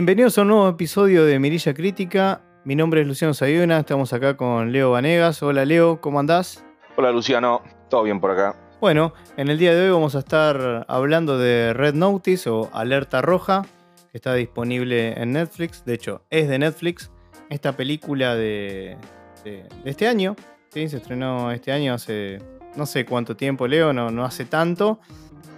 Bienvenidos 0.00 0.38
a 0.38 0.40
un 0.42 0.48
nuevo 0.48 0.66
episodio 0.66 1.26
de 1.26 1.38
Mirilla 1.38 1.74
Crítica. 1.74 2.40
Mi 2.64 2.74
nombre 2.74 3.02
es 3.02 3.06
Luciano 3.06 3.34
Sayuna, 3.34 3.80
estamos 3.80 4.14
acá 4.14 4.34
con 4.34 4.72
Leo 4.72 4.92
Vanegas. 4.92 5.42
Hola 5.42 5.66
Leo, 5.66 6.00
¿cómo 6.00 6.18
andás? 6.18 6.64
Hola 6.96 7.12
Luciano, 7.12 7.60
todo 7.90 8.04
bien 8.04 8.18
por 8.18 8.30
acá. 8.30 8.56
Bueno, 8.80 9.12
en 9.36 9.50
el 9.50 9.58
día 9.58 9.74
de 9.74 9.82
hoy 9.84 9.90
vamos 9.92 10.14
a 10.14 10.20
estar 10.20 10.86
hablando 10.88 11.36
de 11.36 11.74
Red 11.74 11.92
Notice 11.96 12.48
o 12.48 12.70
Alerta 12.72 13.20
Roja, 13.20 13.66
que 14.10 14.16
está 14.16 14.32
disponible 14.32 15.20
en 15.20 15.32
Netflix. 15.32 15.84
De 15.84 15.92
hecho, 15.92 16.22
es 16.30 16.48
de 16.48 16.58
Netflix. 16.58 17.10
Esta 17.50 17.76
película 17.76 18.34
de, 18.36 18.96
de- 19.44 19.64
de 19.84 19.90
este 19.90 20.08
año, 20.08 20.34
¿sí? 20.70 20.88
se 20.88 20.96
estrenó 20.96 21.52
este 21.52 21.72
año 21.72 21.92
hace 21.92 22.38
no 22.74 22.86
sé 22.86 23.04
cuánto 23.04 23.36
tiempo, 23.36 23.66
Leo, 23.68 23.92
no, 23.92 24.10
no 24.10 24.24
hace 24.24 24.46
tanto. 24.46 24.98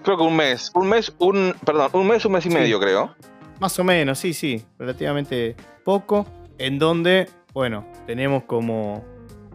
Creo 0.02 0.16
que 0.16 0.24
un 0.24 0.34
mes, 0.34 0.72
un 0.74 0.88
mes, 0.88 1.14
un, 1.20 1.54
perdón, 1.64 1.90
un 1.92 2.08
mes, 2.08 2.24
un 2.24 2.32
mes 2.32 2.44
y 2.44 2.48
Sí. 2.50 2.54
medio 2.56 2.80
creo. 2.80 3.14
Más 3.60 3.78
o 3.78 3.84
menos, 3.84 4.18
sí, 4.18 4.34
sí, 4.34 4.64
relativamente 4.78 5.56
poco. 5.84 6.26
En 6.58 6.78
donde, 6.78 7.28
bueno, 7.52 7.86
tenemos 8.06 8.44
como 8.44 9.04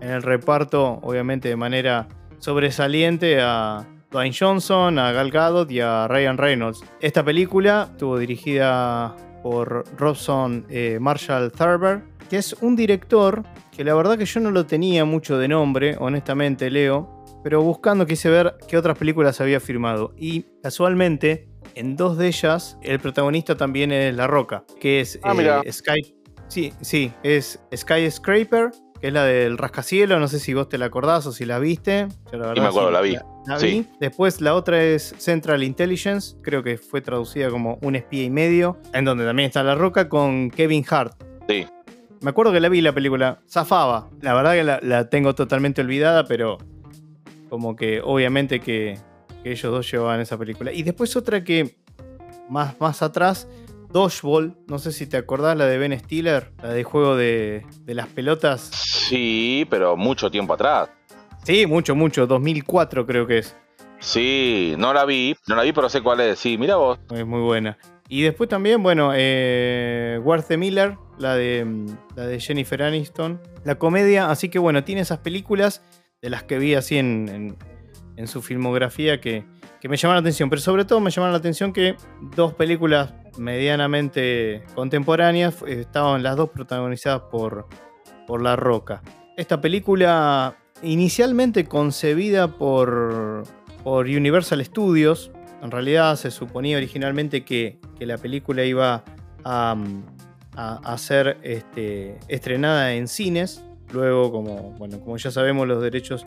en 0.01 0.09
el 0.09 0.23
reparto, 0.23 0.99
obviamente 1.01 1.49
de 1.49 1.55
manera 1.55 2.07
sobresaliente, 2.39 3.39
a 3.41 3.85
Dwayne 4.11 4.35
Johnson, 4.37 4.99
a 4.99 5.11
Gal 5.11 5.31
Gadot 5.31 5.69
y 5.71 5.81
a 5.81 6.07
Ryan 6.07 6.37
Reynolds. 6.37 6.81
Esta 7.01 7.23
película 7.23 7.89
estuvo 7.91 8.17
dirigida 8.17 9.15
por 9.43 9.85
Robson 9.97 10.65
eh, 10.69 10.97
Marshall 10.99 11.51
Thurber, 11.51 12.03
que 12.29 12.37
es 12.37 12.53
un 12.61 12.75
director 12.75 13.43
que 13.71 13.83
la 13.83 13.93
verdad 13.93 14.17
que 14.17 14.25
yo 14.25 14.39
no 14.39 14.51
lo 14.51 14.65
tenía 14.65 15.05
mucho 15.05 15.37
de 15.37 15.47
nombre, 15.47 15.95
honestamente, 15.99 16.69
Leo. 16.69 17.15
Pero 17.43 17.61
buscando 17.61 18.05
quise 18.05 18.29
ver 18.29 18.55
qué 18.67 18.77
otras 18.77 18.97
películas 18.97 19.39
había 19.39 19.59
firmado. 19.59 20.13
Y 20.17 20.45
casualmente, 20.61 21.47
en 21.79 21.95
dos 21.95 22.17
de 22.17 22.27
ellas, 22.27 22.77
el 22.81 22.99
protagonista 22.99 23.55
también 23.55 23.91
es 23.91 24.13
La 24.15 24.27
Roca, 24.27 24.63
que 24.79 24.99
es 25.01 25.19
Ah, 25.23 25.35
eh, 25.63 25.71
Sky. 25.71 26.15
Sí, 26.47 26.73
sí, 26.81 27.11
es 27.23 27.59
Skyscraper, 27.75 28.71
que 29.01 29.07
es 29.07 29.13
la 29.13 29.25
del 29.25 29.57
rascacielos. 29.57 30.19
No 30.19 30.27
sé 30.27 30.39
si 30.39 30.53
vos 30.53 30.69
te 30.69 30.77
la 30.77 30.85
acordás 30.85 31.25
o 31.25 31.31
si 31.31 31.45
la 31.45 31.59
viste. 31.59 32.07
Yo 32.31 32.37
la 32.37 32.53
Sí, 32.53 32.59
me 32.61 32.67
acuerdo, 32.67 32.91
la 32.91 33.01
vi. 33.01 33.17
la 33.45 33.59
Sí. 33.59 33.67
vi. 33.67 33.85
Después 33.99 34.39
la 34.41 34.55
otra 34.55 34.81
es 34.81 35.13
Central 35.17 35.63
Intelligence, 35.63 36.35
creo 36.41 36.63
que 36.63 36.77
fue 36.77 37.01
traducida 37.01 37.49
como 37.49 37.77
Un 37.81 37.95
espía 37.95 38.23
y 38.23 38.29
medio, 38.29 38.77
en 38.93 39.03
donde 39.05 39.25
también 39.25 39.47
está 39.47 39.61
La 39.63 39.75
Roca 39.75 40.07
con 40.09 40.49
Kevin 40.51 40.85
Hart. 40.89 41.21
Sí. 41.49 41.65
Me 42.21 42.29
acuerdo 42.31 42.51
que 42.51 42.59
la 42.59 42.69
vi 42.69 42.81
la 42.81 42.93
película, 42.93 43.39
zafaba. 43.47 44.09
La 44.21 44.33
verdad 44.33 44.53
que 44.53 44.63
la, 44.63 44.79
la 44.81 45.09
tengo 45.09 45.35
totalmente 45.35 45.81
olvidada, 45.81 46.25
pero 46.25 46.57
como 47.49 47.75
que 47.75 48.01
obviamente 48.03 48.59
que, 48.59 48.97
que 49.43 49.51
ellos 49.51 49.71
dos 49.71 49.89
llevaban 49.91 50.19
esa 50.19 50.37
película. 50.37 50.71
Y 50.71 50.83
después 50.83 51.15
otra 51.15 51.43
que 51.43 51.77
más, 52.49 52.79
más 52.79 53.01
atrás, 53.01 53.47
Dodgeball, 53.91 54.55
no 54.67 54.79
sé 54.79 54.91
si 54.91 55.07
te 55.07 55.17
acordás, 55.17 55.57
la 55.57 55.65
de 55.65 55.77
Ben 55.77 55.97
Stiller, 55.99 56.51
la 56.61 56.69
de 56.73 56.83
juego 56.83 57.15
de, 57.15 57.65
de 57.83 57.93
las 57.93 58.07
pelotas. 58.07 58.61
Sí, 58.73 59.65
pero 59.69 59.95
mucho 59.95 60.29
tiempo 60.29 60.53
atrás. 60.53 60.89
Sí, 61.43 61.65
mucho, 61.65 61.95
mucho, 61.95 62.27
2004 62.27 63.05
creo 63.05 63.25
que 63.25 63.37
es. 63.39 63.55
Sí, 63.99 64.75
no 64.77 64.93
la 64.93 65.05
vi, 65.05 65.35
no 65.47 65.55
la 65.55 65.63
vi, 65.63 65.71
pero 65.73 65.89
sé 65.89 66.01
cuál 66.01 66.19
es. 66.19 66.37
Sí, 66.39 66.57
mira 66.57 66.75
vos. 66.75 66.99
Es 67.13 67.25
muy 67.25 67.41
buena. 67.41 67.77
Y 68.09 68.21
después 68.21 68.49
también, 68.49 68.83
bueno, 68.83 69.11
eh, 69.15 70.19
Worth 70.23 70.47
the 70.49 70.57
Miller, 70.57 70.97
la 71.17 71.35
de, 71.35 71.65
mm, 71.65 71.87
la 72.15 72.27
de 72.27 72.39
Jennifer 72.39 72.83
Aniston, 72.83 73.41
la 73.63 73.75
comedia. 73.75 74.29
Así 74.29 74.49
que 74.49 74.59
bueno, 74.59 74.83
tiene 74.83 75.01
esas 75.01 75.19
películas 75.19 75.81
de 76.21 76.29
las 76.29 76.43
que 76.43 76.59
vi 76.59 76.75
así 76.75 76.97
en, 76.97 77.27
en- 77.29 77.57
en 78.17 78.27
su 78.27 78.41
filmografía 78.41 79.21
que, 79.21 79.45
que 79.79 79.87
me 79.87 79.95
llamaron 79.95 80.23
la 80.23 80.27
atención. 80.27 80.49
Pero 80.49 80.61
sobre 80.61 80.83
todo 80.83 80.99
me 80.99 81.09
llamaron 81.11 81.31
la 81.33 81.37
atención 81.39 81.71
que 81.71 81.95
dos 82.35 82.53
películas 82.53 83.13
medianamente 83.37 84.63
contemporáneas 84.75 85.61
eh, 85.65 85.81
estaban 85.81 86.23
las 86.23 86.35
dos 86.35 86.49
protagonizadas 86.49 87.21
por, 87.31 87.67
por 88.25 88.41
La 88.41 88.55
Roca. 88.55 89.01
Esta 89.37 89.61
película 89.61 90.57
inicialmente 90.81 91.65
concebida 91.65 92.47
por, 92.57 93.43
por 93.83 94.05
Universal 94.07 94.63
Studios, 94.65 95.31
en 95.61 95.71
realidad 95.71 96.15
se 96.15 96.29
suponía 96.31 96.77
originalmente 96.77 97.43
que, 97.45 97.79
que 97.97 98.05
la 98.05 98.17
película 98.17 98.63
iba 98.63 99.03
a, 99.43 99.75
a- 100.55 100.97
ser 100.97 101.37
este, 101.43 102.17
estrenada 102.27 102.93
en 102.93 103.07
cines. 103.07 103.63
Luego, 103.91 104.31
como, 104.31 104.71
bueno, 104.73 104.99
como 104.99 105.17
ya 105.17 105.31
sabemos, 105.31 105.67
los 105.67 105.81
derechos 105.81 106.25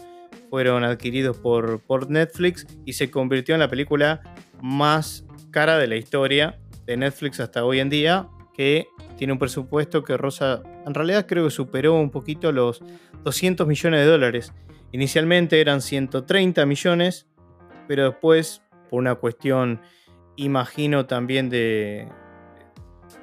fueron 0.51 0.85
adquiridos 0.85 1.39
por, 1.39 1.81
por 1.81 2.11
Netflix 2.11 2.67
y 2.85 2.93
se 2.95 3.11
convirtió 3.11 3.55
en 3.55 3.61
la 3.61 3.69
película 3.69 4.21
más 4.61 5.25
cara 5.51 5.79
de 5.79 5.87
la 5.87 5.97
historia 5.97 6.59
de 6.87 6.97
Netflix 6.97 7.41
hasta 7.41 7.65
hoy 7.65 7.79
en 7.79 7.89
día, 7.89 8.29
que 8.53 8.89
tiene 9.17 9.33
un 9.33 9.39
presupuesto 9.39 10.03
que 10.03 10.17
rosa, 10.17 10.63
en 10.85 10.93
realidad 10.93 11.27
creo 11.27 11.45
que 11.45 11.51
superó 11.51 11.95
un 11.95 12.11
poquito 12.11 12.53
los 12.53 12.83
200 13.23 13.67
millones 13.67 14.01
de 14.01 14.07
dólares. 14.07 14.53
Inicialmente 14.93 15.61
eran 15.61 15.81
130 15.81 16.67
millones, 16.67 17.29
pero 17.87 18.11
después, 18.11 18.63
por 18.89 18.99
una 18.99 19.15
cuestión, 19.15 19.81
imagino 20.37 21.07
también 21.07 21.49
de, 21.49 22.09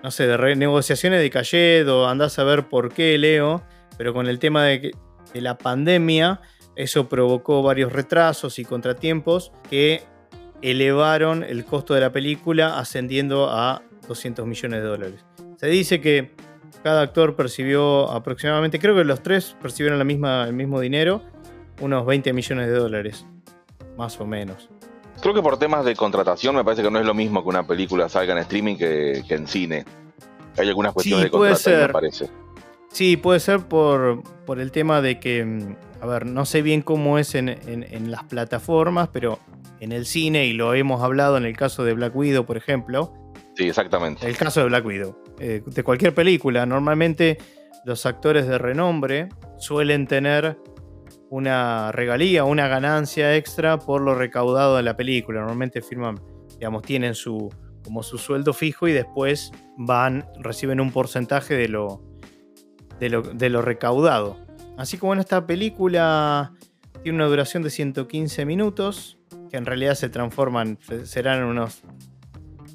no 0.01 0.11
sé, 0.11 0.27
de 0.27 0.37
renegociaciones 0.37 1.19
de 1.19 1.29
Cayet 1.29 1.87
o 1.87 2.07
andás 2.07 2.39
a 2.39 2.45
ver 2.45 2.69
por 2.69 2.93
qué, 2.93 3.17
Leo, 3.17 3.63
pero 3.97 4.13
con 4.13 4.27
el 4.27 4.39
tema 4.39 4.63
de, 4.63 4.95
de 5.33 5.41
la 5.41 5.57
pandemia, 5.57 6.39
eso 6.77 7.09
provocó 7.09 7.61
varios 7.63 7.91
retrasos 7.91 8.59
y 8.59 8.65
contratiempos 8.65 9.51
que 9.69 10.03
elevaron 10.61 11.43
el 11.43 11.65
costo 11.65 11.93
de 11.93 12.01
la 12.01 12.11
película 12.11 12.79
ascendiendo 12.79 13.49
a 13.49 13.81
200 14.07 14.45
millones 14.47 14.81
de 14.81 14.87
dólares. 14.87 15.25
Se 15.57 15.67
dice 15.67 15.99
que 16.01 16.31
cada 16.83 17.01
actor 17.01 17.35
percibió 17.35 18.09
aproximadamente, 18.11 18.79
creo 18.79 18.95
que 18.95 19.03
los 19.03 19.21
tres 19.21 19.55
percibieron 19.61 19.97
la 19.99 20.05
misma, 20.05 20.45
el 20.47 20.53
mismo 20.53 20.79
dinero, 20.79 21.21
unos 21.81 22.05
20 22.05 22.31
millones 22.33 22.67
de 22.67 22.73
dólares, 22.73 23.25
más 23.97 24.19
o 24.19 24.25
menos. 24.25 24.69
Creo 25.21 25.33
que 25.33 25.41
por 25.41 25.57
temas 25.57 25.83
de 25.83 25.95
contratación 25.95 26.55
me 26.55 26.63
parece 26.63 26.83
que 26.83 26.91
no 26.91 26.99
es 26.99 27.05
lo 27.05 27.13
mismo 27.15 27.41
que 27.43 27.49
una 27.49 27.65
película 27.65 28.07
salga 28.07 28.33
en 28.33 28.39
streaming 28.39 28.77
que, 28.77 29.23
que 29.27 29.33
en 29.35 29.47
cine. 29.47 29.83
Hay 30.57 30.67
algunas 30.69 30.93
cuestiones 30.93 31.31
Sí, 31.31 31.39
de 31.39 31.55
ser. 31.55 31.87
me 31.87 31.93
parece. 31.93 32.29
Sí, 32.89 33.17
puede 33.17 33.39
ser 33.39 33.61
por, 33.67 34.23
por 34.45 34.59
el 34.59 34.71
tema 34.71 35.01
de 35.01 35.19
que, 35.19 35.43
mm, 35.43 35.75
a 36.01 36.05
ver, 36.05 36.25
no 36.25 36.45
sé 36.45 36.61
bien 36.61 36.81
cómo 36.81 37.17
es 37.19 37.35
en, 37.35 37.49
en- 37.49 37.83
en 37.89 38.11
las 38.11 38.23
plataformas, 38.25 39.09
pero 39.11 39.39
en 39.79 39.91
el 39.91 40.05
cine, 40.05 40.45
y 40.45 40.53
lo 40.53 40.73
hemos 40.73 41.01
hablado 41.03 41.37
en 41.37 41.45
el 41.45 41.55
caso 41.55 41.83
de 41.83 41.93
Black 41.93 42.15
Widow, 42.15 42.45
por 42.45 42.57
ejemplo, 42.57 43.13
Sí, 43.55 43.67
exactamente. 43.67 44.27
el 44.27 44.37
caso 44.37 44.59
de 44.61 44.67
Black 44.67 44.85
Widow, 44.85 45.17
eh, 45.39 45.61
de 45.65 45.83
cualquier 45.83 46.13
película, 46.13 46.65
normalmente 46.65 47.37
los 47.85 48.05
actores 48.05 48.47
de 48.47 48.57
renombre 48.57 49.29
suelen 49.57 50.07
tener 50.07 50.57
una 51.29 51.91
regalía, 51.91 52.43
una 52.43 52.67
ganancia 52.67 53.35
extra 53.35 53.77
por 53.79 54.01
lo 54.01 54.15
recaudado 54.15 54.77
de 54.77 54.83
la 54.83 54.95
película. 54.95 55.39
Normalmente 55.39 55.81
firman, 55.81 56.19
digamos, 56.57 56.83
tienen 56.83 57.15
su 57.15 57.49
como 57.83 58.03
su 58.03 58.17
sueldo 58.17 58.53
fijo 58.53 58.87
y 58.87 58.91
después 58.93 59.51
van, 59.77 60.25
reciben 60.39 60.79
un 60.81 60.91
porcentaje 60.91 61.55
de 61.55 61.69
lo, 61.69 62.01
de 62.99 63.09
lo, 63.09 63.21
de 63.21 63.49
lo 63.49 63.61
recaudado. 63.61 64.37
Así 64.77 64.97
como 64.97 65.13
en 65.13 65.19
esta 65.19 65.45
película 65.45 66.53
tiene 67.03 67.17
una 67.17 67.25
duración 67.25 67.63
de 67.63 67.69
115 67.69 68.45
minutos, 68.45 69.17
que 69.49 69.57
en 69.57 69.65
realidad 69.65 69.95
se 69.95 70.09
transforman, 70.09 70.77
serán 71.03 71.43
unos 71.43 71.81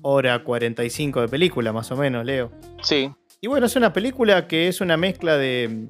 hora 0.03 0.43
45 0.43 1.21
de 1.21 1.29
película, 1.29 1.73
más 1.73 1.91
o 1.93 1.97
menos, 1.97 2.25
Leo. 2.25 2.51
Sí, 2.83 3.11
Y 3.41 3.47
bueno, 3.47 3.67
es 3.67 3.77
una 3.77 3.93
película 3.93 4.49
que 4.49 4.69
es 4.69 4.81
una 4.81 4.97
mezcla 4.97 5.37
de, 5.37 5.89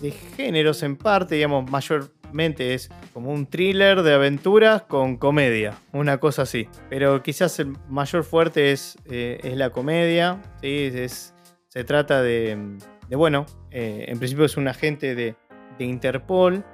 de 0.00 0.10
géneros 0.10 0.82
en 0.82 0.96
parte, 0.96 1.34
digamos, 1.34 1.68
mayormente 1.70 2.74
es 2.74 2.90
como 3.12 3.32
un 3.32 3.46
thriller 3.46 4.02
de 4.02 4.14
aventuras 4.14 4.82
con 4.82 5.16
comedia, 5.16 5.78
una 5.92 6.18
cosa 6.18 6.42
así. 6.42 6.68
Pero 6.90 7.22
quizás 7.22 7.58
el 7.58 7.76
mayor 7.88 8.24
fuerte 8.24 8.72
es, 8.72 8.96
eh, 9.06 9.40
es 9.42 9.56
la 9.56 9.70
comedia, 9.70 10.42
¿sí? 10.60 10.90
es, 10.94 11.34
se 11.68 11.84
trata 11.84 12.22
de, 12.22 12.76
bueno, 13.16 13.46
eh, 13.70 14.06
en 14.08 14.18
principio 14.18 14.44
es 14.44 14.56
un 14.56 14.68
agente 14.68 15.14
de, 15.14 15.36
Interpol, 15.78 16.64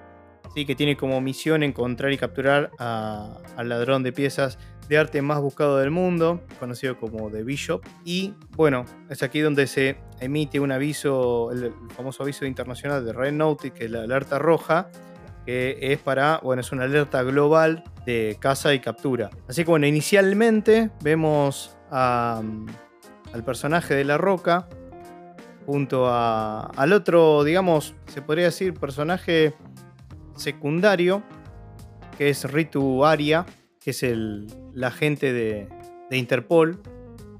¿sí? 0.54 0.66
que 0.66 0.74
tiene 0.74 0.96
como 0.96 1.20
misión 1.22 1.62
encontrar 1.62 2.12
y 2.12 2.18
capturar 2.18 2.70
al 2.78 3.68
ladrón 3.68 4.02
de 4.02 4.12
piezas 4.12 4.58
de 4.90 4.98
arte 4.98 5.22
más 5.22 5.40
buscado 5.40 5.78
del 5.78 5.90
mundo, 5.90 6.42
conocido 6.58 6.98
como 6.98 7.30
The 7.30 7.44
Bishop. 7.44 7.82
Y 8.04 8.34
bueno, 8.56 8.84
es 9.08 9.22
aquí 9.22 9.40
donde 9.40 9.66
se 9.66 9.96
emite 10.20 10.60
un 10.60 10.72
aviso, 10.72 11.50
el, 11.52 11.72
famoso 11.96 12.24
aviso 12.24 12.44
internacional 12.44 13.04
de 13.04 13.12
Red 13.12 13.32
Notice, 13.32 13.72
que 13.72 13.84
es 13.84 13.90
la 13.90 14.02
alerta 14.02 14.38
roja, 14.38 14.90
que 15.46 15.78
es 15.80 15.98
para, 15.98 16.40
bueno, 16.42 16.60
es 16.60 16.72
una 16.72 16.84
alerta 16.84 17.22
global 17.22 17.84
de 18.04 18.36
caza 18.40 18.74
y 18.74 18.80
captura. 18.80 19.30
Así 19.48 19.64
que 19.64 19.70
bueno, 19.70 19.86
inicialmente 19.86 20.90
vemos 21.02 21.76
a, 21.90 22.42
al 23.32 23.44
personaje 23.44 23.94
de 23.94 24.04
La 24.04 24.18
Roca 24.18 24.68
junto 25.70 26.08
a- 26.08 26.62
al 26.74 26.92
otro, 26.92 27.44
digamos, 27.44 27.94
se 28.08 28.22
podría 28.22 28.46
decir, 28.46 28.74
personaje 28.74 29.54
secundario, 30.34 31.22
que 32.18 32.28
es 32.30 32.50
Ritu 32.50 33.04
Aria, 33.04 33.46
que 33.80 33.90
es 33.90 34.02
el, 34.02 34.48
la 34.74 34.88
agente 34.88 35.32
de, 35.32 35.68
de 36.10 36.16
Interpol, 36.16 36.80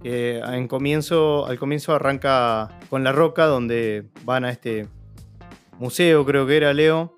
que 0.00 0.38
en 0.38 0.68
comienzo, 0.68 1.44
al 1.46 1.58
comienzo 1.58 1.92
arranca 1.92 2.68
con 2.88 3.02
La 3.02 3.10
Roca, 3.10 3.46
donde 3.46 4.06
van 4.24 4.44
a 4.44 4.50
este 4.50 4.86
museo, 5.80 6.24
creo 6.24 6.46
que 6.46 6.56
era 6.56 6.72
Leo, 6.72 7.12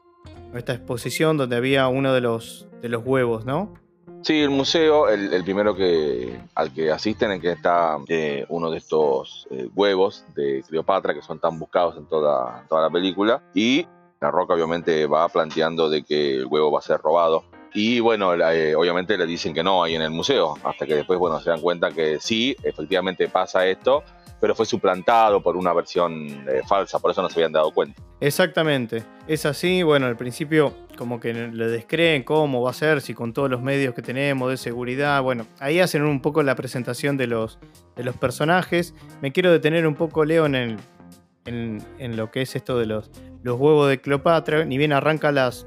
esta 0.54 0.72
exposición 0.72 1.36
donde 1.36 1.56
había 1.56 1.88
uno 1.88 2.14
de 2.14 2.22
los, 2.22 2.68
de 2.80 2.88
los 2.88 3.04
huevos, 3.04 3.44
¿no? 3.44 3.74
Sí, 4.22 4.40
el 4.40 4.50
museo, 4.50 5.08
el, 5.08 5.42
primero 5.42 5.74
que, 5.74 6.40
al 6.54 6.72
que 6.72 6.92
asisten, 6.92 7.32
en 7.32 7.40
que 7.40 7.50
está 7.50 7.98
eh, 8.06 8.46
uno 8.50 8.70
de 8.70 8.78
estos 8.78 9.48
eh, 9.50 9.68
huevos 9.74 10.24
de 10.36 10.62
Cleopatra 10.68 11.12
que 11.12 11.22
son 11.22 11.40
tan 11.40 11.58
buscados 11.58 11.96
en 11.96 12.06
toda, 12.06 12.64
toda 12.68 12.82
la 12.82 12.90
película. 12.90 13.42
Y 13.52 13.84
la 14.20 14.30
Roca 14.30 14.54
obviamente 14.54 15.06
va 15.06 15.28
planteando 15.28 15.90
de 15.90 16.04
que 16.04 16.36
el 16.36 16.46
huevo 16.46 16.70
va 16.70 16.78
a 16.78 16.82
ser 16.82 17.00
robado. 17.00 17.42
Y 17.74 17.98
bueno, 17.98 18.32
eh, 18.34 18.76
obviamente 18.76 19.18
le 19.18 19.26
dicen 19.26 19.52
que 19.52 19.64
no 19.64 19.82
ahí 19.82 19.96
en 19.96 20.02
el 20.02 20.10
museo, 20.10 20.54
hasta 20.62 20.86
que 20.86 20.94
después 20.94 21.18
bueno, 21.18 21.40
se 21.40 21.50
dan 21.50 21.60
cuenta 21.60 21.90
que 21.90 22.20
sí, 22.20 22.54
efectivamente 22.62 23.28
pasa 23.28 23.66
esto, 23.66 24.04
pero 24.40 24.54
fue 24.54 24.66
suplantado 24.66 25.42
por 25.42 25.56
una 25.56 25.72
versión 25.72 26.44
falsa, 26.68 26.98
por 27.00 27.10
eso 27.10 27.22
no 27.22 27.28
se 27.28 27.40
habían 27.40 27.52
dado 27.52 27.72
cuenta. 27.72 28.00
Exactamente, 28.20 29.02
es 29.26 29.46
así, 29.46 29.82
bueno, 29.82 30.06
al 30.06 30.16
principio 30.16 30.74
como 30.96 31.20
que 31.20 31.32
le 31.32 31.66
descreen 31.68 32.22
cómo 32.22 32.62
va 32.62 32.70
a 32.70 32.74
ser, 32.74 33.00
si 33.00 33.14
con 33.14 33.32
todos 33.32 33.50
los 33.50 33.62
medios 33.62 33.94
que 33.94 34.02
tenemos 34.02 34.50
de 34.50 34.56
seguridad, 34.56 35.22
bueno, 35.22 35.46
ahí 35.58 35.80
hacen 35.80 36.02
un 36.02 36.20
poco 36.20 36.42
la 36.42 36.54
presentación 36.54 37.16
de 37.16 37.26
los, 37.26 37.58
de 37.96 38.04
los 38.04 38.16
personajes. 38.16 38.94
Me 39.20 39.32
quiero 39.32 39.50
detener 39.50 39.86
un 39.86 39.94
poco, 39.94 40.24
Leo, 40.24 40.46
en, 40.46 40.78
en, 41.44 42.16
lo 42.16 42.30
que 42.30 42.42
es 42.42 42.56
esto 42.56 42.78
de 42.78 42.86
los, 42.86 43.10
los 43.42 43.58
huevos 43.58 43.88
de 43.88 44.00
Cleopatra, 44.00 44.64
ni 44.64 44.78
bien 44.78 44.92
arranca 44.92 45.32
las, 45.32 45.66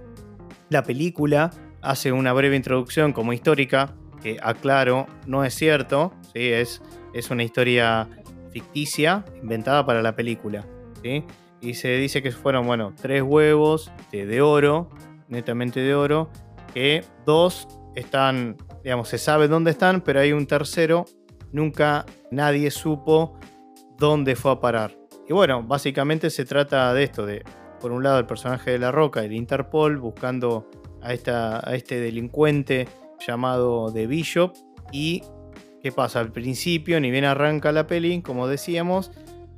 la 0.70 0.84
película, 0.84 1.52
hace 1.82 2.12
una 2.12 2.34
breve 2.34 2.56
introducción 2.56 3.14
como 3.14 3.34
histórica, 3.34 3.96
que 4.22 4.38
aclaro, 4.42 5.08
no 5.28 5.44
es 5.44 5.54
cierto, 5.54 6.14
¿sí? 6.34 6.50
es, 6.52 6.82
es 7.14 7.30
una 7.30 7.44
historia 7.44 8.10
ficticia 8.52 9.26
inventada 9.42 9.86
para 9.86 10.02
la 10.02 10.16
película. 10.16 10.66
¿sí? 11.04 11.24
Y 11.62 11.74
se 11.74 11.98
dice 11.98 12.22
que 12.22 12.32
fueron, 12.32 12.66
bueno, 12.66 12.94
tres 13.02 13.22
huevos 13.22 13.92
de, 14.12 14.42
oro, 14.42 14.90
netamente 15.28 15.80
de 15.80 15.96
oro, 15.96 16.30
que 16.74 17.04
dos 17.26 17.68
están, 17.96 18.58
digamos, 18.84 19.10
se 19.10 19.18
sabe 19.18 19.48
dónde 19.48 19.72
están, 19.72 20.02
pero 20.02 20.20
hay 20.20 20.34
un 20.34 20.48
tercero, 20.48 21.06
nunca 21.52 22.06
nadie 22.32 22.72
supo 22.72 23.40
dónde 23.98 24.36
fue 24.36 24.52
a 24.52 24.60
parar. 24.60 24.98
Y 25.28 25.34
bueno, 25.34 25.64
básicamente 25.64 26.30
se 26.30 26.46
trata 26.46 26.94
de 26.94 27.04
esto, 27.04 27.26
de, 27.26 27.44
por 27.80 27.92
un 27.92 28.04
lado, 28.04 28.20
el 28.20 28.26
personaje 28.26 28.72
de 28.72 28.80
La 28.80 28.92
Roca, 28.92 29.24
el 29.24 29.34
Interpol, 29.34 29.98
buscando 29.98 30.70
a, 31.02 31.14
esta, 31.14 31.68
a 31.68 31.76
este 31.76 32.00
delincuente 32.00 32.88
llamado 33.26 33.92
The 33.92 34.08
Bishop, 34.08 34.54
y 34.92 35.24
¿Qué 35.86 35.92
pasa? 35.92 36.20
Al 36.20 36.32
principio, 36.32 37.00
ni 37.00 37.12
bien 37.12 37.26
arranca 37.26 37.72
la 37.72 37.86
peli, 37.86 38.24
como 38.24 38.48
decíamos, 38.48 39.12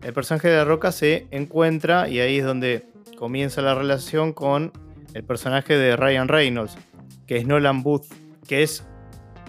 el 0.04 0.12
personaje 0.12 0.50
de 0.50 0.58
la 0.58 0.66
roca 0.66 0.92
se 0.92 1.26
encuentra 1.32 2.10
y 2.10 2.20
ahí 2.20 2.40
es 2.40 2.46
donde 2.46 2.90
comienza 3.18 3.62
la 3.62 3.74
relación 3.74 4.34
con 4.34 4.74
el 5.14 5.24
personaje 5.24 5.78
de 5.78 5.96
Ryan 5.96 6.28
Reynolds, 6.28 6.78
que 7.26 7.38
es 7.38 7.46
Nolan 7.46 7.84
Booth, 7.84 8.06
que 8.48 8.64
es 8.64 8.86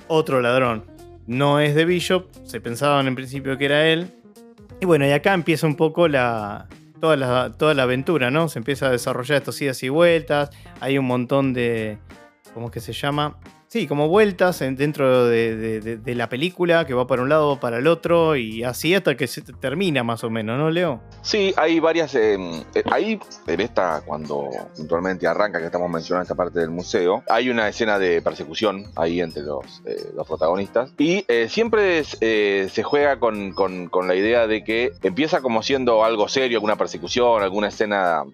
otro 0.09 0.41
ladrón. 0.41 0.85
No 1.27 1.61
es 1.61 1.75
de 1.75 1.85
Bishop, 1.85 2.27
se 2.45 2.61
pensaban 2.61 3.07
en 3.07 3.15
principio 3.15 3.59
que 3.59 3.67
era 3.67 3.87
él. 3.89 4.11
Y 4.81 4.87
bueno, 4.87 5.07
y 5.07 5.11
acá 5.11 5.35
empieza 5.35 5.67
un 5.67 5.77
poco 5.77 6.09
la, 6.09 6.69
toda, 7.01 7.17
la, 7.17 7.53
toda 7.53 7.75
la 7.75 7.83
aventura, 7.83 8.31
¿no? 8.31 8.49
Se 8.49 8.59
empieza 8.59 8.87
a 8.87 8.91
desarrollar 8.91 9.39
estos 9.39 9.61
idas 9.61 9.83
y 9.83 9.89
vueltas, 9.89 10.51
hay 10.81 10.99
un 10.99 11.07
montón 11.07 11.53
de, 11.53 11.99
¿cómo 12.55 12.67
es 12.67 12.73
que 12.73 12.81
se 12.81 12.93
llama? 12.93 13.39
Sí, 13.69 13.87
como 13.87 14.09
vueltas 14.09 14.61
dentro 14.61 15.27
de, 15.27 16.01
la 16.07 16.31
película, 16.31 16.87
que 16.87 16.95
va 16.95 17.07
para 17.07 17.21
un 17.21 17.29
lado, 17.29 17.61
para 17.61 17.77
el 17.79 17.87
otro, 17.87 18.35
y 18.35 18.65
así 18.65 18.95
hasta 18.95 19.15
que 19.15 19.27
se 19.27 19.43
termina 19.43 20.03
más 20.03 20.25
o 20.25 20.31
menos, 20.31 20.59
¿no, 20.59 20.71
Leo? 20.71 21.03
Sí, 21.21 21.53
hay 21.55 21.79
varias. 21.79 22.15
Em, 22.15 22.63
eh, 22.75 22.83
ahí, 22.91 23.21
en 23.47 23.61
esta, 23.61 24.01
cuando 24.07 24.49
puntualmente 24.75 25.27
arranca, 25.27 25.59
que 25.59 25.67
estamos 25.67 25.91
mencionando 25.91 26.23
esta 26.23 26.35
parte 26.35 26.61
del 26.61 26.71
museo, 26.71 27.23
hay 27.29 27.51
una 27.51 27.69
escena 27.69 27.99
de 27.99 28.23
persecución 28.23 28.87
ahí 28.97 29.21
entre 29.21 29.43
los, 29.43 29.83
eh, 29.85 30.13
protagonistas. 30.27 30.91
Y 30.97 31.27
eh, 31.29 31.49
siempre 31.51 32.05
se 32.05 32.83
juega 32.83 33.19
con, 33.21 33.53
con 33.53 34.09
la 34.09 34.15
idea 34.15 34.47
de 34.47 34.65
que 34.65 34.93
empieza 35.03 35.43
como 35.43 35.63
siendo 35.63 36.05
algo 36.05 36.27
serio, 36.29 36.57
alguna 36.57 36.77
persecución, 36.77 37.43
alguna 37.43 37.69
escena 37.69 38.25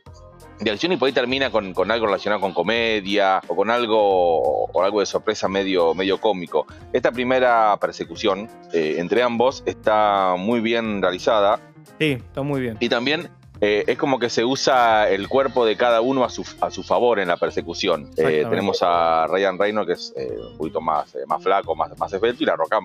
de 0.61 0.71
acción 0.71 0.93
y 0.93 0.97
por 0.97 1.07
ahí 1.07 1.13
termina 1.13 1.51
con, 1.51 1.75
algo 1.91 2.07
relacionado 2.07 2.41
con 2.41 2.53
comedia 2.53 3.41
o 3.49 3.57
con 3.57 3.71
algo 3.71 4.65
o 4.67 4.83
algo 4.83 5.01
de 5.01 5.07
sorpresa 5.07 5.49
medio, 5.49 5.95
medio 5.95 6.21
cómico. 6.21 6.67
Esta 6.93 7.13
primera 7.13 7.77
persecución 7.81 8.49
eh, 8.73 8.97
entre 8.99 9.23
ambos 9.23 9.63
está 9.67 10.35
muy 10.39 10.61
bien 10.61 11.03
realizada. 11.03 11.61
Sí, 11.99 12.13
está 12.13 12.43
muy 12.43 12.61
bien. 12.61 12.77
Y 12.81 12.89
también 12.89 13.31
eh, 13.61 13.85
es 13.87 13.99
como 13.99 14.19
que 14.19 14.31
se 14.31 14.45
usa 14.45 15.09
el 15.09 15.29
cuerpo 15.29 15.65
de 15.65 15.77
cada 15.77 16.01
uno 16.01 16.25
a 16.25 16.31
su, 16.31 16.45
a 16.61 16.71
su 16.71 16.83
favor 16.83 17.21
en 17.21 17.29
la 17.29 17.37
persecución. 17.37 18.11
Eh, 18.17 18.45
tenemos 18.49 18.79
a 18.83 19.27
Ryan 19.27 19.59
Reynolds, 19.59 19.87
que 19.87 20.23
es 20.23 20.31
un 20.51 20.59
poquito 20.59 20.81
más, 20.81 21.17
más 21.27 21.43
flaco, 21.43 21.75
más, 21.75 21.97
más 21.99 22.13
esbelto, 22.13 22.43
y 22.43 22.47
la 22.47 22.57
Roca 22.57 22.79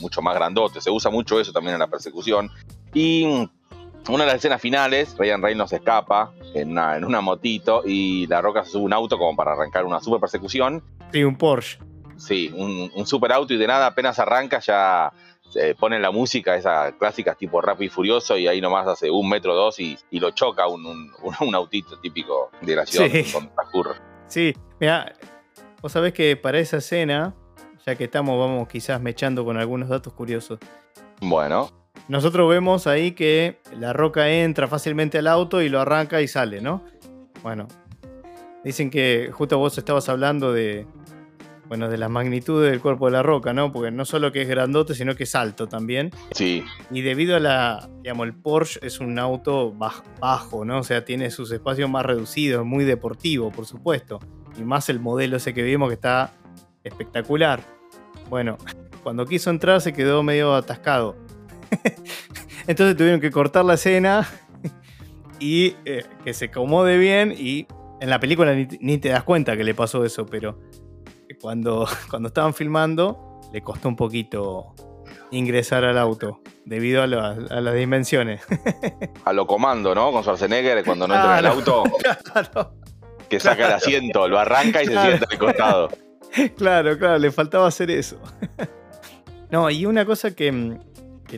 mucho 0.00 0.22
más 0.22 0.34
grandote. 0.34 0.80
Se 0.80 0.90
usa 0.90 1.10
mucho 1.10 1.40
eso 1.40 1.52
también 1.52 1.74
en 1.74 1.80
la 1.80 1.88
persecución. 1.88 2.50
Y 2.94 3.48
una 4.08 4.24
de 4.24 4.26
las 4.26 4.36
escenas 4.36 4.60
finales, 4.60 5.14
Ryan 5.16 5.42
Reynolds 5.42 5.72
escapa 5.72 6.32
en 6.54 6.72
una, 6.72 6.96
en 6.96 7.04
una 7.04 7.20
motito 7.20 7.82
y 7.84 8.26
La 8.26 8.40
Roca 8.40 8.64
se 8.64 8.72
sube 8.72 8.84
un 8.84 8.92
auto 8.92 9.18
como 9.18 9.36
para 9.36 9.52
arrancar 9.52 9.84
una 9.84 10.00
super 10.00 10.20
persecución. 10.20 10.82
Sí, 11.12 11.22
un 11.22 11.36
Porsche. 11.36 11.78
Sí, 12.16 12.52
un, 12.54 13.06
super 13.06 13.32
auto 13.32 13.54
y 13.54 13.56
de 13.56 13.66
nada 13.66 13.86
apenas 13.86 14.18
arranca 14.18 14.60
ya 14.60 15.12
se 15.50 15.74
pone 15.74 15.98
la 15.98 16.10
música, 16.10 16.56
esa 16.56 16.92
clásica 16.92 17.34
tipo 17.34 17.60
rápido 17.60 17.86
y 17.86 17.88
furioso 17.88 18.38
y 18.38 18.46
ahí 18.46 18.60
nomás 18.60 18.86
hace 18.86 19.10
un 19.10 19.28
metro 19.28 19.54
dos 19.54 19.78
y, 19.80 19.98
lo 20.12 20.30
choca 20.30 20.66
un, 20.66 21.10
un, 21.40 21.54
autito 21.54 21.98
típico 21.98 22.50
de 22.60 22.76
la 22.76 22.86
ciudad 22.86 23.08
sí. 23.10 23.32
con 23.32 23.50
Sí, 24.26 24.54
mira, 24.80 25.14
vos 25.80 25.92
sabés 25.92 26.12
que 26.12 26.36
para 26.36 26.58
esa 26.58 26.78
escena, 26.78 27.34
ya 27.84 27.96
que 27.96 28.04
estamos, 28.04 28.38
vamos 28.38 28.68
quizás 28.68 29.00
mechando 29.00 29.44
con 29.44 29.58
algunos 29.58 29.88
datos 29.88 30.12
curiosos. 30.12 30.58
Bueno. 31.20 31.81
Nosotros 32.12 32.46
vemos 32.46 32.86
ahí 32.86 33.12
que 33.12 33.56
la 33.80 33.94
roca 33.94 34.28
entra 34.28 34.68
fácilmente 34.68 35.16
al 35.16 35.26
auto 35.26 35.62
y 35.62 35.70
lo 35.70 35.80
arranca 35.80 36.20
y 36.20 36.28
sale, 36.28 36.60
¿no? 36.60 36.84
Bueno, 37.42 37.68
dicen 38.62 38.90
que 38.90 39.30
justo 39.32 39.56
vos 39.56 39.78
estabas 39.78 40.10
hablando 40.10 40.52
de, 40.52 40.86
bueno, 41.68 41.88
de 41.88 41.96
la 41.96 42.10
magnitud 42.10 42.62
del 42.62 42.82
cuerpo 42.82 43.06
de 43.06 43.12
la 43.12 43.22
roca, 43.22 43.54
¿no? 43.54 43.72
Porque 43.72 43.90
no 43.90 44.04
solo 44.04 44.30
que 44.30 44.42
es 44.42 44.48
grandote, 44.48 44.94
sino 44.94 45.16
que 45.16 45.22
es 45.22 45.34
alto 45.34 45.68
también. 45.68 46.10
Sí. 46.32 46.62
Y 46.90 47.00
debido 47.00 47.34
a 47.34 47.40
la, 47.40 47.88
digamos, 48.02 48.26
el 48.26 48.34
Porsche 48.34 48.80
es 48.82 49.00
un 49.00 49.18
auto 49.18 49.72
bajo, 49.72 50.66
¿no? 50.66 50.80
O 50.80 50.84
sea, 50.84 51.06
tiene 51.06 51.30
sus 51.30 51.50
espacios 51.50 51.88
más 51.88 52.04
reducidos, 52.04 52.66
muy 52.66 52.84
deportivo, 52.84 53.50
por 53.50 53.64
supuesto. 53.64 54.20
Y 54.58 54.64
más 54.64 54.90
el 54.90 55.00
modelo 55.00 55.38
ese 55.38 55.54
que 55.54 55.62
vimos 55.62 55.88
que 55.88 55.94
está 55.94 56.34
espectacular. 56.84 57.62
Bueno, 58.28 58.58
cuando 59.02 59.24
quiso 59.24 59.48
entrar 59.48 59.80
se 59.80 59.94
quedó 59.94 60.22
medio 60.22 60.54
atascado. 60.54 61.16
Entonces 62.66 62.96
tuvieron 62.96 63.20
que 63.20 63.30
cortar 63.30 63.64
la 63.64 63.74
escena 63.74 64.28
y 65.38 65.74
eh, 65.84 66.04
que 66.24 66.34
se 66.34 66.46
acomode 66.46 66.98
bien 66.98 67.34
y 67.36 67.66
en 68.00 68.10
la 68.10 68.20
película 68.20 68.54
ni, 68.54 68.98
te 68.98 69.08
das 69.08 69.22
cuenta 69.22 69.56
que 69.56 69.64
le 69.64 69.74
pasó 69.74 70.04
eso, 70.04 70.26
pero 70.26 70.58
cuando, 71.40 71.86
cuando 72.10 72.28
estaban 72.28 72.54
filmando 72.54 73.40
le 73.52 73.62
costó 73.62 73.88
un 73.88 73.96
poquito 73.96 74.74
ingresar 75.30 75.84
al 75.84 75.98
auto 75.98 76.40
debido 76.64 77.02
a, 77.02 77.06
las 77.06 77.74
dimensiones. 77.74 78.42
A 79.24 79.32
lo 79.32 79.46
comando, 79.46 79.94
¿no? 79.94 80.12
Con 80.12 80.22
Schwarzenegger 80.22 80.84
cuando 80.84 81.08
no 81.08 81.14
entra 81.14 81.38
en 81.38 81.44
el 81.44 81.46
auto. 81.50 81.84
que 83.28 83.40
saca 83.40 83.66
el 83.66 83.72
asiento, 83.72 84.28
lo 84.28 84.38
arranca 84.38 84.82
y 84.82 84.86
se 84.86 84.92
sienta 84.92 85.26
al 85.30 85.38
costado. 85.38 85.88
Claro, 86.56 86.96
claro, 86.96 87.18
le 87.18 87.30
faltaba 87.30 87.66
hacer 87.66 87.90
eso. 87.90 88.18
No, 89.50 89.68
y 89.68 89.84
una 89.84 90.06
cosa 90.06 90.34
que, 90.34 90.78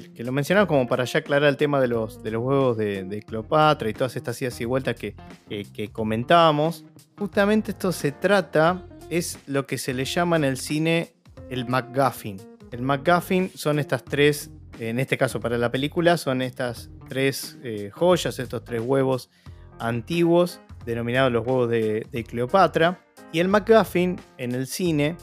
que, 0.02 0.24
lo 0.24 0.32
mencionaba 0.32 0.66
como 0.66 0.86
para 0.86 1.04
ya 1.04 1.20
aclarar 1.20 1.48
el 1.48 1.56
tema 1.56 1.80
de 1.80 1.88
los, 1.88 2.22
de 2.22 2.30
los 2.30 2.42
huevos 2.42 2.76
de, 2.76 3.24
Cleopatra 3.26 3.88
y 3.88 3.92
todas 3.92 4.16
estas 4.16 4.40
idas 4.42 4.60
y 4.60 4.64
vueltas 4.64 4.96
que, 4.96 5.14
que, 5.48 5.88
comentábamos. 5.88 6.84
Justamente 7.18 7.72
esto 7.72 7.92
se 7.92 8.12
trata, 8.12 8.86
es 9.10 9.38
lo 9.46 9.66
que 9.66 9.78
se 9.78 9.94
le 9.94 10.04
llama 10.04 10.36
en 10.36 10.44
el 10.44 10.56
cine 10.56 11.12
el 11.50 11.66
MacGuffin. 11.66 12.40
El 12.72 12.82
MacGuffin 12.82 13.50
son 13.54 13.78
estas 13.78 14.04
tres, 14.04 14.50
en 14.78 14.98
este 14.98 15.16
caso 15.16 15.40
para 15.40 15.58
la 15.58 15.70
película, 15.70 16.16
son 16.16 16.42
estas 16.42 16.90
tres 17.08 17.58
eh, 17.62 17.90
joyas, 17.92 18.38
estos 18.38 18.64
tres 18.64 18.80
huevos 18.80 19.30
antiguos, 19.78 20.60
denominados 20.84 21.32
los 21.32 21.46
huevos 21.46 21.70
de, 21.70 22.06
de 22.10 22.24
Cleopatra. 22.24 23.00
Y 23.32 23.40
el 23.40 23.48
MacGuffin 23.48 24.20
en 24.38 24.52
el 24.52 24.66
cine 24.66 25.16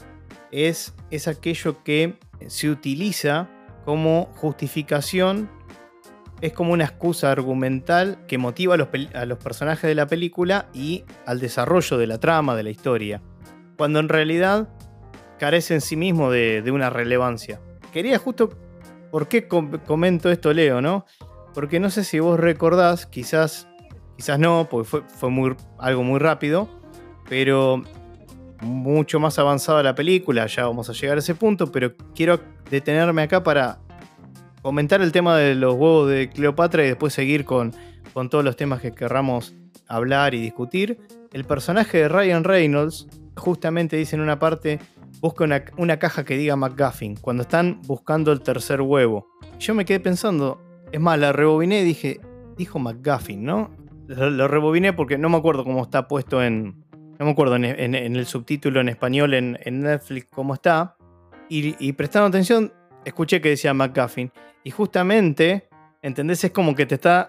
es, 0.50 0.94
es 1.10 1.28
aquello 1.28 1.82
que 1.82 2.18
se 2.46 2.70
utiliza 2.70 3.48
como 3.84 4.30
justificación 4.36 5.50
es 6.40 6.52
como 6.52 6.72
una 6.72 6.84
excusa 6.84 7.30
argumental 7.30 8.18
que 8.26 8.36
motiva 8.36 8.74
a 8.74 8.76
los, 9.26 9.38
personajes 9.38 9.88
de 9.88 9.94
la 9.94 10.06
película 10.06 10.68
y 10.74 11.04
al 11.24 11.38
desarrollo 11.38 11.98
de 11.98 12.06
la 12.08 12.18
trama, 12.18 12.56
de 12.56 12.64
la 12.64 12.70
historia, 12.70 13.22
cuando 13.76 14.00
en 14.00 14.08
realidad 14.08 14.68
carece 15.38 15.74
en 15.74 15.80
sí 15.80 15.96
mismo 15.96 16.30
de, 16.30 16.68
una 16.72 16.90
relevancia. 16.90 17.60
Quería 17.92 18.18
justo 18.18 18.50
¿Por 19.12 19.28
qué 19.28 19.46
comento 19.46 20.30
esto, 20.30 20.54
Leo, 20.54 20.80
no? 20.80 21.04
Porque 21.52 21.78
no 21.78 21.90
sé 21.90 22.02
si 22.02 22.18
vos 22.18 22.40
recordás, 22.40 23.04
quizás, 23.04 23.68
quizás 24.16 24.38
no, 24.38 24.68
porque 24.70 24.88
fue, 24.88 25.02
fue 25.02 25.28
muy, 25.28 25.54
algo 25.78 26.02
muy 26.02 26.18
rápido, 26.18 26.66
pero 27.28 27.82
mucho 28.62 29.20
más 29.20 29.38
avanzada 29.38 29.82
la 29.82 29.94
película, 29.94 30.46
ya 30.46 30.66
vamos 30.66 30.88
a 30.88 30.94
llegar 30.94 31.18
a 31.18 31.20
ese 31.20 31.34
punto, 31.34 31.70
pero 31.70 31.94
quiero 32.14 32.40
detenerme 32.72 33.20
acá 33.20 33.44
para 33.44 33.78
comentar 34.62 35.02
el 35.02 35.12
tema 35.12 35.36
de 35.36 35.54
los 35.54 35.74
huevos 35.74 36.08
de 36.08 36.30
Cleopatra 36.30 36.82
y 36.84 36.88
después 36.88 37.12
seguir 37.12 37.44
con, 37.44 37.72
con 38.14 38.30
todos 38.30 38.42
los 38.42 38.56
temas 38.56 38.80
que 38.80 38.92
querramos 38.92 39.54
hablar 39.88 40.34
y 40.34 40.40
discutir. 40.40 40.98
El 41.32 41.44
personaje 41.44 41.98
de 41.98 42.08
Ryan 42.08 42.44
Reynolds 42.44 43.08
justamente 43.36 43.96
dice 43.96 44.16
en 44.16 44.22
una 44.22 44.38
parte, 44.38 44.78
busca 45.20 45.44
una, 45.76 45.98
caja 45.98 46.24
que 46.24 46.38
diga 46.38 46.56
McGuffin, 46.56 47.16
cuando 47.16 47.42
están 47.42 47.80
buscando 47.86 48.32
el 48.32 48.40
tercer 48.40 48.80
huevo. 48.80 49.28
Yo 49.58 49.74
me 49.74 49.84
quedé 49.84 50.00
pensando, 50.00 50.62
es 50.92 51.00
más, 51.00 51.18
la 51.18 51.32
rebobiné 51.32 51.82
y 51.82 51.84
dije, 51.84 52.20
dijo 52.56 52.78
McGuffin, 52.78 53.44
¿no? 53.44 53.70
Lo, 54.06 54.48
rebobiné 54.48 54.94
porque 54.94 55.18
no 55.18 55.28
me 55.28 55.36
acuerdo 55.36 55.64
cómo 55.64 55.82
está 55.82 56.08
puesto 56.08 56.42
en, 56.42 56.84
no 57.18 57.26
me 57.26 57.30
acuerdo 57.32 57.56
en, 57.56 57.64
el 57.66 58.26
subtítulo 58.26 58.80
en 58.80 58.88
español 58.88 59.34
en, 59.34 59.80
Netflix 59.80 60.26
cómo 60.30 60.54
está. 60.54 60.96
Y, 61.54 61.92
prestando 61.92 62.28
atención, 62.28 62.72
escuché 63.04 63.42
que 63.42 63.50
decía 63.50 63.74
McGuffin. 63.74 64.32
Y 64.64 64.70
justamente, 64.70 65.68
¿entendés? 66.00 66.42
Es 66.44 66.50
como 66.50 66.74
que 66.74 66.86
te 66.86 66.94
está... 66.94 67.28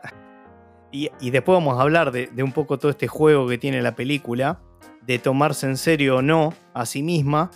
Y, 0.91 1.09
después 1.29 1.57
vamos 1.57 1.77
a 1.77 1.81
hablar 1.81 2.11
de, 2.11 2.27
de, 2.27 2.41
un 2.41 2.53
poco 2.53 2.79
todo 2.79 2.91
este 2.91 3.09
juego 3.09 3.49
que 3.49 3.57
tiene 3.57 3.81
la 3.81 3.95
película, 3.95 4.61
de 5.01 5.19
tomarse 5.19 5.65
en 5.65 5.75
serio 5.75 6.17
o 6.17 6.21
no 6.21 6.53
a 6.73 6.85
sí 6.85 7.03
misma, 7.03 7.51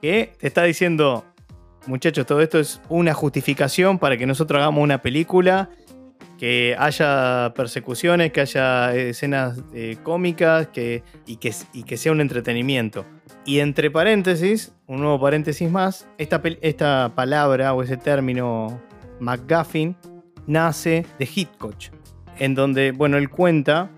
que 0.00 0.32
te 0.38 0.46
está 0.46 0.62
diciendo, 0.62 1.26
muchachos, 1.86 2.24
todo 2.24 2.40
esto 2.40 2.58
es 2.58 2.80
una 2.88 3.12
justificación 3.12 3.98
para 3.98 4.16
que 4.16 4.24
nosotros 4.24 4.60
hagamos 4.60 4.82
una 4.82 5.02
película, 5.02 5.68
que 6.38 6.76
haya 6.78 7.52
persecuciones, 7.54 8.32
que 8.32 8.40
haya 8.40 8.94
escenas 8.94 9.62
eh, 9.72 9.96
cómicas 10.02 10.68
que, 10.68 11.02
y, 11.26 11.36
que, 11.36 11.54
y 11.72 11.84
que 11.84 11.96
sea 11.96 12.12
un 12.12 12.20
entretenimiento. 12.20 13.04
Y 13.46 13.60
entre 13.60 13.90
paréntesis, 13.90 14.72
un 14.86 15.00
nuevo 15.00 15.20
paréntesis 15.20 15.70
más, 15.70 16.08
esta, 16.18 16.40
esta 16.62 17.12
palabra 17.14 17.74
o 17.74 17.82
ese 17.82 17.96
término 17.96 18.80
McGuffin 19.20 19.96
nace 20.46 21.06
de 21.18 21.28
Hitchcock, 21.32 21.76
en 22.38 22.54
donde, 22.54 22.92
bueno, 22.92 23.16
él 23.16 23.30
cuenta 23.30 23.90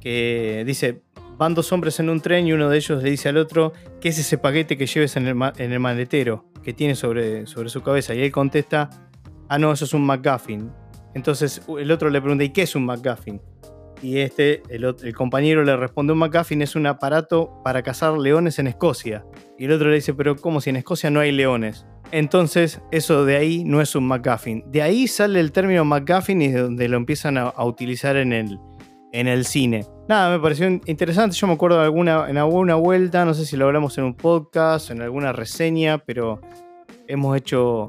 que 0.00 0.64
dice, 0.66 1.02
van 1.38 1.54
dos 1.54 1.72
hombres 1.72 1.98
en 1.98 2.10
un 2.10 2.20
tren 2.20 2.46
y 2.46 2.52
uno 2.52 2.68
de 2.68 2.76
ellos 2.76 3.02
le 3.02 3.10
dice 3.10 3.30
al 3.30 3.38
otro, 3.38 3.72
¿qué 4.00 4.10
es 4.10 4.18
ese 4.18 4.38
paquete 4.38 4.76
que 4.76 4.86
lleves 4.86 5.16
en 5.16 5.26
el, 5.26 5.36
en 5.56 5.72
el 5.72 5.80
maletero 5.80 6.44
que 6.62 6.72
tiene 6.72 6.94
sobre, 6.94 7.46
sobre 7.46 7.70
su 7.70 7.82
cabeza? 7.82 8.14
Y 8.14 8.22
él 8.22 8.32
contesta, 8.32 8.90
ah, 9.48 9.58
no, 9.58 9.72
eso 9.72 9.86
es 9.86 9.94
un 9.94 10.06
McGuffin. 10.06 10.70
Entonces 11.14 11.62
el 11.78 11.90
otro 11.90 12.10
le 12.10 12.20
pregunta, 12.20 12.44
¿y 12.44 12.50
qué 12.50 12.62
es 12.62 12.74
un 12.74 12.86
McGuffin? 12.86 13.40
Y 14.02 14.18
este, 14.18 14.62
el, 14.68 15.14
compañero 15.14 15.64
le 15.64 15.76
responde, 15.76 16.12
un 16.12 16.18
McGuffin 16.18 16.60
es 16.62 16.76
un 16.76 16.86
aparato 16.86 17.60
para 17.64 17.82
cazar 17.82 18.18
leones 18.18 18.58
en 18.58 18.66
Escocia. 18.66 19.24
Y 19.58 19.64
el 19.64 19.72
otro 19.72 19.88
le 19.88 19.94
dice, 19.94 20.12
pero 20.12 20.36
¿cómo 20.36 20.60
si 20.60 20.70
en 20.70 20.76
Escocia 20.76 21.10
no 21.10 21.20
hay 21.20 21.32
leones? 21.32 21.86
Entonces, 22.10 22.82
eso 22.92 23.24
de 23.24 23.36
ahí 23.36 23.64
no 23.64 23.80
es 23.80 23.94
un 23.96 24.06
McGuffin. 24.06 24.62
De 24.70 24.82
ahí 24.82 25.08
sale 25.08 25.40
el 25.40 25.52
término 25.52 25.84
McGuffin 25.84 26.42
y 26.42 26.48
de 26.48 26.60
donde 26.60 26.88
lo 26.88 26.96
empiezan 26.96 27.38
a, 27.38 27.44
a 27.44 27.64
utilizar 27.64 28.16
en 28.16 28.32
el, 28.32 28.58
en 29.14 29.28
el 29.28 29.46
cine. 29.46 29.86
Nada, 30.08 30.36
me 30.36 30.42
pareció 30.42 30.68
interesante. 30.68 31.36
Yo 31.36 31.46
me 31.46 31.54
acuerdo 31.54 31.78
de 31.78 31.84
alguna, 31.84 32.28
en 32.28 32.36
alguna 32.36 32.74
vuelta, 32.74 33.24
no 33.24 33.32
sé 33.32 33.46
si 33.46 33.56
lo 33.56 33.66
hablamos 33.66 33.96
en 33.96 34.04
un 34.04 34.14
podcast, 34.14 34.90
en 34.90 35.00
alguna 35.00 35.32
reseña, 35.32 35.98
pero 35.98 36.40
hemos 37.06 37.36
hecho 37.36 37.88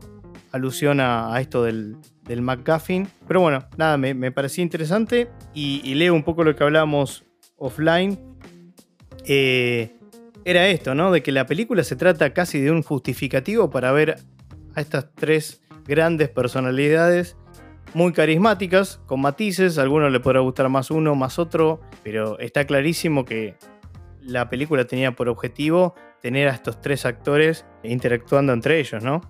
alusión 0.51 0.99
a, 0.99 1.35
esto 1.41 1.63
del, 1.63 1.97
del, 2.27 2.41
McGuffin. 2.41 3.07
Pero 3.27 3.41
bueno, 3.41 3.65
nada, 3.77 3.97
me, 3.97 4.13
me 4.13 4.31
parecía 4.31 4.63
interesante 4.63 5.29
y, 5.53 5.93
leo 5.95 6.13
un 6.13 6.23
poco 6.23 6.43
lo 6.43 6.55
que 6.55 6.63
hablábamos 6.63 7.25
offline. 7.57 8.19
Eh, 9.25 9.95
era 10.43 10.67
esto, 10.67 10.93
¿no? 10.93 11.11
De 11.11 11.23
que 11.23 11.31
la 11.31 11.45
película 11.45 11.83
se 11.83 11.95
trata 11.95 12.33
casi 12.33 12.59
de 12.59 12.71
un 12.71 12.83
justificativo 12.83 13.69
para 13.69 13.91
ver 13.91 14.17
a 14.75 14.81
estas 14.81 15.11
tres 15.15 15.63
grandes 15.87 16.29
personalidades 16.29 17.37
muy 17.95 18.11
carismáticas, 18.11 18.99
con 19.05 19.21
matices, 19.21 19.77
a 19.77 19.81
algunos 19.81 20.11
le 20.11 20.19
podrá 20.19 20.41
gustar 20.41 20.67
más 20.67 20.91
uno, 20.91 21.15
más 21.15 21.39
otro, 21.39 21.79
pero 22.03 22.37
está 22.39 22.65
clarísimo 22.65 23.23
que 23.23 23.55
la 24.19 24.49
película 24.49 24.85
tenía 24.85 25.13
por 25.13 25.29
objetivo 25.29 25.95
tener 26.21 26.49
a 26.49 26.51
estos 26.51 26.81
tres 26.81 27.05
actores 27.05 27.65
interactuando 27.83 28.51
entre 28.51 28.79
ellos, 28.81 29.01
¿no? 29.01 29.21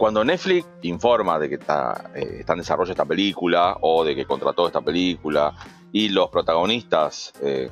Cuando 0.00 0.24
Netflix 0.24 0.66
informa 0.80 1.38
de 1.38 1.50
que 1.50 1.56
está, 1.56 2.10
eh, 2.14 2.42
en 2.48 2.56
desarrollo 2.56 2.90
esta 2.90 3.04
película 3.04 3.76
o 3.82 4.02
de 4.02 4.16
que 4.16 4.24
contrató 4.24 4.66
esta 4.66 4.80
película 4.80 5.54
y 5.92 6.08
los 6.08 6.30
protagonistas, 6.30 7.34
eh, 7.42 7.68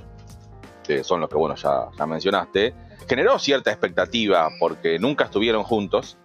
que 0.85 1.03
son 1.03 1.23
los 1.23 1.31
que 1.31 1.37
bueno 1.37 1.55
ya, 1.55 1.89
ya 1.99 2.07
mencionaste, 2.07 2.75
generó 3.09 3.39
cierta 3.39 3.71
expectativa 3.71 4.51
porque 4.61 4.99
nunca 4.99 5.25
estuvieron 5.25 5.63
juntos 5.63 6.19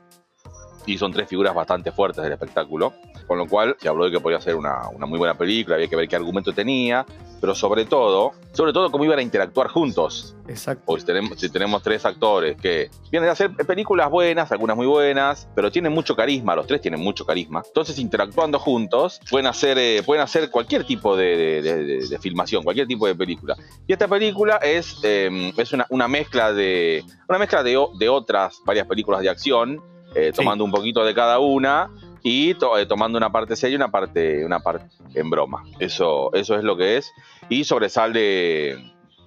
y 0.86 0.98
son 0.98 1.14
tres 1.14 1.30
figuras 1.30 1.56
bastante 1.56 1.94
fuertes 1.94 2.22
del 2.22 2.34
espectáculo. 2.34 2.92
Con 3.26 3.38
lo 3.38 3.48
cual 3.48 3.78
se 3.80 3.88
habló 3.88 4.04
de 4.04 4.12
que 4.12 4.20
podía 4.20 4.42
ser 4.42 4.56
una, 4.56 4.82
muy 5.08 5.18
buena 5.18 5.38
película, 5.38 5.76
había 5.78 5.88
que 5.88 5.96
ver 5.96 6.10
qué 6.10 6.18
argumento 6.18 6.52
tenía, 6.52 7.06
pero 7.44 7.56
sobre 7.56 7.84
todo, 7.84 8.32
sobre 8.54 8.72
todo 8.72 8.90
cómo 8.90 9.04
iban 9.04 9.20
a 9.20 9.22
interactuar 9.22 9.68
juntos. 9.68 10.34
Exacto. 10.48 10.84
Porque 10.86 11.02
si 11.02 11.08
tenemos, 11.08 11.40
si 11.42 11.50
tenemos 11.50 11.84
tres 11.84 12.06
actores 12.06 12.56
que 12.56 12.90
vienen 13.12 13.28
a 13.28 13.34
hacer 13.34 13.54
películas 13.68 14.10
buenas, 14.10 14.50
algunas 14.54 14.78
muy 14.78 14.88
buenas, 14.88 15.50
pero 15.54 15.70
tienen 15.70 15.92
mucho 15.92 16.16
carisma, 16.16 16.56
los 16.56 16.68
tres 16.68 16.80
tienen 16.80 17.02
mucho 17.02 17.26
carisma. 17.26 17.62
Entonces, 17.68 18.00
interactuando 18.00 18.60
juntos, 18.60 19.20
pueden 19.30 19.48
hacer, 19.48 19.78
eh, 19.78 20.04
pueden 20.06 20.24
hacer 20.24 20.50
cualquier 20.52 20.86
tipo 20.86 21.18
de, 21.18 22.18
filmación, 22.22 22.64
cualquier 22.64 22.88
tipo 22.88 23.08
de 23.08 23.16
película. 23.16 23.58
Y 23.88 23.92
esta 23.92 24.08
película 24.08 24.56
es, 24.64 25.00
em, 25.04 25.52
es 25.58 25.74
una, 25.74 26.08
mezcla 26.08 26.54
de. 26.54 27.04
Una 27.28 27.40
mezcla 27.40 27.62
de, 27.62 28.08
otras 28.08 28.62
varias 28.66 28.88
películas 28.88 29.20
de 29.20 29.28
acción. 29.28 29.84
Eh, 30.16 30.32
tomando 30.34 30.64
un 30.64 30.72
poquito 30.72 31.04
de 31.04 31.14
cada 31.14 31.40
una 31.40 31.90
y 32.24 32.51
eh, 32.51 32.86
tomando 32.88 33.18
una 33.18 33.32
parte 33.32 33.56
seria 33.56 33.74
y 33.74 33.75
una 33.75 33.92
parte, 33.92 34.46
una 34.46 34.60
parte 34.60 34.88
en 35.13 35.30
broma. 35.30 35.63
Eso, 35.80 36.34
eso 36.34 36.56
es 36.56 36.63
lo 36.63 36.77
que 36.77 36.98
es. 36.98 37.12
Y 37.50 37.65
sobresale 37.65 38.72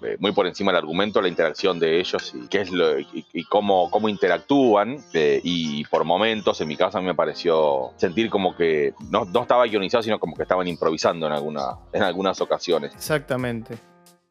eh, 0.03 0.17
muy 0.19 0.33
por 0.33 0.47
encima 0.47 0.73
del 0.73 0.79
argumento 0.79 1.21
la 1.23 1.29
interacción 1.29 1.79
de 1.79 2.01
ellos 2.01 2.35
y 2.35 2.49
qué 2.49 2.63
es 2.63 2.71
lo 2.71 2.99
y, 2.99 3.45
cómo, 3.49 3.91
cómo 3.91 4.09
interactúan 4.09 4.99
eh, 5.15 5.41
y 5.43 5.85
por 5.87 6.05
momentos 6.05 6.61
en 6.61 6.69
mi 6.69 6.77
caso 6.77 6.99
a 6.99 7.01
mí 7.01 7.07
me 7.07 7.15
pareció 7.15 7.93
sentir 7.97 8.29
como 8.29 8.55
que 8.55 8.93
no, 9.11 9.25
no 9.25 9.43
estaba 9.43 9.65
guionizado 9.65 10.03
sino 10.03 10.19
como 10.19 10.37
que 10.37 10.43
estaban 10.43 10.69
improvisando 10.69 11.27
en 11.27 11.33
alguna 11.33 11.79
en 11.95 12.03
algunas 12.03 12.39
ocasiones 12.43 12.95
exactamente 12.95 13.79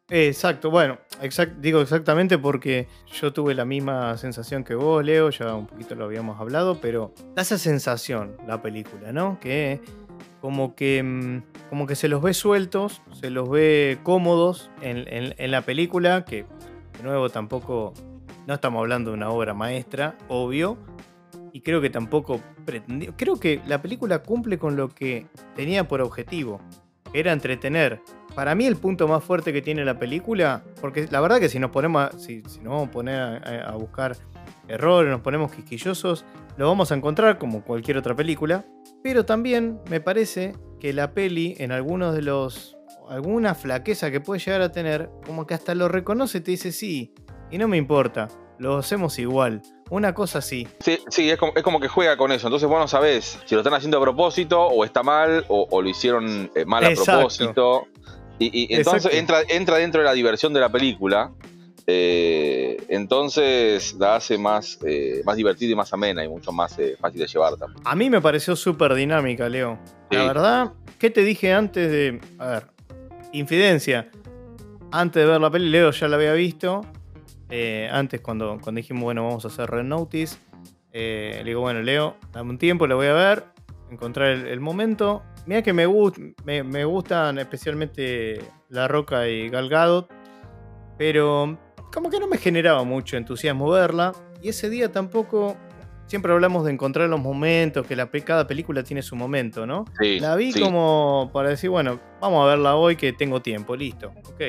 Exacto, 0.10 0.70
bueno, 0.70 1.00
digo 1.58 1.82
exactamente 1.82 2.38
porque 2.38 2.88
yo 3.12 3.34
tuve 3.34 3.56
la 3.56 3.66
misma 3.66 4.16
sensación 4.18 4.64
que 4.64 4.76
vos, 4.76 5.04
Leo, 5.04 5.32
ya 5.32 5.56
un 5.56 5.66
poquito 5.66 5.96
lo 5.96 6.06
habíamos 6.06 6.40
hablado, 6.40 6.80
pero 6.80 7.12
da 7.34 7.42
esa 7.42 7.58
sensación 7.58 8.38
la 8.46 8.62
película, 8.62 9.12
¿no? 9.12 9.40
Que 9.40 9.82
como 10.42 10.76
que, 10.76 11.02
mm, 11.02 11.70
como 11.72 11.88
que 11.88 11.96
se 11.96 12.08
los 12.08 12.22
ve 12.22 12.36
sueltos, 12.36 13.02
se 13.20 13.32
los 13.32 13.50
ve 13.50 13.98
cómodos 14.04 14.70
en, 14.82 15.52
la 15.52 15.62
película, 15.64 16.24
que 16.24 16.46
de 16.98 17.04
nuevo 17.04 17.30
tampoco, 17.30 17.96
no 18.46 18.54
estamos 18.54 18.82
hablando 18.82 19.10
de 19.10 19.18
una 19.18 19.32
obra 19.32 19.56
maestra, 19.56 20.20
obvio, 20.28 20.78
y 21.52 21.62
creo 21.62 21.82
que 21.82 21.90
tampoco 21.90 22.42
pretendió, 22.64 23.16
creo 23.18 23.40
que 23.40 23.60
la 23.66 23.82
película 23.82 24.22
cumple 24.22 24.60
con 24.60 24.76
lo 24.76 24.90
que 24.90 25.26
tenía 25.56 25.88
por 25.88 26.02
objetivo, 26.02 26.62
era 27.12 27.32
entretener 27.32 28.02
para 28.36 28.54
mí 28.54 28.66
el 28.66 28.76
punto 28.76 29.08
más 29.08 29.24
fuerte 29.24 29.54
que 29.54 29.62
tiene 29.62 29.86
la 29.86 29.98
película, 29.98 30.62
porque 30.82 31.08
la 31.10 31.22
verdad 31.22 31.40
que 31.40 31.50
si 31.50 31.58
nos 31.58 31.72
ponemos, 31.72 32.04
a, 32.04 32.20
si, 32.20 32.44
nos 32.62 32.74
vamos 32.74 32.90
a 32.90 32.92
poner 32.92 33.20
a, 33.66 33.72
buscar 33.78 34.18
errores, 34.68 35.10
nos 35.10 35.22
ponemos 35.22 35.54
quisquillosos, 35.54 36.26
lo 36.58 36.68
vamos 36.68 36.92
a 36.92 36.96
encontrar 36.96 37.38
como 37.38 37.64
cualquier 37.64 37.98
otra 37.98 38.16
película. 38.16 38.66
Pero 39.02 39.26
también 39.26 39.80
me 39.90 40.02
parece 40.02 40.54
que 40.80 40.92
la 40.92 41.14
peli, 41.14 41.56
en 41.60 41.72
algunos 41.72 42.14
de 42.14 42.24
los. 42.24 42.78
alguna 43.10 43.56
flaqueza 43.56 44.12
que 44.12 44.20
puede 44.20 44.40
llegar 44.40 44.62
a 44.62 44.72
tener, 44.72 45.10
como 45.26 45.48
que 45.48 45.54
hasta 45.54 45.74
lo 45.74 45.88
reconoce 45.88 46.42
te 46.42 46.52
dice 46.52 46.72
sí, 46.72 47.14
y 47.52 47.58
no 47.58 47.68
me 47.68 47.78
importa, 47.78 48.28
lo 48.58 48.78
hacemos 48.78 49.18
igual. 49.20 49.62
Una 49.92 50.16
cosa 50.16 50.40
así. 50.40 50.68
Sí, 50.80 51.00
sí, 51.10 51.30
es 51.30 51.38
como, 51.38 51.80
que 51.80 51.88
juega 51.88 52.18
con 52.18 52.32
eso. 52.32 52.48
Entonces 52.48 52.68
vos 52.68 52.80
no 52.80 52.88
sabés 52.88 53.40
si 53.46 53.54
lo 53.54 53.62
están 53.62 53.76
haciendo 53.76 54.00
a 54.00 54.02
propósito, 54.02 54.66
o 54.66 54.84
está 54.84 55.04
mal, 55.04 55.46
o, 55.48 55.82
lo 55.82 55.88
hicieron 55.88 56.50
eh, 56.56 56.66
mal 56.66 56.84
a 56.84 56.90
propósito. 56.92 57.88
Y, 58.40 58.74
entonces 58.74 59.14
entra, 59.14 59.42
entra 59.48 59.78
dentro 59.78 60.02
de 60.02 60.06
la 60.06 60.14
diversión 60.14 60.54
de 60.54 60.60
la 60.60 60.70
película. 60.70 61.32
Eh, 61.88 62.78
entonces 62.90 63.94
la 64.00 64.16
hace 64.16 64.40
más, 64.40 64.80
eh, 64.86 65.22
más 65.24 65.38
divertida 65.38 65.72
y 65.72 65.76
más 65.76 65.94
amena 65.94 66.26
y 66.26 66.28
mucho 66.28 66.52
más 66.52 66.78
eh, 66.80 66.98
fácil 67.00 67.22
de 67.22 67.28
llevar 67.28 67.56
también. 67.58 67.82
A 67.86 67.96
mí 67.96 68.10
me 68.10 68.22
pareció 68.22 68.56
súper 68.56 68.96
dinámica, 68.96 69.48
Leo. 69.48 69.78
La 70.10 70.26
verdad, 70.26 70.74
¿qué 70.98 71.10
te 71.10 71.22
dije 71.22 71.54
antes 71.54 71.92
de. 71.92 72.20
A 72.40 72.48
ver, 72.48 72.68
infidencia. 73.34 74.10
Antes 74.92 75.24
de 75.24 75.30
ver 75.30 75.42
la 75.42 75.52
peli, 75.52 75.70
Leo 75.70 75.92
ya 75.92 76.08
la 76.08 76.16
había 76.16 76.34
visto. 76.34 76.82
antes, 77.92 78.22
cuando, 78.22 78.58
cuando 78.62 78.80
dijimos, 78.80 79.04
bueno, 79.04 79.26
vamos 79.26 79.46
a 79.46 79.50
hacer 79.50 79.70
Red 79.70 79.84
Notice. 79.84 80.38
le 80.92 81.44
digo, 81.44 81.62
bueno, 81.62 81.82
Leo, 81.82 82.18
dame 82.32 82.50
un 82.52 82.58
tiempo, 82.58 82.88
la 82.88 82.96
voy 82.96 83.08
a 83.08 83.14
ver. 83.14 83.55
Encontrar 83.90 84.30
el, 84.30 84.60
momento. 84.60 85.24
Mira 85.46 85.62
que 85.62 85.74
me, 85.74 85.88
me, 86.44 86.64
me, 86.64 86.86
gustan 86.86 87.38
especialmente 87.40 88.42
La 88.70 88.88
Roca 88.88 89.28
y 89.28 89.50
Galgado, 89.50 90.08
pero 90.98 91.58
como 91.94 92.10
que 92.10 92.20
no 92.20 92.28
me 92.28 92.38
generaba 92.38 92.84
mucho 92.84 93.18
entusiasmo 93.18 93.70
verla. 93.70 94.14
Y 94.42 94.50
ese 94.50 94.70
día 94.70 94.92
tampoco. 94.92 95.58
Siempre 96.08 96.32
hablamos 96.32 96.64
de 96.66 96.72
encontrar 96.72 97.10
los 97.10 97.20
momentos, 97.20 97.88
que 97.88 97.96
la, 97.96 98.08
cada 98.08 98.46
película 98.46 98.84
tiene 98.84 99.02
su 99.02 99.16
momento, 99.16 99.66
¿no? 99.66 99.86
la 100.00 100.36
vi 100.36 100.54
como 100.54 101.32
para 101.34 101.50
decir, 101.50 101.72
bueno, 101.72 102.00
vamos 102.22 102.46
a 102.46 102.50
verla 102.50 102.76
hoy 102.76 102.96
que 102.96 103.12
tengo 103.12 103.42
tiempo, 103.42 103.76
listo, 103.76 104.14
ok. 104.30 104.42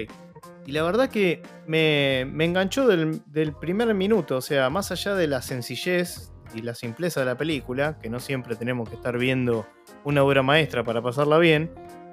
Y 0.66 0.72
la 0.72 0.82
verdad 0.82 1.08
que 1.08 1.42
me, 1.66 2.20
enganchó 2.20 2.88
del, 2.88 3.22
primer 3.60 3.94
minuto, 3.94 4.36
o 4.36 4.40
sea, 4.40 4.68
más 4.68 4.90
allá 4.90 5.14
de 5.14 5.28
la 5.28 5.40
sencillez 5.40 6.32
y 6.54 6.62
la 6.62 6.74
simpleza 6.74 7.20
de 7.20 7.26
la 7.26 7.36
película, 7.36 7.98
que 8.00 8.08
no 8.08 8.20
siempre 8.20 8.56
tenemos 8.56 8.88
que 8.88 8.96
estar 8.96 9.18
viendo 9.18 9.66
una 10.04 10.22
obra 10.22 10.42
maestra 10.42 10.84
para 10.84 11.02
pasarla 11.02 11.38
bien, 11.38 11.70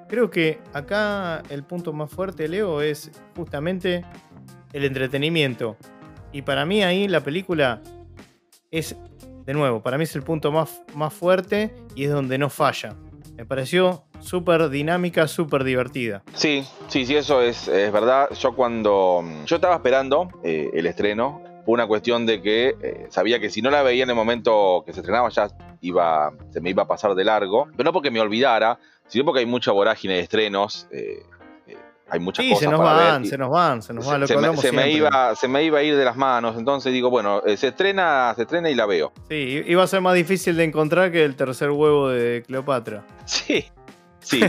creo 0.07 0.29
que 0.29 0.59
acá 0.73 1.43
el 1.49 1.63
punto 1.63 1.93
más 1.93 2.11
fuerte, 2.11 2.47
Leo, 2.47 2.81
es 2.81 3.11
justamente 3.35 4.03
el 4.73 4.85
entretenimiento. 4.85 5.77
Y 6.31 6.41
para 6.41 6.65
mí 6.65 6.83
ahí 6.83 7.07
la 7.07 7.21
película 7.21 7.81
es, 8.71 8.95
de 9.45 9.53
nuevo, 9.53 9.81
para 9.81 9.97
mí 9.97 10.03
es 10.03 10.15
el 10.15 10.23
punto 10.23 10.51
más, 10.51 10.81
más 10.95 11.13
fuerte 11.13 11.73
y 11.95 12.05
es 12.05 12.11
donde 12.11 12.37
no 12.37 12.49
falla. 12.49 12.95
Me 13.35 13.45
pareció 13.45 14.03
súper 14.19 14.69
dinámica, 14.69 15.27
súper 15.27 15.63
divertida. 15.63 16.23
Sí, 16.33 16.63
sí, 16.87 17.05
sí, 17.05 17.15
eso 17.15 17.41
es, 17.41 17.67
verdad. 17.67 18.29
Yo 18.39 18.55
cuando. 18.55 19.23
Yo 19.45 19.55
estaba 19.55 19.75
esperando 19.75 20.29
eh, 20.43 20.69
el 20.73 20.85
estreno, 20.85 21.41
fue 21.65 21.73
una 21.73 21.87
cuestión 21.87 22.25
de 22.25 22.41
que 22.41 22.75
eh, 22.81 23.07
sabía 23.09 23.39
que 23.39 23.49
si 23.49 23.61
no 23.61 23.69
la 23.69 23.83
veía 23.83 24.03
en 24.03 24.09
el 24.09 24.15
momento 24.15 24.83
que 24.85 24.93
se 24.93 24.99
estrenaba 24.99 25.29
ya 25.29 25.47
iba, 25.81 26.31
se 26.51 26.61
me 26.61 26.69
iba 26.69 26.83
a 26.83 26.87
pasar 26.87 27.15
de 27.15 27.23
largo, 27.23 27.67
pero 27.75 27.85
no 27.85 27.93
porque 27.93 28.11
me 28.11 28.19
olvidara, 28.19 28.79
sino 29.07 29.25
porque 29.25 29.39
hay 29.39 29.45
mucha 29.45 29.71
vorágine 29.71 30.15
de 30.15 30.19
estrenos. 30.21 30.87
Eh, 30.91 31.23
hay 32.09 32.19
muchas 32.19 32.45
cosas 32.45 32.59
se 32.59 32.67
nos 32.67 32.79
van, 32.79 33.25
se 33.25 33.37
nos 33.37 33.49
van, 33.49 33.81
se 33.81 33.93
nos 33.93 34.05
van, 34.05 34.21
lo 34.21 34.27
se, 34.27 34.37
me, 34.37 34.55
se 34.57 34.71
me, 34.71 34.91
iba, 34.91 35.33
se 35.35 35.47
me 35.47 35.63
iba 35.63 35.79
a 35.79 35.83
ir 35.83 35.95
de 35.95 36.05
las 36.05 36.15
manos, 36.15 36.55
entonces 36.57 36.93
digo, 36.93 37.09
bueno, 37.09 37.41
se 37.55 37.69
estrena, 37.69 38.33
se 38.35 38.43
estrena 38.43 38.69
y 38.69 38.75
la 38.75 38.85
veo. 38.85 39.13
Sí, 39.29 39.63
iba 39.65 39.83
a 39.83 39.87
ser 39.87 40.01
más 40.01 40.13
difícil 40.13 40.55
de 40.55 40.65
encontrar 40.65 41.11
que 41.11 41.23
el 41.23 41.35
tercer 41.35 41.71
huevo 41.71 42.09
de 42.09 42.43
Cleopatra. 42.45 43.03
Sí, 43.25 43.65
Sí, 44.23 44.41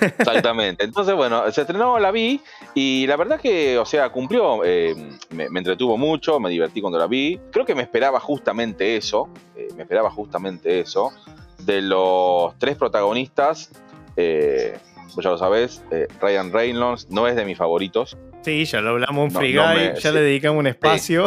exactamente. 0.00 0.84
Entonces, 0.84 1.14
bueno, 1.14 1.50
se 1.50 1.62
estrenó, 1.62 1.98
la 1.98 2.10
vi 2.10 2.40
y 2.74 3.06
la 3.06 3.16
verdad 3.16 3.40
que, 3.40 3.78
o 3.78 3.84
sea, 3.84 4.10
cumplió, 4.10 4.64
eh, 4.64 4.94
me, 5.30 5.46
entretuvo 5.46 5.96
mucho, 5.96 6.38
me 6.38 6.50
divertí 6.50 6.80
cuando 6.80 6.98
la 6.98 7.06
vi. 7.06 7.40
Creo 7.50 7.64
que 7.64 7.74
me 7.74 7.82
esperaba 7.82 8.20
justamente 8.20 8.96
eso, 8.96 9.28
eh, 9.56 9.68
me 9.76 9.82
esperaba 9.82 10.10
justamente 10.10 10.80
eso. 10.80 11.12
De 11.58 11.80
los 11.80 12.58
tres 12.58 12.76
protagonistas, 12.76 13.70
eh, 14.16 14.76
ya 15.16 15.30
lo 15.30 15.38
sabés, 15.38 15.82
Ryan 16.20 16.52
Reynolds 16.52 17.08
no 17.10 17.28
es 17.28 17.36
de 17.36 17.44
mis 17.44 17.56
favoritos. 17.56 18.16
Sí, 18.42 18.64
ya 18.64 18.80
lo 18.80 18.90
hablamos 18.90 19.26
en 19.26 19.38
Free 19.38 19.56
Guy, 19.56 20.00
ya 20.00 20.10
le 20.10 20.20
dedicamos 20.20 20.60
un 20.60 20.66
espacio. 20.66 21.26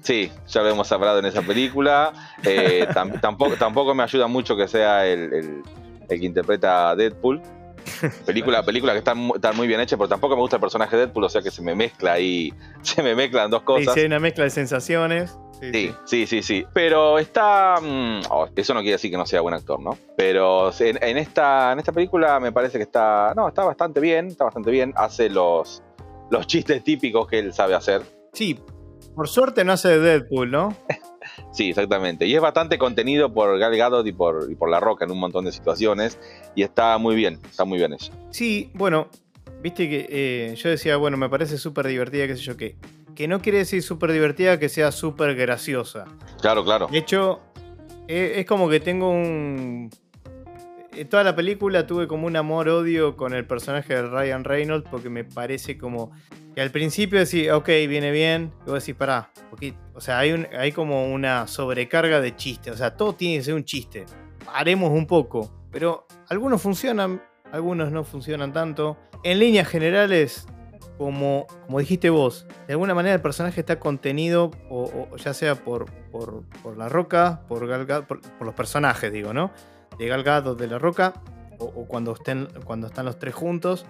Sí, 0.00 0.32
ya 0.48 0.62
lo 0.62 0.70
hemos 0.70 0.90
hablado 0.90 1.18
en 1.18 1.26
esa 1.26 1.42
película. 1.42 2.12
tampoco, 3.20 3.56
tampoco 3.56 3.94
me 3.94 4.02
ayuda 4.02 4.26
mucho 4.26 4.56
que 4.56 4.66
sea 4.66 5.06
el 5.06 5.32
el 5.32 5.62
que 6.08 6.26
interpreta 6.26 6.90
a 6.90 6.96
Deadpool. 6.96 7.42
Película, 8.26 8.64
película 8.64 8.92
que 8.92 8.98
está, 8.98 9.14
muy 9.14 9.66
bien 9.66 9.80
hecha, 9.80 9.96
pero 9.96 10.08
tampoco 10.08 10.36
me 10.36 10.42
gusta 10.42 10.56
el 10.56 10.60
personaje 10.60 10.96
de 10.96 11.06
Deadpool, 11.06 11.24
o 11.24 11.28
sea 11.28 11.42
que 11.42 11.50
se 11.50 11.62
me 11.62 11.74
mezcla 11.74 12.12
ahí, 12.12 12.52
se 12.82 13.02
me 13.02 13.14
mezclan 13.14 13.50
dos 13.50 13.62
cosas. 13.62 13.94
Sí, 13.94 14.00
hay 14.00 14.06
una 14.06 14.20
mezcla 14.20 14.44
de 14.44 14.50
sensaciones. 14.50 15.36
Sí, 15.60 15.94
sí, 16.04 16.26
sí, 16.26 16.42
sí. 16.42 16.66
Pero 16.72 17.20
está. 17.20 17.76
Mm, 17.80 18.22
oh, 18.30 18.48
eso 18.56 18.74
no 18.74 18.80
quiere 18.80 18.92
decir 18.92 19.12
que 19.12 19.16
no 19.16 19.26
sea 19.26 19.40
buen 19.40 19.54
actor, 19.54 19.80
¿no? 19.80 19.96
Pero 20.16 20.72
en, 20.80 21.18
esta, 21.18 21.72
en 21.72 21.78
esta 21.78 21.92
película 21.92 22.40
me 22.40 22.50
parece 22.50 22.78
que 22.78 22.84
está. 22.84 23.32
No, 23.36 23.46
está 23.46 23.62
bastante 23.62 24.00
bien, 24.00 24.26
está 24.26 24.44
bastante 24.44 24.72
bien. 24.72 24.92
Hace 24.96 25.30
los, 25.30 25.82
los 26.30 26.48
chistes 26.48 26.82
típicos 26.82 27.28
que 27.28 27.38
él 27.38 27.52
sabe 27.52 27.76
hacer. 27.76 28.02
Sí, 28.32 28.58
por 29.14 29.28
suerte 29.28 29.64
no 29.64 29.72
hace 29.72 29.88
de 29.88 29.98
Deadpool, 30.00 30.50
¿no? 30.50 30.76
Sí, 31.52 31.70
exactamente. 31.70 32.26
Y 32.26 32.34
es 32.34 32.40
bastante 32.40 32.78
contenido 32.78 33.32
por 33.32 33.58
Gal 33.58 33.76
Gadot 33.76 34.06
y 34.06 34.12
por, 34.12 34.50
y 34.50 34.54
por 34.54 34.70
La 34.70 34.80
Roca 34.80 35.04
en 35.04 35.10
un 35.10 35.18
montón 35.18 35.44
de 35.44 35.52
situaciones. 35.52 36.18
Y 36.54 36.62
está 36.62 36.96
muy 36.98 37.14
bien, 37.14 37.38
está 37.48 37.64
muy 37.64 37.78
bien 37.78 37.92
eso. 37.92 38.12
Sí, 38.30 38.70
bueno, 38.74 39.08
viste 39.60 39.88
que 39.88 40.06
eh, 40.08 40.54
yo 40.56 40.68
decía, 40.70 40.96
bueno, 40.96 41.16
me 41.16 41.28
parece 41.28 41.58
súper 41.58 41.86
divertida, 41.86 42.26
qué 42.26 42.36
sé 42.36 42.42
yo 42.42 42.56
qué. 42.56 42.76
Que 43.14 43.28
no 43.28 43.40
quiere 43.40 43.58
decir 43.58 43.82
súper 43.82 44.12
divertida 44.12 44.58
que 44.58 44.68
sea 44.68 44.90
súper 44.90 45.34
graciosa. 45.34 46.06
Claro, 46.40 46.64
claro. 46.64 46.86
De 46.90 46.98
hecho, 46.98 47.40
eh, 48.08 48.34
es 48.36 48.46
como 48.46 48.68
que 48.68 48.80
tengo 48.80 49.10
un... 49.10 49.90
En 50.94 51.08
toda 51.08 51.24
la 51.24 51.34
película 51.34 51.86
tuve 51.86 52.06
como 52.06 52.26
un 52.26 52.36
amor-odio 52.36 53.16
con 53.16 53.32
el 53.32 53.46
personaje 53.46 53.94
de 53.94 54.02
Ryan 54.02 54.44
Reynolds 54.44 54.86
porque 54.90 55.08
me 55.08 55.24
parece 55.24 55.78
como 55.78 56.12
que 56.54 56.60
al 56.60 56.70
principio 56.70 57.18
decís, 57.18 57.50
ok, 57.50 57.66
viene 57.88 58.10
bien, 58.10 58.52
y 58.66 58.70
vos 58.70 58.84
decís, 58.84 58.94
pará, 58.94 59.30
o 59.94 60.00
sea, 60.02 60.18
hay, 60.18 60.72
como 60.72 61.10
una 61.10 61.46
sobrecarga 61.46 62.20
de 62.20 62.36
chistes, 62.36 62.74
o 62.74 62.76
sea, 62.76 62.94
todo 62.94 63.14
tiene 63.14 63.38
que 63.38 63.44
ser 63.44 63.54
un 63.54 63.64
chiste. 63.64 64.04
Haremos 64.52 64.90
un 64.90 65.06
poco, 65.06 65.66
pero 65.70 66.06
algunos 66.28 66.60
funcionan, 66.60 67.22
algunos 67.50 67.90
no 67.90 68.04
funcionan 68.04 68.52
tanto. 68.52 68.98
En 69.24 69.38
líneas 69.38 69.68
generales, 69.68 70.46
como, 70.98 71.46
como 71.66 71.78
dijiste 71.78 72.10
vos, 72.10 72.46
de 72.66 72.74
alguna 72.74 72.94
manera 72.94 73.14
el 73.14 73.22
personaje 73.22 73.60
está 73.60 73.80
contenido, 73.80 74.50
o, 74.68 75.08
ya 75.16 75.32
sea 75.32 75.54
por, 75.54 75.86
por, 76.10 76.44
La 76.76 76.90
Roca, 76.90 77.44
por, 77.48 77.66
por, 77.66 78.46
los 78.46 78.54
personajes, 78.54 79.10
digo, 79.10 79.32
¿no? 79.32 79.52
De 79.98 80.06
Galgado, 80.06 80.54
de 80.54 80.66
La 80.66 80.78
Roca, 80.78 81.14
o, 81.58 81.86
cuando, 81.86 82.12
estén, 82.12 82.48
cuando 82.64 82.86
están 82.88 83.06
los 83.06 83.18
tres 83.18 83.34
juntos. 83.34 83.86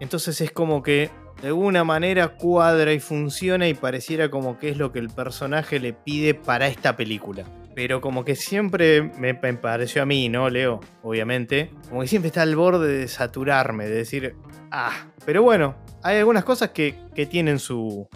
Entonces 0.00 0.40
es 0.40 0.50
como 0.50 0.82
que 0.82 1.10
de 1.40 1.48
alguna 1.48 1.84
manera 1.84 2.36
cuadra 2.36 2.92
y 2.92 3.00
funciona 3.00 3.68
y 3.68 3.74
pareciera 3.74 4.30
como 4.30 4.58
que 4.58 4.70
es 4.70 4.76
lo 4.76 4.92
que 4.92 4.98
el 4.98 5.10
personaje 5.10 5.80
le 5.80 5.92
pide 5.92 6.34
para 6.34 6.68
esta 6.68 6.96
película. 6.96 7.44
Pero 7.74 8.00
como 8.00 8.24
que 8.24 8.36
siempre 8.36 9.02
me 9.18 9.34
pareció 9.34 10.02
a 10.02 10.06
mí, 10.06 10.28
¿no, 10.28 10.50
Leo? 10.50 10.80
Obviamente. 11.02 11.70
Como 11.88 12.02
que 12.02 12.08
siempre 12.08 12.28
está 12.28 12.42
al 12.42 12.54
borde 12.54 12.98
de 12.98 13.08
saturarme, 13.08 13.86
de 13.86 13.94
decir, 13.94 14.36
ah. 14.70 15.06
Pero 15.24 15.42
bueno, 15.42 15.76
hay 16.02 16.18
algunas 16.18 16.44
cosas 16.44 16.70
que, 16.70 16.94
tienen 17.30 17.58
su, 17.58 18.08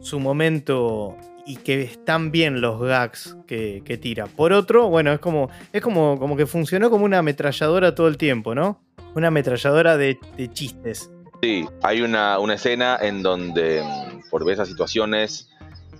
su 0.00 0.20
momento 0.20 1.16
y 1.46 1.56
que 1.56 1.82
están 1.82 2.30
bien 2.30 2.60
los 2.60 2.80
gags 2.80 3.36
que, 3.46 3.98
tira. 4.00 4.26
Por 4.26 4.52
otro, 4.52 4.88
bueno, 4.88 5.12
es 5.12 5.20
como, 5.20 5.50
es 5.72 5.82
como, 5.82 6.18
como 6.18 6.36
que 6.36 6.46
funcionó 6.46 6.90
como 6.90 7.04
una 7.04 7.18
ametralladora 7.18 7.94
todo 7.94 8.08
el 8.08 8.16
tiempo, 8.16 8.54
¿no? 8.54 8.80
Una 9.14 9.28
ametralladora 9.28 9.96
de, 9.96 10.18
de 10.36 10.48
chistes. 10.50 11.10
Sí, 11.42 11.66
hay 11.82 12.02
una, 12.02 12.38
una 12.38 12.54
escena 12.54 12.96
en 13.00 13.22
donde 13.22 13.82
mm, 13.82 14.30
por 14.30 14.48
esas 14.50 14.68
situaciones 14.68 15.50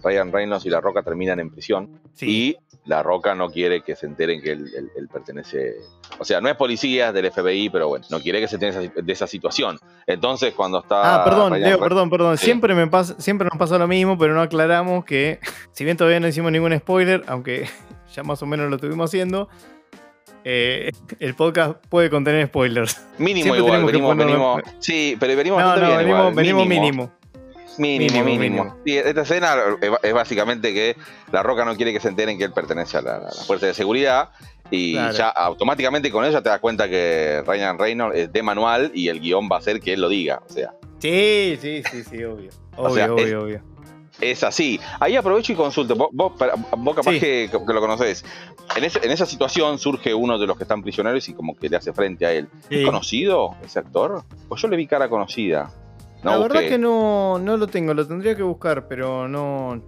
Ryan 0.03 0.33
Reynolds 0.33 0.67
y 0.67 0.71
La 0.71 0.81
Roca 0.81 1.03
terminan 1.03 1.41
en 1.41 1.51
prisión 1.51 2.01
y 2.21 2.57
La 2.85 3.03
Roca 3.03 3.35
no 3.35 3.49
quiere 3.49 3.83
que 3.83 3.95
se 3.95 4.07
enteren 4.07 4.43
que 4.43 4.53
él, 4.53 5.09
pertenece, 5.13 5.77
o 6.19 6.25
sea, 6.25 6.41
no 6.41 6.49
es 6.49 6.57
policía 6.57 7.13
del 7.13 7.31
FBI, 7.31 7.71
pero 7.71 7.89
bueno, 7.89 8.05
no 8.11 8.21
quiere 8.21 8.41
que 8.41 8.49
se 8.49 8.57
enteren 8.57 8.93
de 8.95 9.13
esa 9.13 9.27
situación. 9.27 9.79
Entonces 10.07 10.53
cuando 10.55 10.81
está... 10.81 11.23
Ah, 11.23 11.25
perdón, 11.25 11.61
Leo, 11.61 11.79
perdón, 11.79 12.11
perdón, 12.11 12.39
siempre, 12.39 12.75
me 12.75 12.89
pasa, 12.89 13.15
siempre 13.21 13.49
nos 13.49 13.57
pasa 13.57 13.79
lo 13.79 13.87
mismo, 13.87 14.19
pero 14.19 14.35
no 14.35 14.43
aclaramos 14.43 15.05
que, 15.05 15.39
si 15.73 15.85
bien 15.85 15.97
todavía 15.97 16.19
no 16.19 16.27
hicimos 16.27 16.51
ningún 16.51 16.77
spoiler, 16.77 17.23
aunque 17.29 17.69
ya 18.15 18.25
más 18.25 18.43
o 18.43 18.47
menos 18.47 18.69
lo 18.69 18.77
estuvimos 18.77 19.11
haciendo, 19.11 19.49
eh, 20.45 20.91
el 21.21 21.35
podcast 21.35 21.77
puede 21.89 22.11
contener 22.11 22.49
spoilers. 22.49 23.01
Mínimo 23.19 23.55
igual, 23.55 23.85
venimos, 23.85 24.63
Sí, 24.81 25.17
pero 25.21 25.37
venimos 25.37 25.63
no, 25.63 25.77
no, 25.77 25.97
venimos, 25.97 26.35
venimos 26.35 26.67
mínimo. 26.67 26.83
Mínimo, 26.83 27.13
mínimo. 27.79 28.77
esta 28.85 29.23
escena 29.23 29.57
es 30.03 30.13
básicamente 30.13 30.73
que 30.73 30.97
La 31.31 31.43
Roca 31.43 31.65
no 31.65 31.77
quiere 31.77 31.93
que 31.93 32.01
se 32.01 32.09
enteren 32.09 32.39
que 32.39 32.45
él 32.45 32.53
pertenece 32.53 32.99
a 32.99 33.03
la, 33.03 33.31
fuerza 33.47 33.67
de 33.67 33.75
seguridad 33.75 34.31
y 34.71 34.95
ya 34.95 35.29
automáticamente 35.29 36.11
con 36.11 36.25
eso 36.25 36.43
te 36.43 36.49
das 36.49 36.61
cuenta 36.61 36.89
que 36.89 37.43
Ryan 37.47 37.79
Reynolds 37.79 38.17
es 38.17 38.33
de 38.33 38.43
manual 38.43 38.91
y 38.95 39.09
el 39.09 39.21
guion 39.21 39.49
va 39.51 39.59
a 39.59 39.61
ser 39.61 39.81
que 39.81 39.93
él 39.93 40.01
lo 40.01 40.09
diga, 40.09 40.43
o 40.49 40.53
sea. 40.53 40.75
Sí, 40.99 41.59
sí, 41.61 41.83
sí, 41.91 42.05
sí, 42.05 42.25
obvio. 42.25 42.51
Obvio, 42.77 43.15
obvio, 43.15 43.43
obvio 43.43 43.73
es 44.21 44.43
así. 44.45 44.81
Ahí 45.01 45.17
aprovecho 45.17 45.53
y 45.53 45.57
consulto. 45.57 45.95
Vos, 45.95 46.11
vos, 46.13 46.33
capaz 46.95 47.13
que, 47.13 47.51
lo 47.53 47.81
conocés. 47.81 48.25
En, 48.77 48.85
en, 48.85 49.11
esa 49.11 49.27
situación 49.27 49.79
surge 49.79 50.15
uno 50.15 50.39
de 50.39 50.47
los 50.47 50.57
que 50.57 50.65
están 50.65 50.83
prisioneros 50.83 51.29
y 51.29 51.35
como 51.35 51.57
que 51.57 51.69
le 51.69 51.77
hace 51.77 51.93
frente 51.93 52.27
a 52.27 52.33
él. 52.33 52.49
¿Es 52.71 52.85
conocido 52.85 53.57
ese 53.65 53.79
actor? 53.79 54.23
Pues 54.49 54.61
yo 54.63 54.69
le 54.69 54.77
vi 54.77 54.87
cara 54.87 55.09
conocida. 55.09 55.71
La 56.23 56.39
verdad 56.39 56.61
que 56.61 56.79
no, 56.79 57.39
no 57.39 57.57
lo 57.57 57.67
tengo, 57.67 57.95
lo 57.95 58.07
tendría 58.07 58.37
que 58.37 58.43
buscar, 58.43 58.87
pero 58.89 59.29
no, 59.29 59.83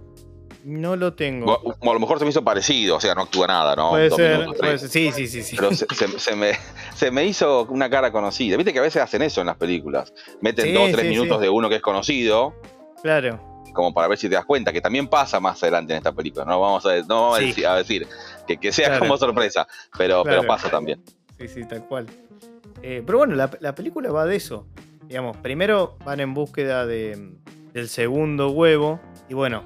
no 0.65 0.95
lo 0.95 1.13
tengo. 1.13 1.53
O, 1.53 1.91
a 1.91 1.93
lo 1.93 1.99
mejor 1.99 2.17
se 2.19 2.25
me 2.25 2.31
hizo 2.31 2.43
parecido, 2.43 2.97
o 2.97 2.99
sea, 2.99 3.13
no 3.15 3.21
actúa 3.21 3.47
nada, 3.47 3.75
¿no? 3.75 3.91
Puede, 3.91 4.09
ser, 4.09 4.79
sí, 4.79 5.11
sí, 5.11 5.27
sí, 5.27 5.43
sí. 5.43 5.55
Pero 5.55 5.71
se, 5.73 6.35
me, 6.35 6.53
se, 6.95 7.11
me, 7.11 7.25
hizo 7.25 7.65
una 7.69 7.89
cara 7.89 8.11
conocida. 8.11 8.57
Viste 8.57 8.73
que 8.73 8.79
a 8.79 8.81
veces 8.81 9.01
hacen 9.01 9.21
eso 9.21 9.41
en 9.41 9.47
las 9.47 9.57
películas. 9.57 10.11
Meten 10.41 10.73
dos 10.73 10.89
o 10.89 10.91
tres 10.91 11.05
minutos 11.07 11.39
de 11.39 11.49
uno 11.49 11.69
que 11.69 11.75
es 11.75 11.81
conocido. 11.81 12.53
Claro. 13.01 13.39
como 13.73 13.93
para 13.93 14.07
ver 14.07 14.17
si 14.17 14.27
te 14.27 14.33
das 14.33 14.45
cuenta, 14.45 14.73
que 14.73 14.81
también 14.81 15.07
pasa 15.07 15.39
más 15.39 15.61
adelante 15.61 15.93
en 15.93 15.97
esta 15.97 16.11
película. 16.11 16.43
No 16.45 16.59
vamos 16.59 16.85
a, 16.87 16.95
no 17.01 17.21
vamos 17.21 17.37
a 17.37 17.41
decir, 17.41 17.67
a 17.67 17.75
decir 17.75 18.07
que, 18.47 18.57
que 18.57 18.71
sea 18.71 18.87
Claro. 18.87 19.01
como 19.01 19.17
sorpresa, 19.17 19.67
pero, 19.95 20.23
pasa 20.47 20.69
también. 20.69 21.03
Sí, 21.37 21.47
sí, 21.47 21.65
tal 21.65 21.85
cual. 21.85 22.07
Eh, 22.81 23.03
pero 23.05 23.19
bueno, 23.19 23.35
la, 23.35 23.51
la 23.59 23.75
película 23.75 24.11
va 24.11 24.25
de 24.25 24.37
eso. 24.37 24.65
Digamos, 25.07 25.37
primero 25.37 25.97
van 26.03 26.19
en 26.19 26.33
búsqueda 26.33 26.85
de, 26.85 27.33
del 27.73 27.89
segundo 27.89 28.49
huevo. 28.51 28.99
Y 29.29 29.33
bueno, 29.33 29.63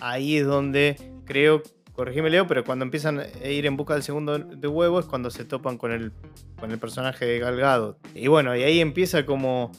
ahí 0.00 0.36
es 0.36 0.46
donde 0.46 0.96
creo, 1.24 1.62
corregime 1.92 2.30
Leo, 2.30 2.46
pero 2.46 2.64
cuando 2.64 2.84
empiezan 2.84 3.20
a 3.20 3.48
ir 3.48 3.66
en 3.66 3.76
busca 3.76 3.94
del 3.94 4.02
segundo 4.02 4.38
de 4.38 4.68
huevo 4.68 5.00
es 5.00 5.06
cuando 5.06 5.30
se 5.30 5.44
topan 5.44 5.78
con 5.78 5.92
el, 5.92 6.12
con 6.58 6.70
el 6.70 6.78
personaje 6.78 7.24
de 7.24 7.38
Galgado. 7.38 7.98
Y 8.14 8.28
bueno, 8.28 8.54
y 8.56 8.62
ahí 8.62 8.80
empieza 8.80 9.24
como 9.24 9.72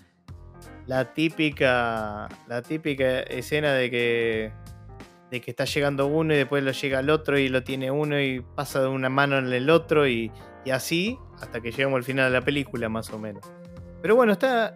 la 0.88 1.14
típica, 1.14 2.30
la 2.48 2.62
típica 2.62 3.22
escena 3.22 3.74
de 3.74 3.92
que, 3.92 4.52
de 5.32 5.42
que 5.42 5.52
está 5.52 5.66
llegando 5.66 6.08
uno 6.08 6.34
y 6.34 6.38
después 6.38 6.64
lo 6.64 6.72
llega 6.72 7.00
el 7.00 7.10
otro 7.10 7.38
y 7.38 7.50
lo 7.50 7.64
tiene 7.64 7.92
uno 7.92 8.20
y 8.20 8.42
pasa 8.56 8.82
de 8.82 8.88
una 8.88 9.10
mano 9.10 9.38
en 9.38 9.52
el 9.52 9.70
otro 9.70 10.08
y, 10.08 10.32
y 10.64 10.72
así 10.72 11.18
hasta 11.42 11.62
que 11.62 11.72
llegamos 11.72 11.98
al 11.98 12.04
final 12.04 12.32
de 12.32 12.40
la 12.40 12.46
película 12.46 12.90
más 12.90 13.10
o 13.12 13.20
menos. 13.20 13.44
Pero 14.02 14.16
bueno, 14.16 14.34
está, 14.34 14.76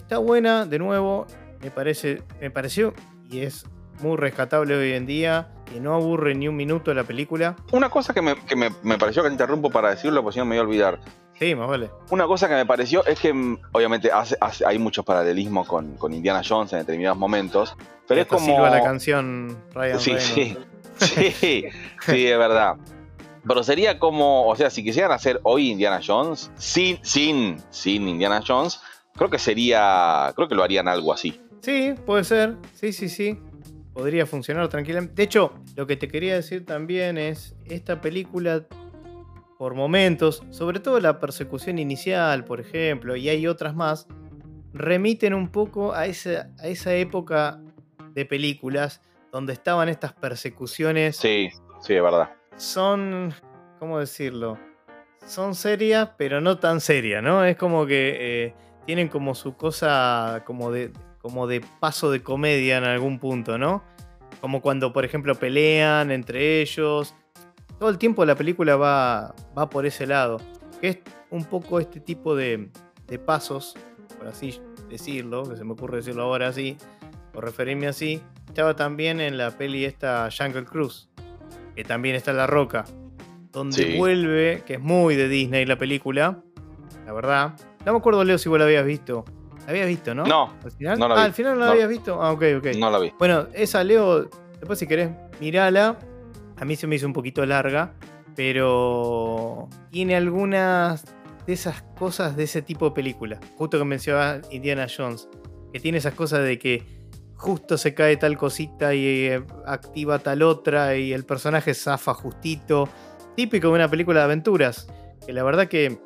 está 0.00 0.18
buena 0.18 0.66
de 0.66 0.78
nuevo, 0.78 1.26
me, 1.62 1.70
parece, 1.70 2.22
me 2.40 2.50
pareció 2.50 2.94
y 3.30 3.40
es 3.40 3.64
muy 4.00 4.16
rescatable 4.16 4.76
hoy 4.76 4.92
en 4.92 5.06
día, 5.06 5.48
que 5.64 5.80
no 5.80 5.94
aburre 5.94 6.34
ni 6.34 6.48
un 6.48 6.56
minuto 6.56 6.92
la 6.94 7.04
película. 7.04 7.56
Una 7.72 7.88
cosa 7.90 8.12
que 8.12 8.20
me, 8.22 8.34
que 8.36 8.56
me- 8.56 8.70
me 8.82 8.98
pareció 8.98 9.22
que 9.22 9.28
te 9.28 9.34
interrumpo 9.34 9.70
para 9.70 9.90
decirlo, 9.90 10.22
porque 10.22 10.34
si 10.34 10.38
no 10.40 10.44
me 10.46 10.56
voy 10.56 10.58
a 10.58 10.62
olvidar. 10.68 11.00
Sí, 11.38 11.54
más 11.54 11.68
vale. 11.68 11.90
Una 12.10 12.26
cosa 12.26 12.48
que 12.48 12.54
me 12.54 12.66
pareció 12.66 13.04
es 13.06 13.18
que, 13.18 13.32
mm, 13.32 13.58
obviamente, 13.72 14.10
hace- 14.12 14.36
hace- 14.40 14.66
hay 14.66 14.78
muchos 14.78 15.04
paralelismos 15.04 15.66
con, 15.66 15.94
con 15.96 16.12
Indiana 16.12 16.42
Jones 16.46 16.72
en 16.72 16.80
determinados 16.80 17.18
momentos, 17.18 17.76
pero 18.06 18.20
es 18.20 18.26
como. 18.26 18.44
silba 18.44 18.68
la 18.70 18.82
canción 18.82 19.56
Ryan 19.74 20.00
Sí, 20.00 20.12
Reynolds. 20.12 20.34
sí, 20.34 20.56
sí, 21.32 21.64
sí, 22.02 22.26
es 22.26 22.38
verdad. 22.38 22.76
Pero 23.46 23.62
sería 23.62 23.98
como, 23.98 24.46
o 24.48 24.56
sea, 24.56 24.70
si 24.70 24.82
quisieran 24.82 25.12
hacer 25.12 25.38
hoy 25.42 25.70
Indiana 25.70 26.00
Jones, 26.04 26.50
sin, 26.56 26.98
sin, 27.04 27.58
sin 27.70 28.08
Indiana 28.08 28.40
Jones, 28.46 28.80
creo 29.16 29.30
que 29.30 29.38
sería, 29.38 30.32
creo 30.34 30.48
que 30.48 30.54
lo 30.54 30.62
harían 30.62 30.88
algo 30.88 31.12
así. 31.12 31.40
Sí, 31.60 31.94
puede 32.04 32.24
ser. 32.24 32.56
Sí, 32.74 32.92
sí, 32.92 33.08
sí. 33.08 33.38
Podría 33.92 34.26
funcionar 34.26 34.68
tranquilamente. 34.68 35.14
De 35.14 35.22
hecho, 35.22 35.52
lo 35.76 35.86
que 35.86 35.96
te 35.96 36.08
quería 36.08 36.34
decir 36.34 36.66
también 36.66 37.16
es, 37.16 37.54
esta 37.64 38.00
película, 38.00 38.66
por 39.56 39.74
momentos, 39.74 40.42
sobre 40.50 40.80
todo 40.80 40.98
la 41.00 41.20
persecución 41.20 41.78
inicial, 41.78 42.44
por 42.44 42.60
ejemplo, 42.60 43.14
y 43.16 43.28
hay 43.28 43.46
otras 43.46 43.74
más, 43.74 44.08
remiten 44.72 45.32
un 45.32 45.48
poco 45.48 45.94
a 45.94 46.06
esa, 46.06 46.50
a 46.58 46.66
esa 46.66 46.92
época 46.94 47.60
de 48.14 48.26
películas 48.26 49.00
donde 49.30 49.52
estaban 49.52 49.88
estas 49.88 50.12
persecuciones. 50.12 51.16
Sí, 51.16 51.48
sí, 51.80 51.94
es 51.94 52.02
verdad. 52.02 52.30
Son, 52.56 53.32
¿cómo 53.78 54.00
decirlo? 54.00 54.58
Son 55.26 55.54
serias, 55.54 56.10
pero 56.18 56.40
no 56.40 56.58
tan 56.58 56.80
serias, 56.80 57.22
¿no? 57.22 57.44
Es 57.44 57.56
como 57.56 57.86
que 57.86 58.16
eh, 58.46 58.54
tienen 58.86 59.08
como 59.08 59.34
su 59.34 59.56
cosa 59.56 60.42
como 60.46 60.70
de, 60.70 60.92
como 61.20 61.46
de 61.46 61.64
paso 61.80 62.10
de 62.10 62.22
comedia 62.22 62.78
en 62.78 62.84
algún 62.84 63.18
punto, 63.18 63.58
¿no? 63.58 63.82
Como 64.40 64.60
cuando, 64.60 64.92
por 64.92 65.04
ejemplo, 65.04 65.34
pelean 65.34 66.10
entre 66.10 66.60
ellos. 66.60 67.14
Todo 67.78 67.88
el 67.88 67.98
tiempo 67.98 68.24
la 68.24 68.34
película 68.34 68.76
va, 68.76 69.34
va 69.56 69.70
por 69.70 69.86
ese 69.86 70.06
lado. 70.06 70.38
Que 70.80 70.88
es 70.88 70.98
un 71.30 71.44
poco 71.44 71.80
este 71.80 72.00
tipo 72.00 72.36
de, 72.36 72.68
de 73.06 73.18
pasos, 73.18 73.74
por 74.18 74.28
así 74.28 74.60
decirlo, 74.90 75.44
que 75.48 75.56
se 75.56 75.64
me 75.64 75.72
ocurre 75.72 75.96
decirlo 75.98 76.24
ahora 76.24 76.48
así, 76.48 76.76
o 77.32 77.40
referirme 77.40 77.86
así. 77.86 78.20
Estaba 78.46 78.76
también 78.76 79.20
en 79.20 79.38
la 79.38 79.50
peli 79.52 79.84
esta 79.86 80.28
Jungle 80.36 80.64
Cruise, 80.66 81.08
que 81.74 81.82
también 81.84 82.14
está 82.14 82.30
en 82.32 82.36
La 82.36 82.46
Roca, 82.46 82.84
donde 83.50 83.76
Sí. 83.92 83.96
vuelve, 83.98 84.62
que 84.66 84.74
es 84.74 84.80
muy 84.80 85.16
de 85.16 85.28
Disney 85.28 85.64
la 85.64 85.76
película, 85.78 86.42
la 87.06 87.12
verdad. 87.12 87.54
No 87.84 87.92
me 87.92 87.98
acuerdo, 87.98 88.24
Leo, 88.24 88.38
si 88.38 88.48
vos 88.48 88.58
la 88.58 88.64
habías 88.64 88.84
visto. 88.84 89.24
La 89.66 89.70
habías 89.70 89.86
visto, 89.86 90.14
¿no? 90.14 90.24
No, 90.24 90.52
¿Al 90.62 90.70
final? 90.72 90.98
no 90.98 91.08
la 91.08 91.14
ah, 91.14 91.18
vi. 91.18 91.24
al 91.24 91.32
final 91.32 91.54
no 91.54 91.60
la 91.60 91.66
No. 91.66 91.72
habías 91.72 91.88
visto. 91.88 92.22
Ah, 92.22 92.32
ok, 92.32 92.42
ok. 92.58 92.66
no 92.78 92.90
la 92.90 92.98
vi. 92.98 93.12
Bueno, 93.18 93.46
esa 93.54 93.82
Leo, 93.84 94.28
después 94.58 94.78
si 94.78 94.86
querés, 94.86 95.10
mirala. 95.40 95.98
A 96.56 96.64
mí 96.64 96.76
se 96.76 96.86
me 96.86 96.96
hizo 96.96 97.06
un 97.06 97.12
poquito 97.12 97.44
larga, 97.46 97.94
pero 98.36 99.68
tiene 99.90 100.16
algunas 100.16 101.04
de 101.46 101.52
esas 101.52 101.82
cosas 101.98 102.36
de 102.36 102.44
ese 102.44 102.62
tipo 102.62 102.86
de 102.88 102.90
película. 102.94 103.40
Justo 103.56 103.78
que 103.78 103.84
mencionaba 103.84 104.40
Indiana 104.50 104.86
Jones, 104.94 105.28
que 105.72 105.80
tiene 105.80 105.98
esas 105.98 106.14
cosas 106.14 106.44
de 106.44 106.58
que 106.58 106.82
justo 107.36 107.76
se 107.76 107.92
cae 107.94 108.16
tal 108.16 108.36
cosita 108.38 108.94
y 108.94 109.26
eh, 109.26 109.44
activa 109.66 110.18
tal 110.20 110.42
otra 110.42 110.96
y 110.96 111.12
el 111.12 111.24
personaje 111.24 111.74
zafa 111.74 112.14
justito. 112.14 112.88
Típico 113.34 113.68
de 113.68 113.74
una 113.74 113.88
película 113.88 114.20
de 114.20 114.24
aventuras, 114.26 114.86
que 115.26 115.32
la 115.32 115.42
verdad 115.42 115.66
que 115.66 115.98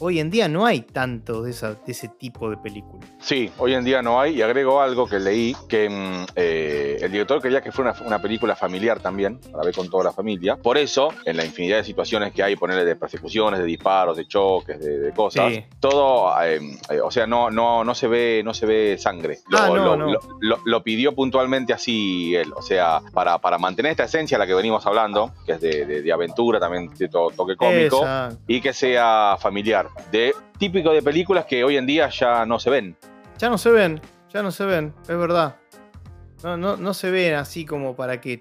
hoy 0.00 0.20
en 0.20 0.30
día 0.30 0.48
no 0.48 0.66
hay 0.66 0.80
tanto 0.80 1.42
de, 1.42 1.50
esa- 1.50 1.74
de 1.74 1.92
ese 1.92 2.08
tipo 2.08 2.50
de 2.50 2.56
película. 2.56 3.06
Sí, 3.20 3.50
hoy 3.58 3.74
en 3.74 3.84
día 3.84 4.02
no 4.02 4.20
hay. 4.20 4.36
Y 4.36 4.42
agrego 4.42 4.80
algo 4.80 5.06
que 5.06 5.18
leí, 5.18 5.56
que 5.68 5.88
mm, 5.88 6.26
eh, 6.36 6.98
el 7.00 7.10
director 7.12 7.40
quería 7.42 7.60
que 7.60 7.72
fuera 7.72 7.92
una, 7.92 8.06
una 8.06 8.22
película 8.22 8.54
familiar 8.56 9.00
también, 9.00 9.38
para 9.52 9.64
ver 9.64 9.74
con 9.74 9.88
toda 9.90 10.04
la 10.04 10.12
familia. 10.12 10.56
Por 10.56 10.78
eso, 10.78 11.08
en 11.24 11.36
la 11.36 11.44
infinidad 11.44 11.78
de 11.78 11.84
situaciones 11.84 12.32
que 12.32 12.42
hay, 12.42 12.56
ponerle 12.56 12.84
de 12.84 12.96
persecuciones, 12.96 13.60
de 13.60 13.66
disparos, 13.66 14.16
de 14.16 14.26
choques, 14.26 14.78
de, 14.78 14.98
de 14.98 15.12
cosas, 15.12 15.52
Sí. 15.52 15.64
todo, 15.80 16.32
eh, 16.42 16.60
eh, 16.90 17.00
o 17.00 17.10
sea, 17.10 17.26
no, 17.26 17.50
no, 17.50 17.84
no 17.84 17.94
se 17.94 18.06
ve, 18.08 18.42
no 18.44 18.54
se 18.54 18.66
ve 18.66 18.96
sangre. 18.98 19.38
Lo, 19.48 19.58
Ah, 19.58 19.68
no, 19.68 19.76
lo- 19.76 19.96
no. 19.96 20.12
lo- 20.12 20.20
lo- 20.40 20.58
lo 20.64 20.82
pidió 20.82 21.14
puntualmente 21.14 21.72
así 21.72 22.34
él. 22.34 22.52
O 22.54 22.62
sea, 22.62 23.00
para, 23.12 23.38
para 23.38 23.58
mantener 23.58 23.90
esta 23.92 24.04
esencia 24.04 24.36
a 24.36 24.38
la 24.38 24.46
que 24.46 24.54
venimos 24.54 24.86
hablando, 24.86 25.32
que 25.44 25.52
es 25.52 25.60
de, 25.60 25.84
de- 25.86 26.02
de 26.02 26.12
aventura, 26.12 26.60
también 26.60 26.90
de 26.94 27.08
to- 27.08 27.30
toque 27.36 27.56
cómico 27.56 27.98
Esa- 28.02 28.36
y 28.46 28.60
que 28.60 28.72
sea 28.72 29.36
familiar. 29.40 29.85
De 30.10 30.34
típico 30.58 30.92
de 30.92 31.02
películas 31.02 31.44
que 31.46 31.62
hoy 31.64 31.76
en 31.76 31.86
día 31.86 32.08
ya 32.08 32.44
no 32.46 32.58
se 32.58 32.70
ven. 32.70 32.96
Ya 33.38 33.48
no 33.50 33.58
se 33.58 33.70
ven, 33.70 34.00
ya 34.32 34.42
no 34.42 34.50
se 34.50 34.64
ven, 34.64 34.94
es 35.02 35.08
verdad. 35.16 35.56
No, 36.42 36.56
no, 36.56 36.76
no 36.76 36.94
se 36.94 37.10
ven 37.10 37.34
así 37.34 37.64
como 37.64 37.96
para 37.96 38.20
que. 38.20 38.40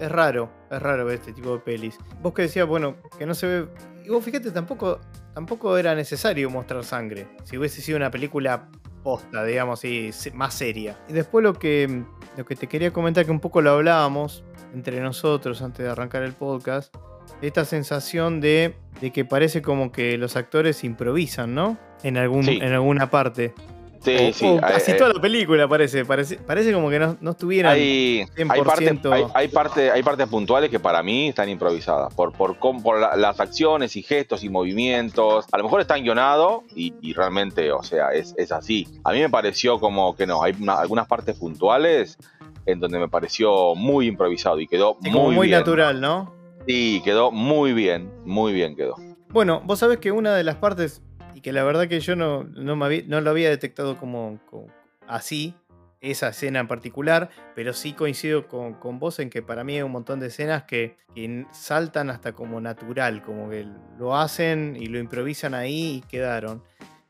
Es 0.00 0.10
raro, 0.10 0.50
es 0.70 0.80
raro 0.82 1.04
ver 1.04 1.16
este 1.16 1.32
tipo 1.32 1.52
de 1.52 1.58
pelis. 1.60 1.96
Vos 2.22 2.32
que 2.32 2.42
decías, 2.42 2.66
bueno, 2.66 2.96
que 3.18 3.26
no 3.26 3.34
se 3.34 3.46
ve. 3.46 3.68
Y 4.04 4.08
vos 4.08 4.24
fíjate, 4.24 4.50
tampoco, 4.50 4.98
tampoco 5.34 5.76
era 5.78 5.94
necesario 5.94 6.50
mostrar 6.50 6.82
sangre. 6.84 7.28
Si 7.44 7.56
hubiese 7.56 7.80
sido 7.82 7.98
una 7.98 8.10
película 8.10 8.68
posta, 9.04 9.44
digamos 9.44 9.80
se- 9.80 10.12
más 10.34 10.54
seria. 10.54 10.98
Y 11.08 11.12
después 11.12 11.42
lo 11.44 11.54
que, 11.54 12.02
lo 12.36 12.44
que 12.44 12.56
te 12.56 12.66
quería 12.66 12.92
comentar, 12.92 13.24
que 13.24 13.30
un 13.30 13.38
poco 13.40 13.60
lo 13.60 13.70
hablábamos 13.72 14.42
entre 14.74 15.00
nosotros 15.00 15.62
antes 15.62 15.84
de 15.84 15.90
arrancar 15.92 16.22
el 16.24 16.32
podcast. 16.32 16.96
Esta 17.40 17.64
sensación 17.64 18.40
de, 18.40 18.76
de 19.00 19.10
que 19.12 19.24
parece 19.24 19.62
como 19.62 19.90
que 19.92 20.16
los 20.18 20.36
actores 20.36 20.84
improvisan, 20.84 21.54
¿no? 21.54 21.76
En, 22.02 22.16
algún, 22.16 22.44
Sí. 22.44 22.58
en 22.62 22.72
alguna 22.72 23.10
parte. 23.10 23.52
Sí, 24.00 24.16
O- 24.16 24.32
sí. 24.32 24.44
o 24.46 24.56
eh, 24.56 24.60
casi 24.60 24.90
eh, 24.90 24.94
toda 24.94 25.12
la 25.12 25.20
película 25.20 25.68
parece, 25.68 26.04
parece. 26.04 26.36
Parece 26.36 26.72
como 26.72 26.90
que 26.90 26.98
no, 26.98 27.16
no 27.20 27.30
estuvieran. 27.32 27.72
hay, 27.72 28.24
hay, 28.36 28.44
100%. 28.60 28.64
parte- 28.64 29.08
hay, 29.12 29.24
hay 29.34 29.48
parte- 29.48 29.90
hay 29.92 30.02
partes 30.02 30.26
puntuales 30.28 30.70
que 30.70 30.80
para 30.80 31.02
mí 31.04 31.28
están 31.28 31.48
improvisadas 31.48 32.12
por, 32.14 32.32
por, 32.32 32.56
por 32.58 32.98
la- 33.00 33.14
las 33.16 33.38
acciones 33.38 33.94
y 33.94 34.02
gestos 34.02 34.42
y 34.42 34.48
movimientos. 34.48 35.46
A 35.52 35.58
lo 35.58 35.64
mejor 35.64 35.80
están 35.80 36.02
guionados 36.02 36.62
y, 36.74 36.94
y 37.00 37.12
realmente, 37.12 37.70
o 37.70 37.82
sea, 37.84 38.08
es, 38.12 38.34
es 38.36 38.50
así. 38.50 38.88
A 39.04 39.12
mí 39.12 39.20
me 39.20 39.30
pareció 39.30 39.78
como 39.78 40.16
que 40.16 40.26
no, 40.26 40.42
hay 40.42 40.54
una- 40.60 40.80
algunas 40.80 41.06
partes 41.06 41.36
puntuales 41.38 42.18
en 42.66 42.80
donde 42.80 42.98
me 42.98 43.08
pareció 43.08 43.76
muy 43.76 44.06
improvisado 44.08 44.58
y 44.60 44.66
quedó 44.66 44.96
Sí, 45.02 45.10
como 45.12 45.26
muy, 45.26 45.34
muy 45.36 45.46
bien. 45.48 45.60
natural, 45.60 46.00
¿no? 46.00 46.34
Sí, 46.66 47.00
quedó 47.04 47.30
muy 47.30 47.72
bien, 47.72 48.10
muy 48.24 48.52
bien 48.52 48.76
quedó. 48.76 48.96
Bueno, 49.28 49.62
vos 49.64 49.78
sabés 49.78 49.98
que 49.98 50.12
una 50.12 50.34
de 50.34 50.44
las 50.44 50.56
partes, 50.56 51.02
y 51.34 51.40
que 51.40 51.52
la 51.52 51.64
verdad 51.64 51.88
que 51.88 52.00
yo 52.00 52.14
no, 52.16 52.44
no, 52.44 52.76
me 52.76 52.84
había- 52.84 53.02
no 53.06 53.20
lo 53.20 53.30
había 53.30 53.48
detectado 53.50 53.96
como, 53.96 54.38
como 54.48 54.66
así, 55.08 55.54
esa 56.00 56.28
escena 56.30 56.58
en 56.60 56.66
particular, 56.68 57.30
pero 57.54 57.72
sí 57.72 57.92
coincido 57.92 58.48
con, 58.48 58.74
con 58.74 58.98
vos 58.98 59.20
en 59.20 59.30
que 59.30 59.40
para 59.40 59.62
mí 59.62 59.76
hay 59.76 59.82
un 59.82 59.92
montón 59.92 60.18
de 60.18 60.26
escenas 60.26 60.64
que, 60.64 60.96
que 61.14 61.46
saltan 61.52 62.10
hasta 62.10 62.32
como 62.32 62.60
natural, 62.60 63.22
como 63.22 63.48
que 63.48 63.64
lo 63.98 64.16
hacen 64.16 64.76
y 64.78 64.86
lo 64.86 64.98
improvisan 64.98 65.54
ahí 65.54 65.96
y 66.04 66.08
quedaron. 66.08 66.62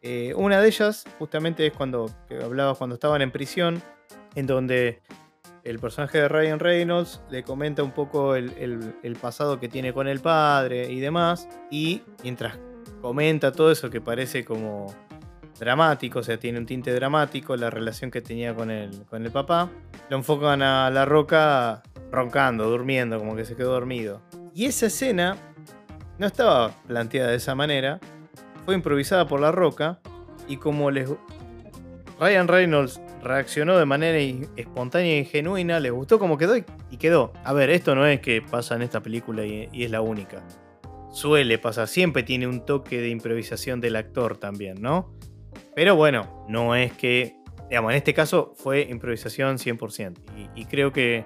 Eh, 0.02 0.34
una 0.36 0.60
de 0.60 0.68
ellas 0.68 1.04
justamente 1.18 1.66
es 1.66 1.72
cuando 1.72 2.10
hablabas 2.44 2.76
cuando 2.76 2.94
estaban 2.94 3.22
en 3.22 3.30
prisión, 3.30 3.80
en 4.34 4.46
donde 4.46 5.00
el 5.64 5.78
personaje 5.78 6.18
de 6.18 6.28
Ryan 6.28 6.58
Reynolds 6.58 7.20
le 7.30 7.42
comenta 7.42 7.82
un 7.82 7.92
poco 7.92 8.34
el, 8.34 9.16
pasado 9.20 9.60
que 9.60 9.68
tiene 9.68 9.92
con 9.92 10.08
el 10.08 10.20
padre 10.20 10.90
y 10.90 11.00
demás. 11.00 11.48
Y 11.70 12.02
mientras 12.22 12.58
comenta 13.00 13.52
todo 13.52 13.70
eso 13.70 13.90
que 13.90 14.00
parece 14.00 14.44
como 14.44 14.94
dramático, 15.58 16.20
o 16.20 16.22
sea, 16.22 16.38
tiene 16.38 16.58
un 16.58 16.66
tinte 16.66 16.92
dramático, 16.92 17.56
la 17.56 17.70
relación 17.70 18.10
que 18.10 18.20
tenía 18.20 18.54
con 18.54 18.70
el, 18.70 19.04
con 19.04 19.24
el 19.24 19.30
papá, 19.30 19.70
lo 20.08 20.16
enfocan 20.16 20.62
a 20.62 20.90
la 20.90 21.04
roca 21.04 21.82
roncando, 22.10 22.68
durmiendo, 22.68 23.18
como 23.18 23.36
que 23.36 23.44
se 23.44 23.54
quedó 23.54 23.72
dormido. 23.72 24.20
Y 24.54 24.66
esa 24.66 24.86
escena 24.86 25.36
no 26.18 26.26
estaba 26.26 26.72
planteada 26.86 27.30
de 27.30 27.36
esa 27.36 27.54
manera, 27.54 28.00
fue 28.64 28.74
improvisada 28.74 29.26
por 29.26 29.40
la 29.40 29.52
roca 29.52 30.00
y 30.48 30.56
como 30.56 30.90
les... 30.90 31.08
Ryan 32.20 32.46
Reynolds 32.46 33.00
reaccionó 33.22 33.78
de 33.78 33.86
manera 33.86 34.18
espontánea 34.56 35.18
y 35.18 35.24
genuina, 35.24 35.80
les 35.80 35.92
gustó 35.92 36.18
como 36.18 36.36
quedó 36.38 36.56
y, 36.56 36.64
quedó. 36.98 37.32
A 37.44 37.52
ver, 37.52 37.70
esto 37.70 37.94
no 37.94 38.06
es 38.06 38.20
que 38.20 38.42
pasa 38.42 38.74
en 38.74 38.82
esta 38.82 39.02
película 39.02 39.44
y, 39.44 39.68
es 39.72 39.90
la 39.90 40.00
única. 40.00 40.44
Suele 41.10 41.58
pasar, 41.58 41.88
siempre 41.88 42.22
tiene 42.22 42.46
un 42.46 42.64
toque 42.64 43.00
de 43.00 43.08
improvisación 43.08 43.80
del 43.80 43.96
actor 43.96 44.38
también, 44.38 44.80
¿no? 44.80 45.14
Pero 45.74 45.94
bueno, 45.94 46.46
no 46.48 46.74
es 46.74 46.92
que, 46.92 47.36
digamos, 47.68 47.92
en 47.92 47.98
este 47.98 48.14
caso 48.14 48.54
fue 48.56 48.82
improvisación 48.82 49.58
100%. 49.58 50.18
Y, 50.36 50.62
y 50.62 50.64
creo 50.66 50.92
que 50.92 51.24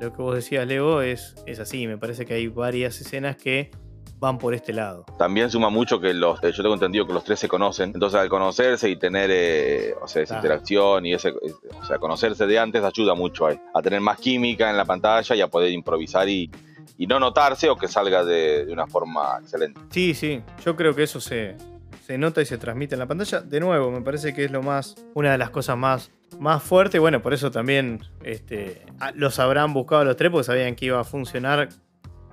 lo 0.00 0.12
que 0.12 0.22
vos 0.22 0.34
decías, 0.34 0.66
Leo, 0.66 1.02
es, 1.02 1.34
es 1.46 1.58
así. 1.58 1.86
Me 1.86 1.98
parece 1.98 2.24
que 2.24 2.34
hay 2.34 2.46
varias 2.46 3.00
escenas 3.00 3.36
que 3.36 3.70
van 4.18 4.38
por 4.38 4.54
este 4.54 4.72
lado. 4.72 5.04
También 5.18 5.50
suma 5.50 5.70
mucho 5.70 6.00
que 6.00 6.12
los, 6.14 6.40
yo 6.40 6.62
tengo 6.62 6.74
entendido 6.74 7.06
que 7.06 7.12
los 7.12 7.24
tres 7.24 7.38
se 7.38 7.48
conocen, 7.48 7.92
entonces 7.94 8.20
al 8.20 8.28
conocerse 8.28 8.88
y 8.88 8.96
tener 8.96 9.30
eh, 9.32 9.94
o 10.00 10.08
sea, 10.08 10.22
esa 10.22 10.36
interacción 10.36 11.06
y 11.06 11.14
ese, 11.14 11.30
o 11.30 11.84
sea, 11.84 11.98
conocerse 11.98 12.46
de 12.46 12.58
antes 12.58 12.82
ayuda 12.82 13.14
mucho 13.14 13.46
a, 13.46 13.54
a, 13.74 13.82
tener 13.82 14.00
más 14.00 14.18
química 14.18 14.70
en 14.70 14.76
la 14.76 14.84
pantalla 14.84 15.34
y 15.34 15.40
a 15.40 15.48
poder 15.48 15.72
improvisar 15.72 16.28
y, 16.28 16.50
y 16.96 17.06
no 17.06 17.18
notarse 17.20 17.68
o 17.68 17.76
que 17.76 17.88
salga 17.88 18.24
de, 18.24 18.66
de, 18.66 18.72
una 18.72 18.86
forma 18.86 19.38
excelente. 19.40 19.80
Sí, 19.90 20.14
sí, 20.14 20.42
yo 20.64 20.76
creo 20.76 20.94
que 20.94 21.04
eso 21.04 21.20
se, 21.20 21.56
se 22.04 22.18
nota 22.18 22.42
y 22.42 22.46
se 22.46 22.58
transmite 22.58 22.94
en 22.94 23.00
la 23.00 23.06
pantalla. 23.06 23.40
De 23.40 23.60
nuevo, 23.60 23.90
me 23.90 24.02
parece 24.02 24.34
que 24.34 24.44
es 24.44 24.50
lo 24.50 24.62
más, 24.62 24.96
una 25.14 25.32
de 25.32 25.38
las 25.38 25.50
cosas 25.50 25.76
más 25.76 26.10
más 26.38 26.62
fuerte. 26.62 26.98
Bueno, 26.98 27.22
por 27.22 27.34
eso 27.34 27.50
también 27.50 28.00
este, 28.22 28.82
los 29.14 29.38
habrán 29.38 29.72
buscado 29.72 30.04
los 30.04 30.16
tres 30.16 30.30
porque 30.30 30.44
sabían 30.44 30.74
que 30.74 30.86
iba 30.86 31.00
a 31.00 31.04
funcionar 31.04 31.68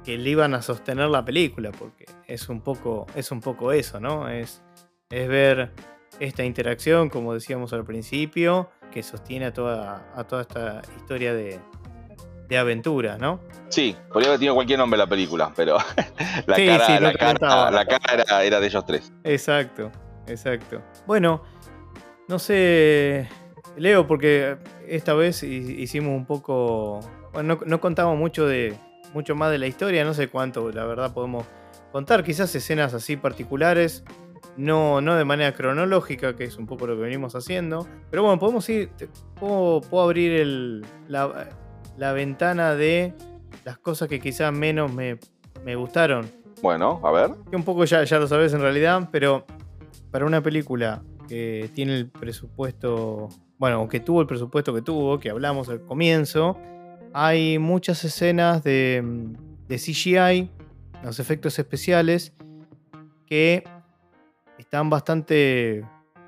que 0.05 0.17
le 0.17 0.29
iban 0.29 0.53
a 0.53 0.61
sostener 0.61 1.09
la 1.09 1.25
película, 1.25 1.71
porque 1.71 2.05
es 2.27 2.47
un 2.47 2.61
poco, 2.61 3.07
es 3.15 3.31
un 3.31 3.41
poco 3.41 3.71
eso, 3.71 3.99
¿no? 3.99 4.29
Es, 4.29 4.61
es 5.09 5.27
ver 5.27 5.71
esta 6.19 6.43
interacción, 6.43 7.09
como 7.09 7.33
decíamos 7.33 7.73
al 7.73 7.83
principio, 7.83 8.69
que 8.91 9.01
sostiene 9.01 9.47
a 9.47 9.53
toda, 9.53 10.13
a 10.15 10.23
toda 10.25 10.43
esta 10.43 10.81
historia 10.95 11.33
de, 11.33 11.59
de 12.47 12.57
aventura, 12.57 13.17
¿no? 13.17 13.41
Sí, 13.69 13.95
podría 14.09 14.29
haber 14.29 14.39
tenido 14.39 14.53
cualquier 14.53 14.77
nombre 14.77 14.97
la 14.97 15.07
película, 15.07 15.51
pero 15.55 15.77
la, 16.45 16.55
cara, 16.55 16.99
la, 16.99 17.13
cara, 17.13 17.71
la 17.71 17.85
cara 17.85 18.43
era 18.43 18.59
de 18.59 18.67
ellos 18.67 18.85
tres. 18.85 19.11
Exacto, 19.23 19.91
exacto. 20.27 20.83
Bueno, 21.07 21.41
no 22.27 22.37
sé, 22.37 23.27
Leo, 23.75 24.05
porque 24.05 24.57
esta 24.87 25.15
vez 25.15 25.41
hicimos 25.41 26.15
un 26.15 26.27
poco. 26.27 26.99
Bueno, 27.33 27.59
no 27.65 27.81
contamos 27.81 28.17
mucho 28.17 28.47
de, 28.47 28.77
mucho 29.15 29.33
más 29.33 29.49
de 29.49 29.57
la 29.57 29.65
historia, 29.65 30.03
no 30.03 30.13
sé 30.13 30.27
cuánto, 30.27 30.69
la 30.71 30.85
verdad, 30.85 31.13
podemos 31.13 31.45
contar. 31.91 32.23
Quizás 32.23 32.53
escenas 32.53 32.93
así 32.93 33.15
particulares, 33.15 34.03
no, 34.57 34.99
no 34.99 35.15
de 35.15 35.23
manera 35.23 35.53
cronológica, 35.53 36.35
que 36.35 36.43
es 36.43 36.57
un 36.57 36.67
poco 36.67 36.85
lo 36.85 36.95
que 36.95 37.01
venimos 37.01 37.33
haciendo. 37.33 37.87
Pero 38.11 38.23
bueno, 38.23 38.37
podemos 38.37 38.67
ir, 38.69 38.89
puedo, 39.39 39.81
abrir 40.01 40.33
el, 40.33 40.85
la, 41.07 42.13
ventana 42.13 42.75
de 42.75 43.13
las 43.63 43.77
cosas 43.77 44.09
que 44.09 44.19
quizás 44.19 44.53
menos 44.53 44.93
me, 44.93 45.17
gustaron. 45.75 46.29
Bueno, 46.61 46.99
a 47.03 47.11
ver. 47.11 47.31
Que 47.49 47.55
un 47.55 47.63
poco 47.63 47.85
ya, 47.85 48.03
ya 48.03 48.19
lo 48.19 48.27
sabes 48.27 48.53
en 48.53 48.61
realidad, 48.61 49.09
pero 49.11 49.45
para 50.11 50.25
una 50.25 50.41
película 50.41 51.01
que 51.29 51.69
tiene 51.73 51.95
el 51.95 52.09
presupuesto, 52.09 53.29
bueno, 53.57 53.87
que 53.87 54.01
tuvo 54.01 54.21
el 54.21 54.27
presupuesto 54.27 54.73
que 54.73 54.81
tuvo, 54.81 55.19
que 55.19 55.29
hablamos 55.29 55.69
al 55.69 55.81
comienzo, 55.81 56.57
hay 57.17 57.59
muchas 57.59 58.03
escenas 58.03 58.61
de, 58.61 59.01
CGI, 59.69 60.51
los 61.01 61.21
efectos 61.21 61.57
especiales, 61.57 62.33
que 63.25 63.63
están 64.57 64.89
bastante 64.89 65.85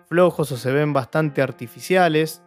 flojos 0.07 0.49
o 0.53 0.57
se 0.57 0.71
ven 0.71 0.93
bastante 0.93 1.41
artificiales. 1.41 2.41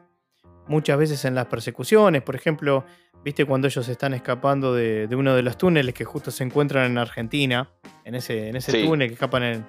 Muchas 0.69 0.97
veces 0.97 1.27
en 1.27 1.35
las 1.35 1.47
persecuciones, 1.49 2.23
por 2.23 2.35
ejemplo, 2.35 2.87
viste 3.23 3.45
cuando 3.45 3.67
ellos 3.69 3.87
están 3.91 4.15
escapando 4.15 4.73
de, 4.75 5.07
uno 5.15 5.35
de 5.35 5.43
los 5.43 5.59
túneles 5.59 5.93
que 5.95 6.07
justo 6.07 6.31
se 6.31 6.43
encuentran 6.43 6.91
en 6.91 6.97
Argentina, 6.97 7.69
en 8.07 8.15
ese, 8.15 8.49
en 8.49 8.57
ese 8.57 8.83
túnel 8.83 9.09
que 9.09 9.15
escapan 9.15 9.43
en, 9.43 9.67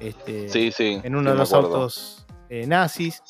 este, 0.00 0.76
en 0.76 1.16
uno 1.16 1.30
de 1.30 1.36
los 1.38 1.54
autos 1.54 2.26
eh, 2.50 2.66
nazis. 2.66 3.22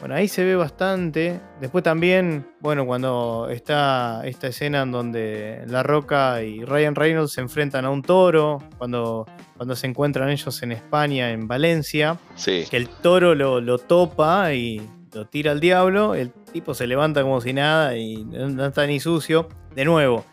Bueno, 0.00 0.14
ahí 0.14 0.28
se 0.28 0.44
ve 0.44 0.56
bastante. 0.56 1.40
Después 1.60 1.82
también, 1.82 2.46
bueno, 2.60 2.84
cuando 2.86 3.48
está 3.50 4.22
esta 4.24 4.48
escena 4.48 4.82
en 4.82 4.92
donde 4.92 5.64
La 5.66 5.82
Roca 5.82 6.42
y 6.42 6.64
Ryan 6.64 6.94
Reynolds 6.94 7.32
se 7.32 7.40
enfrentan 7.40 7.84
a 7.84 7.90
un 7.90 8.02
toro, 8.02 8.62
cuando, 8.78 9.26
cuando 9.56 9.74
se 9.74 9.86
encuentran 9.86 10.28
ellos 10.28 10.62
en 10.62 10.72
España, 10.72 11.30
en 11.30 11.48
Valencia, 11.48 12.18
sí. 12.34 12.64
que 12.70 12.76
el 12.76 12.88
toro 12.88 13.34
lo, 13.34 13.60
lo 13.60 13.78
topa 13.78 14.52
y 14.52 14.86
lo 15.14 15.26
tira 15.26 15.52
al 15.52 15.60
diablo, 15.60 16.14
el 16.14 16.30
tipo 16.52 16.74
se 16.74 16.86
levanta 16.86 17.22
como 17.22 17.40
si 17.40 17.52
nada 17.54 17.96
y 17.96 18.24
no 18.24 18.66
está 18.66 18.86
ni 18.86 19.00
sucio. 19.00 19.48
De 19.74 19.84
nuevo, 19.84 20.24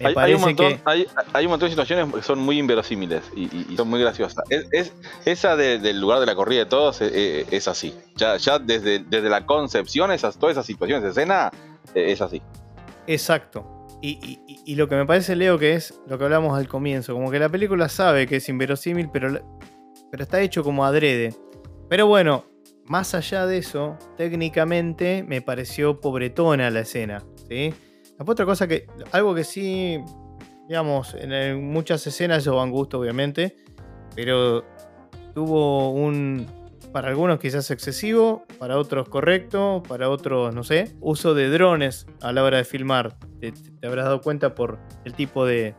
hay, 0.00 0.34
un 0.34 0.40
montón, 0.40 0.80
hay, 0.84 1.06
un 1.44 1.50
montón, 1.50 1.66
de 1.66 1.70
situaciones 1.70 2.14
que 2.14 2.22
son 2.22 2.38
muy 2.38 2.58
inverosímiles 2.58 3.22
y, 3.34 3.76
son 3.76 3.88
muy 3.88 4.00
graciosas. 4.00 4.44
Es, 4.48 4.92
esa 5.24 5.56
del 5.56 6.00
lugar 6.00 6.20
de 6.20 6.26
la 6.26 6.34
corrida 6.34 6.60
de 6.60 6.66
todos 6.66 7.00
es, 7.00 7.68
así. 7.68 7.94
Ya, 8.16 8.36
ya 8.36 8.58
desde, 8.58 9.00
desde 9.00 9.28
la 9.28 9.44
concepción, 9.46 10.12
esas, 10.12 10.38
todas 10.38 10.54
esas 10.54 10.66
situaciones 10.66 11.02
de 11.02 11.10
escena, 11.10 11.50
eh, 11.94 12.12
es 12.12 12.20
así. 12.20 12.42
Exacto. 13.06 13.78
Y, 14.00 14.76
lo 14.76 14.88
que 14.88 14.94
me 14.94 15.06
parece, 15.06 15.34
Leo, 15.34 15.58
que 15.58 15.74
es 15.74 15.98
lo 16.06 16.18
que 16.18 16.24
hablamos 16.24 16.56
al 16.56 16.68
comienzo, 16.68 17.14
como 17.14 17.30
que 17.30 17.40
la 17.40 17.48
película 17.48 17.88
sabe 17.88 18.28
que 18.28 18.36
es 18.36 18.48
inverosímil, 18.48 19.10
pero, 19.12 19.40
pero 20.10 20.22
está 20.22 20.40
hecho 20.40 20.62
como 20.62 20.84
adrede. 20.84 21.34
Pero 21.88 22.06
bueno, 22.06 22.44
más 22.84 23.14
allá 23.14 23.46
de 23.46 23.58
eso, 23.58 23.98
técnicamente 24.16 25.24
me 25.26 25.42
pareció 25.42 26.00
pobretona 26.00 26.70
la 26.70 26.80
escena, 26.80 27.24
¿sí? 27.48 27.74
Otra 28.26 28.44
cosa 28.44 28.66
que, 28.66 28.86
algo 29.12 29.34
que 29.34 29.44
sí, 29.44 29.98
digamos, 30.68 31.14
en 31.14 31.64
muchas 31.70 32.06
escenas 32.06 32.38
eso 32.38 32.56
van 32.56 32.70
gusto, 32.70 32.98
obviamente, 32.98 33.56
pero 34.14 34.64
tuvo 35.34 35.92
un, 35.92 36.46
para 36.92 37.08
algunos 37.08 37.38
quizás 37.38 37.70
excesivo, 37.70 38.44
para 38.58 38.78
otros 38.78 39.08
correcto, 39.08 39.82
para 39.86 40.08
otros, 40.08 40.54
no 40.54 40.64
sé, 40.64 40.96
uso 41.00 41.34
de 41.34 41.48
drones 41.48 42.06
a 42.20 42.32
la 42.32 42.42
hora 42.42 42.58
de 42.58 42.64
filmar. 42.64 43.16
Te, 43.40 43.52
habrás 43.86 44.06
dado 44.06 44.20
cuenta 44.20 44.54
por 44.54 44.78
el 45.04 45.14
tipo 45.14 45.46
de, 45.46 45.74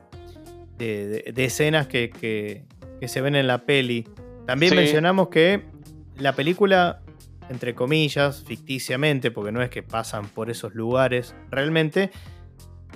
de, 0.78 1.34
escenas 1.38 1.88
que, 1.88 2.64
se 3.06 3.22
ven 3.22 3.36
en 3.36 3.48
la 3.48 3.66
peli. 3.66 4.08
También 4.46 4.76
mencionamos 4.76 5.30
que 5.30 5.66
la 6.18 6.34
película, 6.34 7.02
entre 7.50 7.76
comillas, 7.76 8.44
ficticiamente, 8.46 9.32
porque 9.32 9.52
no 9.52 9.62
es 9.62 9.70
que 9.70 9.84
pasan 9.84 10.28
por 10.28 10.50
esos 10.50 10.76
lugares 10.76 11.36
realmente, 11.50 12.12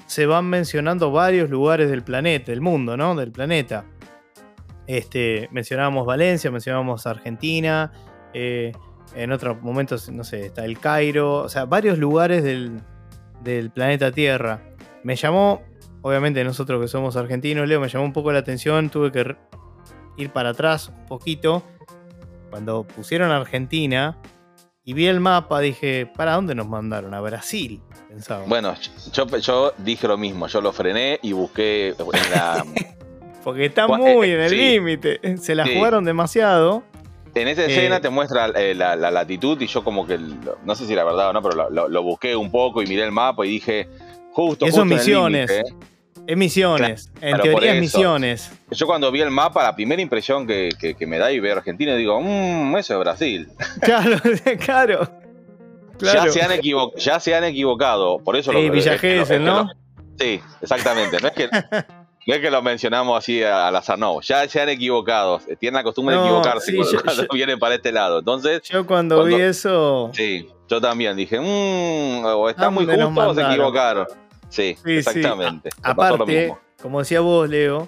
se 0.05 0.25
van 0.25 0.45
mencionando 0.45 1.11
varios 1.11 1.49
lugares 1.49 1.89
del 1.89 2.03
planeta, 2.03 2.51
del 2.51 2.61
mundo, 2.61 2.95
¿no? 2.95 3.15
Del 3.15 3.31
planeta. 3.31 3.85
Este, 4.85 5.47
mencionábamos 5.51 6.05
Valencia, 6.05 6.51
mencionábamos 6.51 7.07
Argentina, 7.07 7.91
eh, 8.33 8.73
en 9.15 9.31
otros 9.31 9.61
momentos, 9.61 10.09
no 10.09 10.23
sé, 10.23 10.47
está 10.47 10.65
el 10.65 10.79
Cairo, 10.79 11.35
o 11.35 11.49
sea, 11.49 11.65
varios 11.65 11.97
lugares 11.97 12.43
del, 12.43 12.81
planeta 13.71 14.11
Tierra. 14.11 14.61
Me 15.03 15.15
llamó, 15.15 15.61
obviamente 16.01 16.43
nosotros 16.43 16.81
que 16.81 16.87
somos 16.87 17.15
argentinos, 17.15 17.67
Leo, 17.67 17.79
me 17.79 17.89
llamó 17.89 18.05
un 18.05 18.13
poco 18.13 18.31
la 18.31 18.39
atención, 18.39 18.89
tuve 18.89 19.11
que 19.11 19.35
ir 20.17 20.29
para 20.31 20.49
atrás 20.49 20.89
un 20.89 21.05
poquito. 21.05 21.63
Cuando 22.49 22.83
pusieron 22.83 23.31
Argentina 23.31 24.17
y 24.85 24.93
vi 24.93 25.07
el 25.07 25.19
mapa, 25.19 25.59
dije, 25.61 26.05
¿para 26.05 26.33
dónde 26.33 26.55
nos 26.55 26.67
mandaron? 26.67 27.13
A 27.13 27.21
Brasil. 27.21 27.81
Bueno, 28.47 28.75
yo, 29.41 29.73
dije 29.77 30.07
lo 30.07 30.17
mismo, 30.17 30.47
yo 30.47 30.61
lo 30.61 30.71
frené 30.71 31.19
y 31.21 31.31
busqué 31.31 31.89
en 31.89 32.31
la... 32.31 32.65
Porque 33.43 33.65
está 33.65 33.87
muy 33.87 34.29
en 34.29 34.39
el 34.39 34.51
límite, 34.51 35.37
se 35.37 35.55
la 35.55 35.65
jugaron 35.65 36.05
demasiado. 36.05 36.83
En 37.35 37.47
esa 37.47 37.65
escena 37.65 37.97
eh, 37.97 37.99
te 37.99 38.09
muestra 38.09 38.45
eh, 38.55 38.73
la, 38.73 38.95
latitud 38.95 39.59
y 39.59 39.67
yo 39.67 39.83
como 39.83 40.05
que, 40.05 40.17
no 40.17 40.75
sé 40.75 40.85
si 40.85 40.93
era 40.93 41.03
verdad 41.03 41.29
o 41.29 41.33
no, 41.33 41.41
pero 41.41 41.69
lo, 41.69 42.03
busqué 42.03 42.35
un 42.35 42.51
poco 42.51 42.81
y 42.81 42.87
miré 42.87 43.03
el 43.03 43.11
mapa 43.11 43.45
y 43.45 43.49
dije, 43.49 43.89
justo... 44.31 44.65
Eso 44.65 44.85
misiones. 44.85 45.51
Es 46.25 46.37
misiones, 46.37 47.11
en 47.19 47.37
teoría 47.39 47.73
es 47.73 47.81
misiones. 47.81 48.51
Yo 48.71 48.85
cuando 48.85 49.11
vi 49.11 49.21
el 49.21 49.29
mapa, 49.29 49.61
la 49.61 49.75
primera 49.75 50.01
impresión 50.01 50.47
que, 50.47 50.95
me 51.05 51.17
da 51.17 51.31
y 51.31 51.39
veo 51.39 51.57
Argentina, 51.57 51.95
digo, 51.95 52.19
mmm, 52.21 52.75
eso 52.77 52.93
es 52.93 52.99
Brasil. 52.99 53.49
Claro, 53.81 54.17
claro. 54.63 55.11
Ya, 55.99 56.29
se 56.29 56.41
han 56.41 56.51
ya 56.97 57.19
se 57.19 57.35
han 57.35 57.43
equivocado, 57.43 58.19
por 58.19 58.35
eso 58.35 58.51
sí, 58.51 58.67
lo 58.67 58.73
Villa 58.73 58.97
¿no? 59.39 59.69
sí, 60.19 60.41
exactamente. 60.61 61.17
No 61.21 61.27
es 61.27 61.33
que, 61.33 61.49
no 62.27 62.33
es 62.33 62.41
que 62.41 62.51
lo 62.51 62.61
mencionamos 62.61 63.17
así 63.17 63.43
al 63.43 63.75
azar, 63.75 63.99
no. 63.99 64.21
Ya 64.21 64.47
se 64.47 64.61
han 64.61 64.69
equivocado. 64.69 65.39
Tienen 65.59 65.75
la 65.75 65.83
costumbre 65.83 66.15
de 66.15 66.21
equivocarse 66.21 66.73
cuando, 67.03 67.27
vienen 67.33 67.59
para 67.59 67.75
este 67.75 67.91
lado. 67.91 68.19
Entonces. 68.19 68.63
Yo 68.63 68.85
cuando, 68.85 69.23
vi 69.25 69.35
eso. 69.35 70.09
Sí, 70.13 70.47
yo 70.69 70.81
también 70.81 71.15
dije, 71.15 71.39
mmm, 71.39 72.25
o 72.25 72.49
está 72.49 72.69
muy 72.69 72.85
justo 72.85 73.29
o 73.29 73.33
se 73.33 73.41
equivocaron. 73.41 74.07
Sí, 74.53 74.75
exactamente. 74.85 75.69
aparte, 75.81 76.53
como 76.81 76.99
decía 76.99 77.21
vos, 77.21 77.49
Leo, 77.49 77.87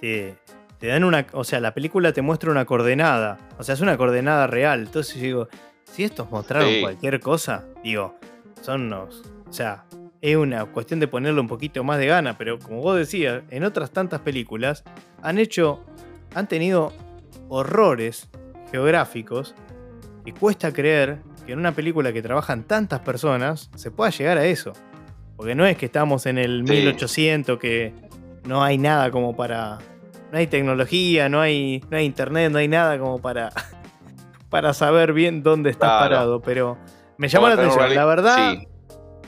te, 0.00 0.36
te 0.78 0.86
dan 0.86 1.04
una. 1.04 1.26
O 1.32 1.44
sea, 1.44 1.60
la 1.60 1.74
película 1.74 2.12
te 2.12 2.22
muestra 2.22 2.50
una 2.50 2.64
coordenada. 2.64 3.38
O 3.58 3.62
sea, 3.62 3.74
es 3.74 3.80
una 3.80 3.96
coordenada 3.96 4.46
real. 4.46 4.80
Entonces 4.80 5.16
yo 5.16 5.22
digo 5.22 5.48
si 5.84 6.04
estos 6.04 6.30
mostraron 6.30 6.68
Sí. 6.68 6.80
cualquier 6.80 7.20
cosa, 7.20 7.64
digo, 7.84 8.16
son 8.62 8.82
unos. 8.86 9.22
O 9.48 9.52
sea, 9.52 9.84
es 10.22 10.36
una 10.36 10.64
cuestión 10.66 11.00
de 11.00 11.08
ponerle 11.08 11.40
un 11.40 11.48
poquito 11.48 11.84
más 11.84 11.98
de 11.98 12.06
gana, 12.06 12.38
pero 12.38 12.58
como 12.58 12.80
vos 12.80 12.96
decías, 12.96 13.42
en 13.50 13.64
otras 13.64 13.90
tantas 13.90 14.20
películas 14.20 14.84
han 15.22 15.38
hecho. 15.38 15.84
han 16.34 16.48
tenido 16.48 16.94
horrores 17.50 18.30
geográficos 18.70 19.54
y 20.24 20.32
cuesta 20.32 20.72
creer 20.72 21.18
que 21.44 21.52
en 21.52 21.58
una 21.58 21.72
película 21.72 22.10
que 22.12 22.22
trabajan 22.22 22.62
tantas 22.64 23.00
personas 23.00 23.68
se 23.74 23.90
pueda 23.90 24.08
llegar 24.10 24.38
a 24.38 24.44
eso. 24.46 24.72
Porque 25.36 25.54
no 25.54 25.66
es 25.66 25.76
que 25.76 25.86
estamos 25.86 26.26
en 26.26 26.38
el 26.38 26.64
Sí. 26.66 26.72
1800 26.72 27.58
que 27.58 27.92
no 28.46 28.62
hay 28.62 28.78
nada 28.78 29.10
como 29.10 29.34
para... 29.36 29.78
No 30.30 30.38
hay 30.38 30.46
tecnología, 30.46 31.28
no 31.28 31.40
hay, 31.40 31.82
no 31.90 31.96
hay 31.98 32.04
internet, 32.06 32.50
no 32.50 32.58
hay 32.58 32.68
nada 32.68 32.98
como 32.98 33.20
para, 33.20 33.50
para 34.50 34.72
saber 34.72 35.12
bien 35.12 35.42
dónde 35.42 35.70
estás 35.70 35.88
Claro. 35.90 36.00
parado. 36.14 36.40
Pero 36.42 36.78
me 37.18 37.28
llamó 37.28 37.48
la 37.48 37.54
atención. 37.54 37.94
La 37.94 38.04
verdad, 38.04 38.52
Sí. 38.54 38.66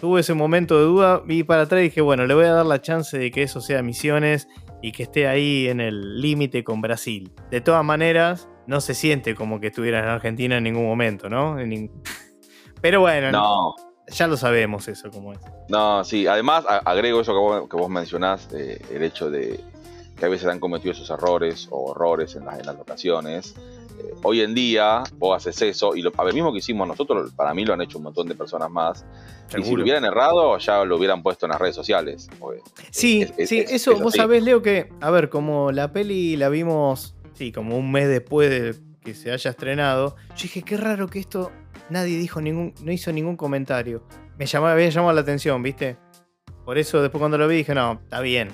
tuve 0.01 0.21
ese 0.21 0.35
momento 0.35 0.79
de 0.79 0.85
duda, 0.85 1.21
vi 1.25 1.43
para 1.43 1.63
atrás 1.63 1.81
y 1.81 1.85
dije, 1.85 2.01
bueno, 2.01 2.27
le 2.27 2.35
voy 2.35 2.45
a 2.47 2.53
dar 2.53 2.67
la 2.67 2.81
chance 2.81 3.19
de 3.19 3.31
que 3.31 3.43
eso 3.43 3.61
sea 3.61 3.83
Misiones 3.83 4.49
y 4.83 4.93
que 4.93 5.03
esté 5.05 5.27
ahí 5.29 5.69
en 5.69 5.81
el 5.81 6.21
límite 6.21 6.63
con 6.65 6.81
Brasil. 6.81 7.33
De 7.51 7.61
todas 7.61 7.85
maneras, 7.85 8.49
no 8.67 8.81
se 8.81 8.95
siente 8.95 9.35
como 9.35 9.61
que 9.61 9.67
estuviera 9.69 9.99
en 9.99 10.07
Argentina 10.07 10.57
en 10.59 10.65
ningún 10.65 10.85
momento, 10.87 11.29
¿no? 11.29 11.59
En 11.59 11.71
nin- 11.71 11.91
Pero 12.81 13.01
bueno, 13.01 13.31
No, 13.31 13.75
ya 14.09 14.27
lo 14.27 14.37
sabemos 14.37 14.89
eso 14.89 15.11
como 15.11 15.33
es. 15.33 15.39
no, 15.69 16.05
sí. 16.05 16.27
Además, 16.27 16.65
a- 16.69 16.79
agrego 16.79 17.21
eso 17.21 17.33
que 17.33 17.39
vos, 17.39 17.69
que 17.69 17.77
vos 17.77 17.89
mencionás, 17.91 18.49
eh, 18.53 18.81
el 18.93 19.03
hecho 19.03 19.31
de 19.31 19.61
que 20.19 20.27
a 20.27 20.29
veces 20.29 20.47
han 20.49 20.61
cometido 20.61 20.93
esos 20.93 21.11
errores 21.11 21.67
o 21.71 21.91
horrores 21.91 22.37
en 22.37 22.45
las, 22.45 22.59
en 22.61 22.67
las 22.67 22.77
locaciones. 22.77 23.55
Eh, 23.99 24.15
hoy 24.23 24.41
en 24.43 24.55
día, 24.55 25.03
vos 25.19 25.37
haces 25.37 25.61
eso, 25.63 25.95
y 25.97 26.03
lo, 26.03 26.13
a 26.17 26.25
ver, 26.25 26.35
mismo 26.35 26.53
que 26.53 26.59
hicimos 26.59 26.87
nosotros, 26.87 27.33
para 27.35 27.53
mí 27.55 27.65
lo 27.65 27.75
han 27.75 27.81
hecho 27.83 27.99
un 27.99 28.05
montón 28.05 28.29
de 28.29 28.35
personas 28.35 28.71
más. 28.71 29.05
Y 29.59 29.63
si 29.63 29.75
lo 29.75 29.83
hubieran 29.83 30.05
errado, 30.05 30.57
ya 30.59 30.85
lo 30.85 30.97
hubieran 30.97 31.23
puesto 31.23 31.47
en 31.47 31.51
las 31.53 31.61
redes 31.61 31.75
sociales. 31.77 32.29
porque 32.41 32.61
Sí, 32.91 33.23
es- 33.23 33.33
es- 33.37 33.49
sí, 33.49 33.59
es- 33.59 33.71
eso 33.73 33.93
es 33.93 33.99
vos 34.01 34.09
así. 34.15 34.19
sabés, 34.19 34.43
Leo, 34.43 34.63
que, 34.63 34.91
a 35.01 35.11
ver, 35.11 35.29
como 35.31 35.71
la 35.73 35.93
peli 35.93 36.37
la 36.37 36.49
vimos, 36.49 37.15
sí, 37.35 37.53
como 37.53 37.77
un 37.77 37.91
mes 37.93 38.09
después 38.09 38.51
de 38.51 38.75
que 39.01 39.15
se 39.15 39.31
haya 39.33 39.51
estrenado, 39.51 40.17
yo 40.37 40.43
dije, 40.43 40.63
qué 40.63 40.77
raro 40.77 41.09
que 41.09 41.19
esto 41.21 41.51
nadie 41.91 42.19
dijo 42.19 42.41
ningún, 42.41 42.75
no 42.83 42.93
hizo 42.93 43.13
ningún 43.13 43.37
comentario. 43.37 44.07
Me 44.39 44.47
llamaba, 44.47 44.73
había 44.73 44.89
llamado 44.89 45.13
la 45.13 45.21
atención, 45.21 45.63
¿viste? 45.63 45.97
Por 46.65 46.79
eso 46.79 47.03
después 47.03 47.21
cuando 47.21 47.39
lo 47.39 47.47
vi 47.49 47.57
dije, 47.59 47.75
no, 47.75 48.01
está 48.03 48.21
bien. 48.21 48.51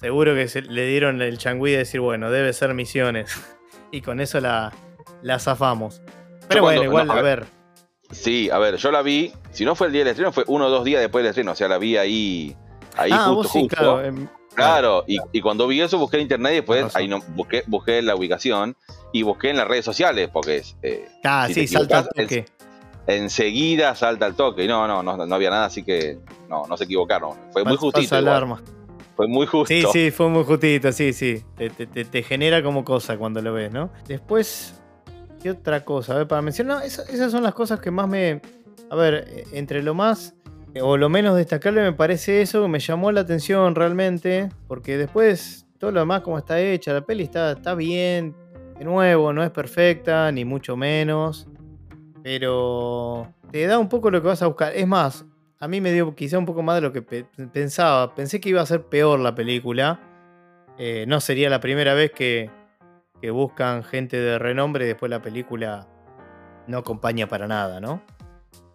Seguro 0.00 0.34
que 0.34 0.46
se, 0.48 0.62
le 0.62 0.86
dieron 0.86 1.20
el 1.22 1.38
changüí 1.38 1.72
de 1.72 1.78
decir, 1.78 2.00
bueno, 2.00 2.30
debe 2.30 2.52
ser 2.52 2.72
misiones. 2.74 3.30
y 3.90 4.00
con 4.02 4.20
eso 4.20 4.40
la, 4.40 4.72
la 5.22 5.38
zafamos. 5.38 6.02
Pero 6.48 6.60
Yo 6.60 6.62
bueno, 6.62 6.80
cuando- 6.80 6.84
igual, 6.84 7.06
no, 7.08 7.12
a 7.14 7.18
a 7.18 7.22
ver. 7.22 7.46
Sí, 8.10 8.48
a 8.50 8.58
ver, 8.58 8.76
yo 8.76 8.90
la 8.90 9.02
vi, 9.02 9.32
si 9.50 9.66
no 9.66 9.74
fue 9.74 9.88
el 9.88 9.92
día 9.92 10.00
del 10.00 10.08
estreno, 10.12 10.32
fue 10.32 10.44
uno 10.46 10.66
o 10.66 10.70
dos 10.70 10.82
días 10.84 11.00
después 11.02 11.22
del 11.22 11.28
estreno, 11.30 11.52
o 11.52 11.54
sea, 11.54 11.68
la 11.68 11.76
vi 11.76 11.98
ahí, 11.98 12.56
ahí 12.96 13.10
ah, 13.12 13.18
justo, 13.26 13.34
vos 13.34 13.52
sí, 13.52 13.58
justo. 13.60 13.76
claro. 13.76 14.04
em, 14.04 14.28
Claro, 14.54 15.04
y, 15.06 15.18
y 15.30 15.40
cuando 15.42 15.68
vi 15.68 15.80
eso 15.82 15.98
busqué 15.98 16.16
en 16.16 16.22
internet 16.22 16.52
y 16.52 16.56
después 16.56 16.96
ahí 16.96 17.06
no, 17.06 17.20
busqué, 17.36 17.62
busqué 17.68 18.00
la 18.02 18.16
ubicación 18.16 18.76
y 19.12 19.22
busqué 19.22 19.50
en 19.50 19.58
las 19.58 19.68
redes 19.68 19.84
sociales, 19.84 20.30
porque 20.32 20.56
es, 20.56 20.76
eh, 20.82 21.06
Ah, 21.22 21.44
si 21.48 21.54
sí, 21.54 21.66
salta. 21.68 22.08
Enseguida 23.08 23.94
salta 23.94 24.26
el 24.26 24.34
toque. 24.34 24.64
Y 24.64 24.68
no, 24.68 24.86
no, 24.86 25.02
no, 25.02 25.26
no 25.26 25.34
había 25.34 25.50
nada, 25.50 25.64
así 25.66 25.82
que 25.82 26.18
no, 26.48 26.66
no 26.66 26.76
se 26.76 26.84
equivocaron. 26.84 27.30
Fue 27.52 27.64
muy 27.64 27.76
justito. 27.76 28.14
alarma. 28.14 28.62
Fue 29.16 29.26
muy 29.26 29.46
justo. 29.46 29.74
Sí, 29.74 29.82
sí, 29.92 30.10
fue 30.12 30.28
muy 30.28 30.44
justito, 30.44 30.92
sí, 30.92 31.12
sí. 31.12 31.42
Te, 31.56 31.70
te- 31.70 31.86
te- 32.04 32.22
genera 32.22 32.62
como 32.62 32.84
cosa 32.84 33.18
cuando 33.18 33.42
lo 33.42 33.52
ves, 33.52 33.72
¿no? 33.72 33.90
Después, 34.06 34.80
¿qué 35.42 35.50
otra 35.50 35.84
cosa? 35.84 36.12
A 36.14 36.18
ver, 36.18 36.28
para 36.28 36.40
mencionar, 36.42 36.84
esas 36.84 37.32
son 37.32 37.42
las 37.42 37.54
cosas 37.54 37.80
que 37.80 37.90
más 37.90 38.06
me... 38.08 38.40
A 38.90 38.94
ver, 38.94 39.44
entre 39.52 39.82
lo 39.82 39.92
más 39.94 40.34
eh, 40.74 40.80
o 40.82 40.96
lo 40.96 41.08
menos 41.08 41.36
destacable 41.36 41.82
me 41.82 41.92
parece 41.92 42.42
eso, 42.42 42.68
me 42.68 42.78
llamó 42.78 43.10
la 43.10 43.22
atención 43.22 43.74
realmente, 43.74 44.50
porque 44.68 44.96
después 44.96 45.66
todo 45.78 45.90
lo 45.90 46.00
demás 46.00 46.20
como 46.22 46.38
está 46.38 46.60
hecha, 46.60 46.92
la 46.92 47.00
peli 47.00 47.24
está, 47.24 47.52
está 47.52 47.74
bien, 47.74 48.34
de 48.78 48.84
nuevo, 48.84 49.32
no 49.32 49.42
es 49.42 49.50
perfecta, 49.50 50.30
ni 50.32 50.44
mucho 50.44 50.76
menos, 50.76 51.48
pero 52.22 53.32
te 53.50 53.66
da 53.66 53.78
un 53.78 53.88
poco 53.88 54.10
lo 54.10 54.20
que 54.20 54.28
vas 54.28 54.42
a 54.42 54.46
buscar. 54.46 54.74
Es 54.74 54.86
más, 54.86 55.24
a 55.60 55.68
mí 55.68 55.80
me 55.80 55.92
dio 55.92 56.14
quizá 56.14 56.38
un 56.38 56.46
poco 56.46 56.62
más 56.62 56.76
de 56.76 56.80
lo 56.82 56.92
que 56.92 57.02
pe- 57.02 57.24
pensaba. 57.52 58.14
Pensé 58.14 58.40
que 58.40 58.48
iba 58.50 58.60
a 58.60 58.66
ser 58.66 58.82
peor 58.84 59.18
la 59.20 59.34
película. 59.34 60.00
Eh, 60.78 61.04
no 61.08 61.20
sería 61.20 61.50
la 61.50 61.60
primera 61.60 61.94
vez 61.94 62.12
que, 62.12 62.50
que 63.20 63.30
buscan 63.30 63.82
gente 63.82 64.16
de 64.16 64.38
renombre 64.38 64.84
y 64.84 64.88
después 64.88 65.10
la 65.10 65.20
película 65.22 65.88
no 66.66 66.78
acompaña 66.78 67.26
para 67.28 67.46
nada, 67.48 67.80
¿no? 67.80 68.02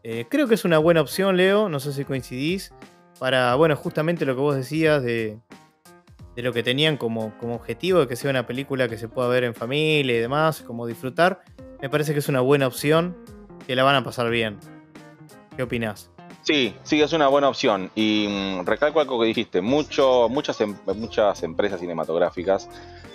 Eh, 0.03 0.25
creo 0.29 0.47
que 0.47 0.55
es 0.55 0.65
una 0.65 0.79
buena 0.79 1.01
opción, 1.01 1.37
Leo. 1.37 1.69
No 1.69 1.79
sé 1.79 1.93
si 1.93 2.03
coincidís. 2.03 2.73
Para, 3.19 3.55
bueno, 3.55 3.75
justamente 3.75 4.25
lo 4.25 4.35
que 4.35 4.41
vos 4.41 4.55
decías 4.55 5.01
de, 5.03 5.39
de 6.35 6.41
lo 6.41 6.51
que 6.51 6.63
tenían 6.63 6.97
como, 6.97 7.37
como 7.37 7.55
objetivo 7.55 7.99
de 7.99 8.07
que 8.07 8.15
sea 8.15 8.31
una 8.31 8.45
película 8.45 8.89
que 8.89 8.97
se 8.97 9.07
pueda 9.07 9.29
ver 9.29 9.43
en 9.45 9.53
familia 9.53 10.17
y 10.17 10.19
demás, 10.19 10.61
como 10.61 10.87
disfrutar. 10.87 11.41
Me 11.81 11.89
parece 11.89 12.11
que 12.13 12.19
es 12.19 12.27
una 12.27 12.41
buena 12.41 12.65
opción, 12.67 13.15
que 13.65 13.75
la 13.75 13.83
van 13.83 13.95
a 13.95 14.03
pasar 14.03 14.29
bien. 14.29 14.57
¿Qué 15.55 15.63
opinás? 15.63 16.09
Sí, 16.41 16.75
sí, 16.83 17.01
es 17.01 17.13
una 17.13 17.27
buena 17.27 17.47
opción. 17.47 17.89
Y 17.95 18.27
mm, 18.29 18.65
recalco 18.65 18.99
algo 18.99 19.19
que 19.19 19.27
dijiste. 19.27 19.61
Mucho, 19.61 20.27
muchas, 20.29 20.59
em- 20.61 20.75
muchas 20.95 21.41
empresas 21.43 21.79
cinematográficas 21.79 22.69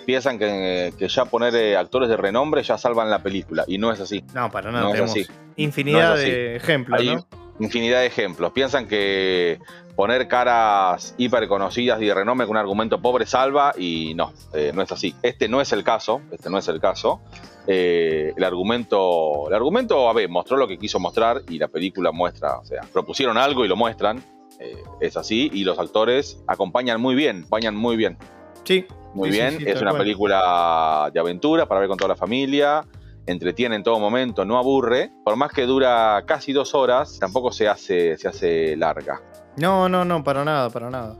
piensan 0.05 0.39
que, 0.39 0.93
que 0.97 1.07
ya 1.07 1.25
poner 1.25 1.53
eh, 1.55 1.77
actores 1.77 2.09
de 2.09 2.17
renombre 2.17 2.63
ya 2.63 2.77
salvan 2.77 3.09
la 3.09 3.21
película. 3.21 3.65
Y 3.67 3.77
no 3.77 3.91
es 3.91 3.99
así. 3.99 4.23
No, 4.33 4.49
para 4.49 4.71
nada. 4.71 4.83
No 4.85 4.89
es 4.89 4.93
tenemos 4.93 5.11
así. 5.11 5.25
infinidad 5.57 6.11
No 6.11 6.15
de 6.17 6.55
ejemplos, 6.55 7.03
¿no? 7.03 7.27
Infinidad 7.59 7.99
de 7.99 8.07
ejemplos. 8.07 8.51
Piensan 8.51 8.87
que 8.87 9.59
poner 9.95 10.27
caras 10.27 11.13
hiper 11.17 11.47
conocidas 11.47 12.01
y 12.01 12.05
de 12.05 12.13
renombre 12.13 12.47
con 12.47 12.55
un 12.55 12.59
argumento 12.61 13.01
pobre 13.01 13.25
salva 13.25 13.73
y 13.77 14.13
no, 14.15 14.31
eh, 14.53 14.71
no 14.73 14.81
es 14.81 14.91
así. 14.91 15.13
Este 15.21 15.47
no 15.49 15.59
es 15.61 15.71
el 15.73 15.83
caso, 15.83 16.21
este 16.31 16.49
no 16.49 16.57
es 16.57 16.67
el 16.69 16.79
caso. 16.79 17.21
Eh, 17.67 18.33
el 18.35 18.43
argumento, 18.43 19.47
el 19.49 19.53
argumento, 19.53 20.09
a 20.09 20.13
ver, 20.13 20.29
mostró 20.29 20.57
lo 20.57 20.67
que 20.67 20.77
quiso 20.77 20.99
mostrar 20.99 21.41
y 21.49 21.57
la 21.59 21.67
película 21.67 22.11
muestra, 22.11 22.57
o 22.59 22.65
sea, 22.65 22.81
propusieron 22.93 23.37
algo 23.37 23.65
y 23.65 23.67
lo 23.67 23.75
muestran. 23.75 24.23
eh, 24.59 24.75
es 24.99 25.15
así 25.15 25.49
y 25.53 25.63
los 25.63 25.79
actores 25.79 26.43
acompañan 26.47 26.99
muy 26.99 27.15
bien, 27.15 27.39
acompañan 27.39 27.75
muy 27.75 27.95
bien. 27.95 28.17
Sí. 28.65 28.85
Muy 29.13 29.31
Sí, 29.31 29.37
bien, 29.37 29.57
sí, 29.57 29.63
es 29.67 29.81
una 29.81 29.91
cual. 29.91 30.03
película 30.03 31.09
de 31.13 31.19
aventura 31.19 31.65
para 31.65 31.79
ver 31.79 31.89
con 31.89 31.97
toda 31.97 32.09
la 32.09 32.15
familia, 32.15 32.83
entretiene 33.31 33.75
en 33.75 33.83
todo 33.83 33.99
momento, 33.99 34.45
no 34.45 34.57
aburre. 34.57 35.11
Por 35.23 35.35
más 35.35 35.51
que 35.51 35.63
dura 35.65 36.23
casi 36.25 36.53
dos 36.53 36.73
horas, 36.75 37.17
tampoco 37.19 37.51
se 37.51 37.67
hace, 37.67 38.17
se 38.17 38.27
hace 38.27 38.75
larga. 38.75 39.21
No, 39.57 39.89
no, 39.89 40.05
no, 40.05 40.23
para 40.23 40.43
nada, 40.45 40.69
para 40.69 40.89
nada. 40.89 41.17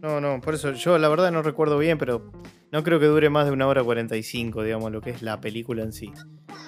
No, 0.00 0.20
no, 0.20 0.40
por 0.40 0.54
eso 0.54 0.72
yo 0.72 0.98
la 0.98 1.08
verdad 1.08 1.30
no 1.32 1.42
recuerdo 1.42 1.78
bien, 1.78 1.96
pero 1.98 2.30
no 2.70 2.82
creo 2.82 3.00
que 3.00 3.06
dure 3.06 3.30
más 3.30 3.46
de 3.46 3.52
una 3.52 3.66
hora 3.66 3.82
45, 3.82 4.62
digamos, 4.62 4.92
lo 4.92 5.00
que 5.00 5.10
es 5.10 5.22
la 5.22 5.40
película 5.40 5.82
en 5.82 5.92
sí. 5.92 6.12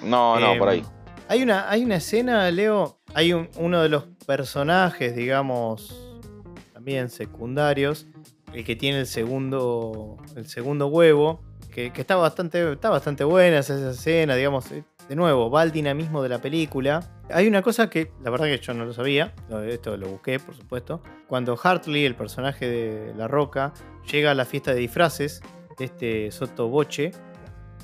No, 0.03 0.39
no, 0.39 0.57
por 0.57 0.69
ahí. 0.69 0.83
Hay 1.27 1.43
una, 1.43 1.69
hay 1.69 1.83
una 1.83 1.97
escena, 1.97 2.49
Leo, 2.49 2.99
hay 3.13 3.33
un- 3.33 3.49
uno 3.57 3.81
de 3.81 3.89
los 3.89 4.05
personajes, 4.25 5.15
digamos, 5.15 6.19
también 6.73 7.09
secundarios, 7.09 8.07
el 8.53 8.63
que 8.63 8.75
tiene 8.77 9.01
el 9.01 9.05
segundo, 9.07 10.17
el 10.35 10.47
segundo 10.47 10.87
huevo, 10.87 11.41
que, 11.77 11.91
que 11.91 12.01
está, 12.01 12.15
bastante, 12.15 12.73
está 12.73 12.89
bastante 12.89 13.23
buena 13.23 13.59
esa, 13.59 13.91
escena, 13.91 14.33
digamos, 14.33 14.71
eh, 14.71 14.83
de 15.07 15.15
nuevo, 15.15 15.51
va 15.51 15.61
al 15.61 15.71
dinamismo 15.71 16.23
de 16.23 16.29
la 16.29 16.41
película. 16.41 17.07
Hay 17.29 17.47
una 17.47 17.61
cosa 17.61 17.87
que, 17.87 18.11
la 18.23 18.31
verdad 18.31 18.47
que 18.47 18.57
yo 18.57 18.73
no 18.73 18.83
lo 18.83 18.93
sabía, 18.93 19.35
esto 19.67 19.95
lo 19.95 20.07
busqué, 20.07 20.39
por 20.39 20.55
supuesto, 20.55 21.03
cuando 21.27 21.55
Hartley, 21.55 22.03
el 22.03 22.15
personaje 22.15 22.67
de 22.67 23.13
La 23.15 23.27
Roca, 23.27 23.73
llega 24.11 24.31
a 24.31 24.33
la 24.33 24.45
fiesta 24.45 24.73
de 24.73 24.79
disfraces 24.79 25.43
de 25.77 25.85
este 25.85 26.31
Soto 26.31 26.67
Boche, 26.67 27.11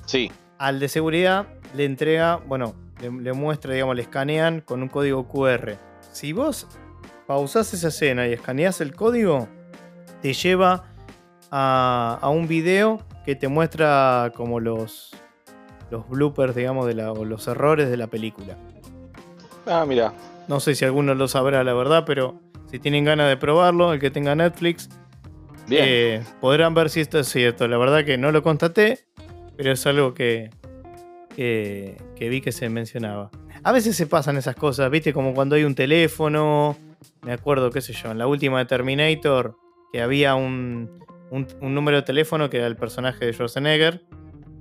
Sí, 0.08 0.32
al 0.58 0.80
de 0.80 0.90
seguridad 0.90 1.46
le 1.76 1.86
entrega, 1.86 2.38
bueno, 2.38 2.74
le, 3.00 3.12
le 3.12 3.34
muestra, 3.34 3.74
digamos, 3.74 3.96
le 3.96 4.02
escanean 4.02 4.62
con 4.62 4.82
un 4.82 4.90
código 4.90 5.28
QR. 5.28 5.78
Si 6.12 6.34
vos 6.34 6.68
pausás 7.28 7.76
esa 7.76 7.90
escena 7.90 8.28
y 8.28 8.34
escaneás 8.34 8.82
el 8.82 8.96
código, 8.96 9.48
te 10.24 10.34
lleva 10.34 10.92
a, 11.52 12.18
a 12.20 12.30
un 12.30 12.48
video 12.48 13.06
que 13.26 13.36
te 13.36 13.48
muestra 13.48 14.32
como 14.36 14.60
los, 14.60 15.12
los 15.90 16.08
bloopers, 16.10 16.56
digamos, 16.56 16.86
de 16.88 16.94
la, 16.96 17.12
o 17.12 17.26
los 17.26 17.48
errores 17.48 17.90
de 17.90 17.98
la 17.98 18.08
película. 18.08 18.58
ah, 19.66 19.86
mira. 19.88 20.14
No 20.48 20.60
sé 20.60 20.76
si 20.76 20.84
alguno 20.84 21.16
lo 21.16 21.28
sabrá, 21.30 21.64
la 21.64 21.74
verdad, 21.74 22.04
pero 22.06 22.40
si 22.70 22.78
tienen 22.80 23.06
ganas 23.06 23.30
de 23.30 23.38
probarlo, 23.38 23.94
el 23.94 24.00
que 24.00 24.12
tenga 24.12 24.36
Netflix, 24.36 24.90
Bien. 25.68 25.84
eh, 25.88 26.24
podrán 26.42 26.74
ver 26.74 26.90
si 26.90 27.00
esto 27.00 27.18
es 27.20 27.28
cierto. 27.30 27.68
La 27.70 27.78
verdad 27.78 28.04
que 28.04 28.18
no 28.18 28.32
lo 28.34 28.44
constaté, 28.44 29.00
pero 29.56 29.72
es 29.72 29.86
algo 29.88 30.14
que, 30.14 30.50
que, 31.36 31.96
que 32.18 32.28
vi 32.30 32.42
que 32.42 32.52
se 32.52 32.68
mencionaba. 32.70 33.32
A 33.64 33.72
veces 33.72 33.96
se 33.96 34.06
pasan 34.08 34.36
esas 34.36 34.56
cosas, 34.58 34.90
¿viste? 34.92 35.14
Como 35.14 35.34
cuando 35.34 35.56
hay 35.56 35.64
un 35.64 35.76
teléfono. 35.76 36.76
Me 37.22 37.32
acuerdo, 37.32 37.72
qué 37.72 37.80
sé 37.80 37.94
yo, 37.94 38.12
en 38.12 38.18
la 38.18 38.28
última 38.28 38.60
de 38.60 38.66
Terminator, 38.66 39.56
que 39.94 40.02
había 40.02 40.36
un, 40.36 41.03
un- 41.30 41.48
un 41.62 41.74
número 41.76 41.98
de 41.98 42.04
teléfono 42.04 42.50
que 42.50 42.58
era 42.58 42.68
el 42.68 42.76
personaje 42.76 43.26
de 43.26 43.34
Schwarzenegger, 43.34 44.04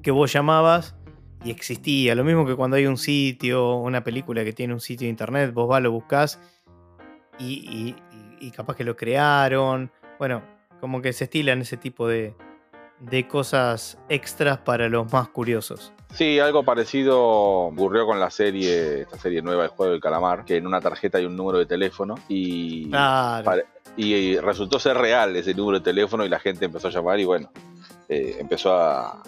que 0.02 0.10
vos 0.10 0.32
llamabas 0.32 0.96
y 1.44 1.50
existía. 1.50 2.14
Lo 2.14 2.24
mismo 2.24 2.46
que 2.46 2.54
cuando 2.54 2.76
hay 2.76 2.86
un 2.86 2.96
sitio, 2.96 3.76
una 3.76 4.02
película 4.04 4.44
que 4.44 4.52
tiene 4.52 4.72
un 4.74 4.80
sitio 4.80 5.06
de 5.06 5.10
internet, 5.10 5.52
vos 5.52 5.68
vas, 5.68 5.82
lo 5.82 5.90
buscás 5.92 6.40
y, 7.38 7.94
capaz 8.54 8.76
que 8.76 8.84
lo 8.84 8.96
crearon. 8.96 9.90
Bueno, 10.18 10.42
como 10.80 11.00
que 11.02 11.12
se 11.12 11.24
estilan 11.24 11.60
ese 11.62 11.76
tipo 11.76 12.06
de, 12.08 12.34
de 13.00 13.26
cosas 13.28 13.98
extras 14.08 14.58
para 14.58 14.88
los 14.88 15.12
más 15.12 15.28
curiosos. 15.28 15.92
Sí, 16.12 16.38
algo 16.38 16.62
parecido 16.64 17.20
ocurrió 17.20 18.04
con 18.06 18.20
la 18.20 18.30
serie, 18.30 19.02
esta 19.02 19.18
serie 19.18 19.40
nueva 19.42 19.62
del 19.62 19.70
juego 19.70 19.92
del 19.92 20.00
calamar, 20.00 20.44
que 20.44 20.56
en 20.56 20.66
una 20.66 20.80
tarjeta 20.80 21.18
hay 21.18 21.24
un 21.24 21.34
número 21.36 21.58
de 21.58 21.66
teléfono 21.66 22.16
y, 22.28 22.90
y, 23.96 24.36
resultó 24.38 24.78
ser 24.78 24.96
real 24.96 25.36
ese 25.36 25.54
número 25.54 25.78
de 25.78 25.84
teléfono 25.84 26.24
y 26.24 26.28
la 26.28 26.40
gente 26.40 26.64
empezó 26.64 26.88
a 26.88 26.90
llamar 26.90 27.20
y 27.20 27.24
bueno, 27.24 27.50
eh, 28.08 28.36
empezó 28.38 28.74
a, 28.74 29.22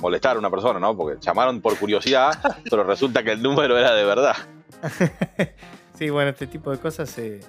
molestar 0.00 0.36
a 0.36 0.38
una 0.38 0.50
persona, 0.50 0.80
¿no? 0.80 0.96
Porque 0.96 1.20
llamaron 1.20 1.60
por 1.60 1.78
curiosidad, 1.78 2.32
pero 2.70 2.84
resulta 2.84 3.22
que 3.22 3.32
el 3.32 3.42
número 3.42 3.78
era 3.78 3.94
de 3.94 4.04
verdad. 4.04 4.36
sí, 5.94 6.10
bueno, 6.10 6.30
este 6.30 6.46
tipo 6.46 6.70
de 6.70 6.78
cosas 6.78 7.10
se, 7.10 7.40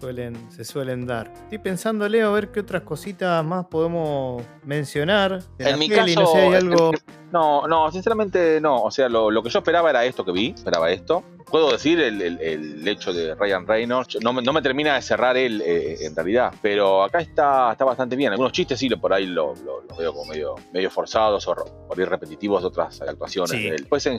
suelen, 0.00 0.50
se 0.50 0.64
suelen 0.64 1.06
dar. 1.06 1.32
Estoy 1.44 1.58
pensando, 1.58 2.08
Leo, 2.08 2.30
a 2.30 2.32
ver 2.32 2.50
qué 2.50 2.60
otras 2.60 2.82
cositas 2.82 3.44
más 3.44 3.66
podemos 3.66 4.42
mencionar. 4.64 5.42
En 5.58 5.78
mi 5.78 5.88
caso, 5.88 6.22
no, 6.22 6.34
hay 6.34 6.54
algo... 6.54 6.92
no, 7.32 7.68
no, 7.68 7.92
sinceramente 7.92 8.60
no. 8.60 8.82
O 8.82 8.90
sea, 8.90 9.08
lo, 9.08 9.42
que 9.42 9.50
yo 9.50 9.58
esperaba 9.58 9.90
era 9.90 10.04
esto 10.04 10.24
que 10.24 10.32
vi, 10.32 10.54
esperaba 10.56 10.90
esto. 10.90 11.22
Puedo 11.52 11.70
decir 11.70 12.00
el, 12.00 12.88
hecho 12.88 13.12
de 13.12 13.34
Ryan 13.34 13.66
Reynolds, 13.66 14.16
no, 14.22 14.32
no 14.32 14.52
me 14.54 14.62
termina 14.62 14.94
de 14.94 15.02
cerrar 15.02 15.36
él 15.36 15.60
eh, 15.60 15.98
en 16.00 16.16
realidad, 16.16 16.50
pero 16.62 17.02
acá 17.02 17.20
está, 17.20 17.72
está 17.72 17.84
bastante 17.84 18.16
bien. 18.16 18.32
Algunos 18.32 18.52
chistes 18.52 18.78
sí, 18.78 18.88
por 18.88 19.12
ahí 19.12 19.26
los 19.26 19.60
lo, 19.60 19.82
veo 19.98 20.14
como 20.14 20.32
medio, 20.32 20.54
medio 20.72 20.90
forzados 20.90 21.46
o 21.46 21.54
por 21.86 22.00
ir 22.00 22.08
repetitivos 22.08 22.62
de 22.62 22.68
otras 22.68 23.02
actuaciones 23.02 23.52
él. 23.52 23.86
Pues 23.86 24.06
en, 24.06 24.18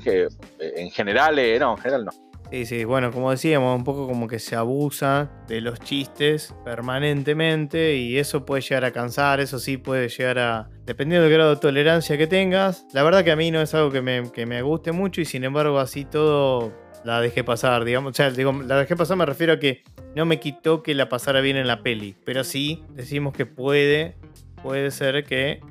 en 0.59 0.91
general, 0.91 1.39
eh, 1.39 1.57
no, 1.57 1.71
en 1.71 1.77
general 1.77 2.05
no. 2.05 2.11
Sí, 2.51 2.67
sí, 2.67 2.83
bueno, 2.83 3.11
como 3.11 3.31
decíamos, 3.31 3.75
un 3.75 3.83
poco 3.83 4.05
como 4.05 4.27
que 4.27 4.37
se 4.37 4.55
abusa 4.55 5.31
de 5.47 5.59
los 5.59 5.79
chistes 5.79 6.53
permanentemente 6.63 7.95
y 7.95 8.19
eso 8.19 8.45
puede 8.45 8.61
llegar 8.61 8.85
a 8.85 8.91
cansar, 8.91 9.39
eso 9.39 9.57
sí 9.57 9.77
puede 9.77 10.07
llegar 10.07 10.37
a, 10.37 10.69
dependiendo 10.85 11.23
del 11.23 11.33
grado 11.33 11.55
de 11.55 11.61
tolerancia 11.61 12.15
que 12.15 12.27
tengas, 12.27 12.85
la 12.93 13.01
verdad 13.01 13.23
que 13.23 13.31
a 13.31 13.35
mí 13.35 13.49
no 13.49 13.59
es 13.59 13.73
algo 13.73 13.89
que 13.89 14.03
me, 14.03 14.31
que 14.31 14.45
me 14.45 14.61
guste 14.61 14.91
mucho 14.91 15.19
y 15.19 15.25
sin 15.25 15.43
embargo 15.45 15.79
así 15.79 16.05
todo 16.05 16.82
la 17.03 17.21
dejé 17.21 17.43
pasar, 17.43 17.85
digamos, 17.85 18.11
o 18.11 18.13
sea, 18.13 18.31
digo, 18.31 18.51
la 18.51 18.77
dejé 18.77 18.95
pasar 18.95 19.17
me 19.17 19.25
refiero 19.25 19.53
a 19.53 19.59
que 19.59 19.83
no 20.15 20.25
me 20.25 20.39
quitó 20.39 20.83
que 20.83 20.93
la 20.93 21.09
pasara 21.09 21.41
bien 21.41 21.57
en 21.57 21.67
la 21.67 21.81
peli, 21.81 22.15
pero 22.25 22.43
sí 22.43 22.83
decimos 22.91 23.33
que 23.33 23.45
puede, 23.45 24.15
puede 24.61 24.91
ser 24.91 25.23
que 25.23 25.61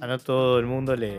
a 0.00 0.06
no 0.06 0.18
todo 0.18 0.58
el 0.58 0.66
mundo 0.66 0.96
le, 0.96 1.18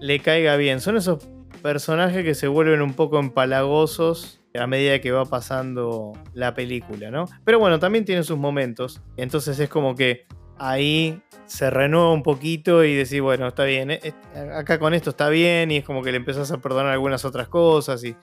le 0.00 0.20
caiga 0.20 0.56
bien. 0.56 0.80
Son 0.80 0.96
esos 0.96 1.26
personajes 1.62 2.24
que 2.24 2.34
se 2.34 2.48
vuelven 2.48 2.80
un 2.80 2.94
poco 2.94 3.18
empalagosos 3.18 4.40
a 4.58 4.66
medida 4.66 5.00
que 5.00 5.12
va 5.12 5.24
pasando 5.24 6.12
la 6.34 6.54
película, 6.54 7.10
¿no? 7.10 7.26
Pero 7.44 7.58
bueno, 7.58 7.78
también 7.78 8.04
tiene 8.04 8.22
sus 8.22 8.38
momentos. 8.38 9.00
Entonces 9.16 9.58
es 9.58 9.68
como 9.68 9.94
que 9.94 10.26
ahí 10.58 11.20
se 11.46 11.70
renueva 11.70 12.12
un 12.12 12.22
poquito 12.22 12.84
y 12.84 12.94
decís, 12.94 13.20
bueno, 13.20 13.48
está 13.48 13.64
bien, 13.64 13.90
eh, 13.90 14.00
eh, 14.02 14.50
acá 14.54 14.78
con 14.78 14.92
esto 14.92 15.10
está 15.10 15.28
bien, 15.28 15.70
y 15.70 15.78
es 15.78 15.84
como 15.84 16.02
que 16.02 16.10
le 16.10 16.18
empezás 16.18 16.50
a 16.52 16.58
perdonar 16.58 16.92
algunas 16.92 17.24
otras 17.24 17.48
cosas 17.48 18.04
y 18.04 18.14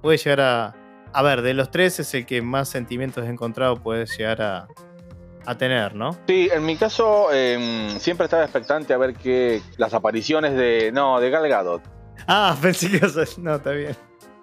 puede 0.00 0.18
llegar 0.18 0.40
a. 0.40 0.74
A 1.12 1.22
ver, 1.22 1.42
de 1.42 1.54
los 1.54 1.70
tres 1.72 1.98
es 1.98 2.14
el 2.14 2.24
que 2.24 2.40
más 2.40 2.68
sentimientos 2.68 3.26
encontrado 3.26 3.76
puede 3.76 4.06
llegar 4.06 4.40
a, 4.42 4.68
a 5.44 5.58
tener, 5.58 5.94
¿no? 5.94 6.16
Sí, 6.28 6.48
en 6.52 6.64
mi 6.64 6.76
caso 6.76 7.32
em, 7.32 7.98
siempre 7.98 8.24
estaba 8.24 8.44
expectante 8.44 8.94
a 8.94 8.98
ver 8.98 9.14
que 9.14 9.60
las 9.76 9.92
apariciones 9.94 10.54
de. 10.54 10.92
No, 10.92 11.20
de 11.20 11.30
Galgado 11.30 11.82
Ah, 12.26 12.56
pensé 12.62 12.90
que 12.90 13.00
No, 13.38 13.56
está 13.56 13.70
bien. 13.72 13.96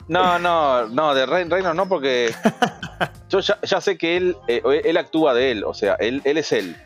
No, 0.08 0.40
no, 0.40 0.88
no, 0.88 1.14
de 1.14 1.26
Reynolds 1.26 1.76
no, 1.76 1.88
porque 1.88 2.34
yo 3.30 3.40
ya, 3.40 3.82
sé 3.82 3.98
que 3.98 4.16
él, 4.16 4.38
eh, 4.48 4.62
él 4.86 4.98
actúa 4.98 5.34
de 5.34 5.52
él, 5.52 5.64
o 5.66 5.74
sea, 5.74 5.96
él, 5.96 6.22
él 6.24 6.38
es 6.38 6.54
él. 6.54 6.78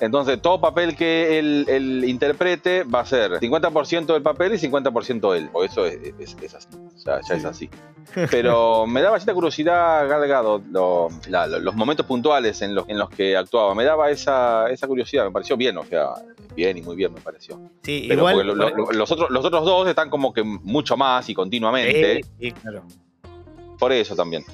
Entonces, 0.00 0.40
todo 0.40 0.60
papel 0.60 0.96
que 0.96 1.38
él, 1.38 2.04
interprete 2.06 2.84
va 2.84 3.00
a 3.00 3.04
ser 3.06 3.32
50% 3.32 4.06
del 4.06 4.22
papel 4.22 4.54
y 4.54 4.58
50% 4.58 5.36
él. 5.36 5.50
O 5.52 5.64
eso 5.64 5.86
es, 5.86 5.98
así. 6.54 6.68
O 6.94 6.98
sea, 6.98 7.20
ya 7.28 7.34
es 7.34 7.44
así. 7.44 7.70
Pero 8.30 8.86
me 8.86 9.02
daba 9.02 9.18
cierta 9.18 9.34
curiosidad, 9.34 10.08
Galgado, 10.08 10.62
los 10.70 11.74
momentos 11.74 12.06
puntuales 12.06 12.62
en 12.62 12.74
los, 12.74 12.88
en 12.88 12.98
los 12.98 13.10
que 13.10 13.36
actuaba. 13.36 13.74
Me 13.74 13.84
daba 13.84 14.10
esa, 14.10 14.70
esa 14.70 14.86
curiosidad, 14.86 15.24
me 15.24 15.30
pareció 15.30 15.56
bien, 15.56 15.76
o 15.78 15.84
sea, 15.84 16.10
bien 16.54 16.76
y 16.78 16.82
muy 16.82 16.96
bien 16.96 17.12
me 17.12 17.20
pareció. 17.20 17.60
Sí, 17.82 18.08
igual, 18.10 18.46
los, 18.46 19.10
otros, 19.10 19.30
los 19.30 19.44
otros 19.44 19.64
dos 19.64 19.88
están 19.88 20.10
como 20.10 20.32
que 20.32 20.42
mucho 20.42 20.96
más 20.96 21.28
y 21.28 21.34
continuamente. 21.34 22.22
Sí, 22.38 22.52
claro. 22.52 22.84
Por 23.78 23.92
eso 23.92 24.16
también. 24.16 24.44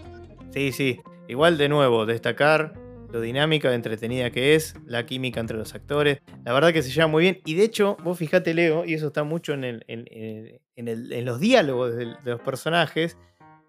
Sí, 0.52 0.72
sí. 0.72 1.00
Igual 1.26 1.56
de 1.56 1.68
nuevo, 1.68 2.04
destacar 2.04 2.83
dinámica, 3.20 3.68
lo 3.68 3.74
entretenida 3.74 4.30
que 4.30 4.54
es, 4.54 4.74
la 4.86 5.06
química 5.06 5.40
entre 5.40 5.56
los 5.56 5.74
actores. 5.74 6.20
La 6.44 6.52
verdad 6.52 6.72
que 6.72 6.82
se 6.82 6.90
lleva 6.90 7.06
muy 7.06 7.22
bien. 7.22 7.40
Y 7.44 7.54
de 7.54 7.64
hecho, 7.64 7.96
vos 8.02 8.18
fijate, 8.18 8.54
Leo, 8.54 8.84
y 8.84 8.94
eso 8.94 9.08
está 9.08 9.24
mucho 9.24 9.52
en, 9.52 9.64
el, 9.64 9.84
en, 9.86 11.24
los 11.24 11.40
diálogos 11.40 11.96
de, 11.96 12.16
los 12.24 12.40
personajes, 12.40 13.16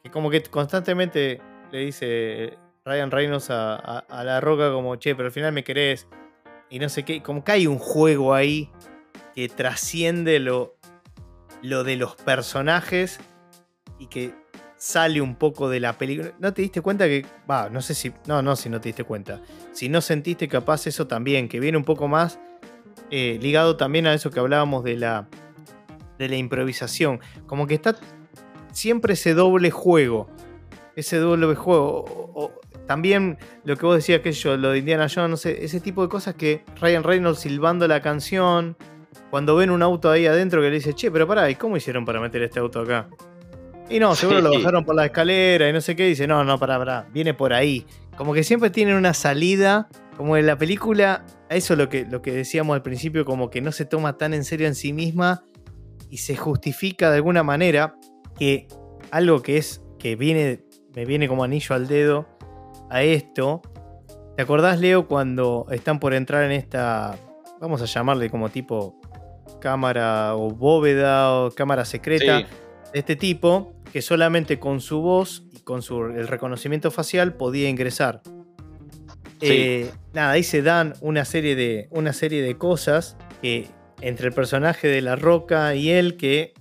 que 0.03 0.11
como 0.11 0.29
que 0.29 0.43
constantemente 0.43 1.41
le 1.71 1.79
dice 1.79 2.57
Ryan 2.85 3.11
Reynolds 3.11 3.47
a, 3.49 4.05
La 4.09 4.41
Roca 4.41 4.71
como, 4.71 4.95
che, 4.95 5.15
pero 5.15 5.27
al 5.27 5.33
final 5.33 5.51
me 5.51 5.63
querés. 5.63 6.07
Y 6.69 6.79
no 6.79 6.89
sé 6.89 7.03
qué, 7.03 7.21
como 7.21 7.43
que 7.43 7.51
hay 7.51 7.67
un 7.67 7.77
juego 7.77 8.33
ahí 8.33 8.71
que 9.35 9.49
trasciende 9.49 10.39
lo, 10.39 10.77
lo 11.61 11.83
de 11.83 11.95
los 11.95 12.15
personajes 12.15 13.19
y 13.99 14.07
que 14.07 14.33
sale 14.77 15.21
un 15.21 15.35
poco 15.35 15.69
de 15.69 15.79
la 15.79 15.97
película. 15.97 16.33
¿No 16.39 16.53
te 16.53 16.61
diste 16.61 16.81
cuenta 16.81 17.05
que, 17.05 17.25
va, 17.49 17.69
no 17.69 17.81
sé 17.81 17.93
si, 17.93 18.11
no, 18.27 18.41
no, 18.41 18.55
si 18.55 18.69
no 18.69 18.81
te 18.81 18.89
diste 18.89 19.03
cuenta, 19.03 19.41
si 19.71 19.89
no 19.89 20.01
sentiste 20.01 20.47
capaz 20.47 20.87
eso 20.87 21.07
también, 21.07 21.47
que 21.47 21.59
viene 21.59 21.77
un 21.77 21.83
poco 21.83 22.07
más 22.07 22.39
eh, 23.11 23.39
ligado 23.41 23.77
también 23.77 24.07
a 24.07 24.13
eso 24.13 24.31
que 24.31 24.39
hablábamos 24.39 24.83
de 24.83 24.97
la, 24.97 25.27
de 26.17 26.29
la 26.29 26.35
improvisación, 26.35 27.19
como 27.45 27.67
que 27.67 27.75
está 27.75 27.95
siempre 28.71 29.13
ese 29.13 29.33
doble 29.33 29.71
juego, 29.71 30.27
ese 30.95 31.17
doble 31.17 31.55
juego, 31.55 32.51
también 32.87 33.37
lo 33.63 33.77
que 33.77 33.85
vos 33.85 33.95
decías, 33.95 34.21
que 34.21 34.31
yo, 34.31 34.57
lo 34.57 34.71
de 34.71 34.79
Indiana 34.79 35.07
Jones, 35.13 35.45
ese 35.45 35.79
tipo 35.79 36.01
de 36.03 36.09
cosas 36.09 36.35
que 36.35 36.63
Ryan 36.79 37.03
Reynolds 37.03 37.39
silbando 37.39 37.87
la 37.87 38.01
canción, 38.01 38.77
cuando 39.29 39.55
ven 39.55 39.69
un 39.69 39.81
auto 39.81 40.09
ahí 40.11 40.25
adentro 40.27 40.61
que 40.61 40.69
le 40.69 40.75
dice, 40.75 40.93
che, 40.93 41.11
pero 41.11 41.27
pará, 41.27 41.49
¿y 41.49 41.55
cómo 41.55 41.77
hicieron 41.77 42.05
para 42.05 42.19
meter 42.19 42.43
este 42.43 42.59
auto 42.59 42.81
acá? 42.81 43.07
Y 43.89 43.99
no, 43.99 44.15
seguro 44.15 44.41
lo 44.41 44.51
bajaron 44.51 44.83
por 44.83 44.95
la 44.95 45.05
escalera 45.05 45.69
y 45.69 45.73
no 45.73 45.81
sé 45.81 45.95
qué. 45.95 46.05
dice, 46.05 46.27
no, 46.27 46.43
no, 46.43 46.57
pará, 46.57 46.77
pará, 46.77 47.07
viene 47.13 47.33
por 47.33 47.53
ahí. 47.53 47.85
Como 48.17 48.33
que 48.33 48.43
siempre 48.43 48.69
tienen 48.69 48.95
una 48.95 49.13
salida. 49.13 49.89
Como 50.17 50.37
en 50.37 50.45
la 50.45 50.57
película, 50.57 51.25
eso 51.49 51.73
es 51.73 51.77
lo 51.79 51.89
que, 51.89 52.05
lo 52.05 52.21
que 52.21 52.31
decíamos 52.31 52.73
al 52.73 52.81
principio, 52.81 53.25
como 53.25 53.49
que 53.49 53.59
no 53.59 53.73
se 53.73 53.83
toma 53.83 54.17
tan 54.17 54.33
en 54.33 54.45
serio 54.45 54.65
en 54.65 54.73
sí 54.73 54.93
misma 54.93 55.43
y 56.09 56.17
se 56.17 56.37
justifica 56.37 57.09
de 57.09 57.17
alguna 57.17 57.43
manera 57.43 57.97
que 58.39 58.67
algo 59.11 59.41
que 59.41 59.57
es, 59.57 59.81
que 59.99 60.15
viene, 60.15 60.63
me 60.95 61.05
viene 61.05 61.27
como 61.27 61.43
anillo 61.43 61.75
al 61.75 61.87
dedo 61.87 62.29
a 62.89 63.03
esto. 63.03 63.61
¿Te 64.37 64.43
acordás, 64.43 64.79
Leo, 64.79 65.05
cuando 65.07 65.65
están 65.69 65.99
por 65.99 66.13
entrar 66.13 66.45
en 66.45 66.53
esta, 66.53 67.17
vamos 67.59 67.81
a 67.81 67.85
llamarle 67.85 68.29
como 68.29 68.47
tipo 68.47 68.97
cámara 69.59 70.35
o 70.35 70.49
bóveda 70.49 71.33
o 71.33 71.51
cámara 71.51 71.83
secreta 71.83 72.47
de 72.95 72.99
este 72.99 73.17
tipo? 73.17 73.75
que 73.95 74.01
solamente 74.01 74.59
con 74.59 74.81
su 74.81 74.99
voz 74.99 75.43
y 75.53 75.61
con 75.61 75.81
su, 75.81 76.03
el 76.03 76.27
reconocimiento 76.27 76.91
facial 76.91 77.33
podía 77.35 77.69
ingresar. 77.69 78.21
Eh, 79.39 79.89
nada, 80.13 80.31
ahí 80.31 80.43
se 80.43 80.61
dan 80.61 80.95
una 80.99 81.23
serie, 81.23 81.55
de, 81.55 81.87
una 81.91 82.11
serie 82.11 82.41
de 82.41 82.57
cosas 82.57 83.15
que 83.41 83.69
entre 84.01 84.27
el 84.27 84.33
personaje 84.33 84.89
de 84.89 84.99
La 84.99 85.15
Roca 85.15 85.75
y 85.75 85.91
él 85.91 86.17
que 86.17 86.53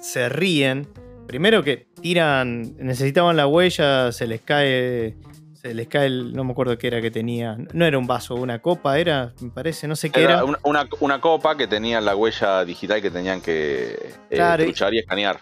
se 0.00 0.30
ríen. 0.30 0.88
Primero 1.26 1.62
que 1.62 1.88
tiran, 2.00 2.74
necesitaban 2.78 3.36
la 3.36 3.46
huella, 3.46 4.10
se 4.10 4.26
les 4.26 4.40
cae, 4.40 5.14
se 5.52 5.74
les 5.74 5.88
cae 5.88 6.06
el, 6.06 6.32
no 6.32 6.42
me 6.42 6.52
acuerdo 6.52 6.78
qué 6.78 6.86
era 6.86 7.02
que 7.02 7.10
tenía, 7.10 7.58
no 7.74 7.84
era 7.84 7.98
un 7.98 8.06
vaso, 8.06 8.34
una 8.34 8.60
copa, 8.60 8.98
era, 8.98 9.34
me 9.42 9.50
parece, 9.50 9.86
no 9.86 9.94
sé 9.94 10.08
qué 10.08 10.22
era. 10.22 10.42
Una, 10.62 11.20
copa 11.20 11.54
que 11.54 11.66
tenía 11.66 12.00
la 12.00 12.16
huella 12.16 12.64
digital 12.64 13.02
que 13.02 13.10
tenían 13.10 13.42
que 13.42 14.14
eh, 14.30 14.64
luchar 14.64 14.94
y 14.94 15.00
escanear. 15.00 15.38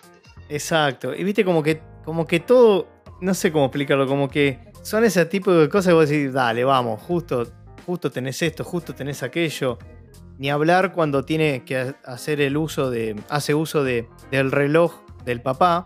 Exacto. 0.49 1.15
Y 1.15 1.25
viste 1.25 1.45
como 1.45 1.63
que, 1.63 1.81
como 2.05 2.27
que 2.27 2.41
todo, 2.41 2.89
no 3.21 3.35
sé 3.35 3.53
cómo 3.53 3.67
explicarlo, 3.67 4.07
como 4.07 4.29
que 4.29 4.59
son 4.83 5.05
ese 5.05 5.27
tipo 5.27 5.53
de 5.53 5.69
cosas 5.69 5.91
que 5.91 5.95
vos 5.95 6.09
decís, 6.09 6.33
dale, 6.33 6.65
vamos, 6.65 7.03
justo, 7.03 7.47
justo 7.85 8.11
tenés 8.11 8.41
esto, 8.43 8.65
justo 8.65 8.95
tenés 8.95 9.23
aquello. 9.23 9.79
Ni 10.39 10.51
hablar 10.51 10.93
cuando 10.93 11.25
tiene 11.25 11.65
que 11.65 11.95
hacer 12.05 12.41
el 12.41 12.57
uso 12.57 12.91
de, 12.91 13.17
hace 13.29 13.55
uso 13.55 13.83
de, 13.83 14.09
del 14.31 14.53
reloj 14.53 14.95
del 15.25 15.41
papá. 15.41 15.85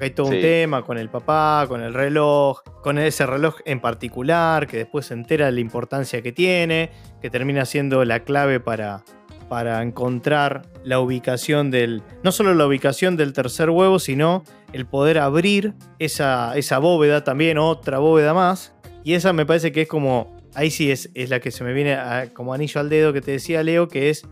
Hay 0.00 0.10
todo 0.10 0.28
un 0.28 0.40
tema 0.40 0.82
con 0.82 0.96
el 0.96 1.08
papá, 1.08 1.64
con 1.68 1.80
el 1.80 1.92
reloj, 1.92 2.62
con 2.82 2.98
ese 2.98 3.26
reloj 3.26 3.56
en 3.64 3.80
particular, 3.80 4.66
que 4.66 4.76
después 4.76 5.06
se 5.06 5.14
entera 5.14 5.46
de 5.46 5.52
la 5.52 5.60
importancia 5.60 6.22
que 6.22 6.30
tiene, 6.30 6.90
que 7.20 7.30
termina 7.30 7.64
siendo 7.64 8.04
la 8.04 8.20
clave 8.20 8.60
para, 8.60 9.02
para 9.48 9.82
encontrar 9.82 10.62
la 10.84 11.00
ubicación 11.00 11.70
del. 11.70 12.02
No 12.22 12.32
solo 12.32 12.54
la 12.54 12.66
ubicación 12.66 13.16
del 13.16 13.32
tercer 13.32 13.70
huevo, 13.70 13.98
sino 13.98 14.44
el 14.72 14.86
poder 14.86 15.18
abrir 15.18 15.74
esa, 15.98 16.56
esa 16.56 16.78
bóveda 16.78 17.24
también, 17.24 17.58
otra 17.58 17.98
bóveda 17.98 18.34
más. 18.34 18.74
Y 19.04 19.14
esa 19.14 19.32
me 19.32 19.46
parece 19.46 19.72
que 19.72 19.82
es 19.82 19.88
como. 19.88 20.36
Ahí 20.54 20.70
sí 20.70 20.90
es, 20.90 21.10
es 21.14 21.30
la 21.30 21.40
que 21.40 21.50
se 21.50 21.62
me 21.62 21.72
viene 21.72 21.96
como 22.32 22.52
anillo 22.52 22.80
al 22.80 22.88
dedo 22.88 23.12
que 23.12 23.20
te 23.20 23.30
decía 23.32 23.62
Leo, 23.62 23.86
que 23.86 24.10
es 24.10 24.26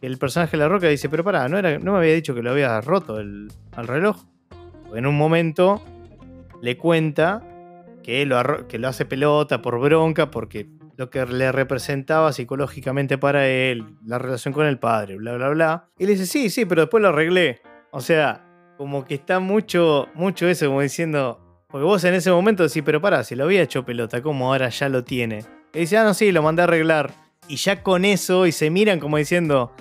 el 0.00 0.18
personaje 0.18 0.52
de 0.52 0.62
la 0.62 0.68
roca 0.68 0.88
dice, 0.88 1.08
pero 1.08 1.24
pará, 1.24 1.48
no, 1.48 1.58
era, 1.58 1.78
no 1.78 1.92
me 1.92 1.98
había 1.98 2.14
dicho 2.14 2.34
que 2.34 2.42
lo 2.42 2.50
había 2.50 2.80
roto 2.80 3.18
el, 3.18 3.48
al 3.72 3.86
reloj. 3.86 4.24
En 4.94 5.06
un 5.06 5.16
momento 5.16 5.82
le 6.62 6.76
cuenta 6.76 7.42
que 8.02 8.24
lo, 8.24 8.66
que 8.68 8.78
lo 8.78 8.88
hace 8.88 9.04
pelota 9.04 9.62
por 9.62 9.80
bronca, 9.80 10.30
porque 10.30 10.68
lo 10.96 11.10
que 11.10 11.24
le 11.26 11.52
representaba 11.52 12.32
psicológicamente 12.32 13.18
para 13.18 13.46
él, 13.46 13.84
la 14.04 14.18
relación 14.18 14.54
con 14.54 14.66
el 14.66 14.78
padre, 14.78 15.16
bla, 15.16 15.36
bla, 15.36 15.48
bla. 15.50 15.88
Y 15.98 16.06
le 16.06 16.12
dice, 16.12 16.26
sí, 16.26 16.50
sí, 16.50 16.64
pero 16.64 16.82
después 16.82 17.02
lo 17.02 17.10
arreglé. 17.10 17.60
O 17.90 18.00
sea, 18.00 18.44
como 18.76 19.04
que 19.04 19.14
está 19.14 19.38
mucho, 19.40 20.08
mucho 20.14 20.48
eso, 20.48 20.66
como 20.66 20.80
diciendo, 20.80 21.40
porque 21.68 21.84
vos 21.84 22.02
en 22.04 22.14
ese 22.14 22.30
momento 22.30 22.62
decís, 22.62 22.82
pero 22.84 23.00
pará, 23.00 23.24
si 23.24 23.34
lo 23.34 23.44
había 23.44 23.62
hecho 23.62 23.84
pelota, 23.84 24.22
¿cómo 24.22 24.52
ahora 24.52 24.68
ya 24.68 24.88
lo 24.88 25.04
tiene? 25.04 25.44
Y 25.74 25.80
dice, 25.80 25.98
ah, 25.98 26.04
no, 26.04 26.14
sí, 26.14 26.32
lo 26.32 26.42
mandé 26.42 26.62
a 26.62 26.64
arreglar. 26.64 27.12
Y 27.48 27.56
ya 27.56 27.82
con 27.82 28.04
eso, 28.04 28.46
y 28.46 28.52
se 28.52 28.70
miran 28.70 28.98
como 28.98 29.18
diciendo, 29.18 29.72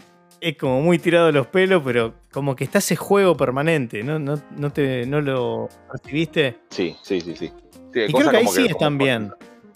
es 0.41 0.57
como 0.57 0.81
muy 0.81 0.99
tirado 0.99 1.27
de 1.27 1.31
los 1.31 1.47
pelos, 1.47 1.81
pero 1.83 2.13
como 2.31 2.55
que 2.55 2.65
está 2.65 2.79
ese 2.79 2.95
juego 2.95 3.37
permanente, 3.37 4.03
¿no, 4.03 4.19
no, 4.19 4.39
no, 4.57 4.71
te, 4.71 5.05
no 5.05 5.21
lo 5.21 5.69
percibiste? 5.89 6.59
Sí, 6.69 6.95
sí, 7.01 7.21
sí, 7.21 7.35
sí. 7.35 7.51
Y 7.93 8.11
creo 8.11 8.29
que 8.29 8.37
ahí 8.37 8.47
sí 8.47 8.65
están 8.65 8.97
bien. 8.97 9.31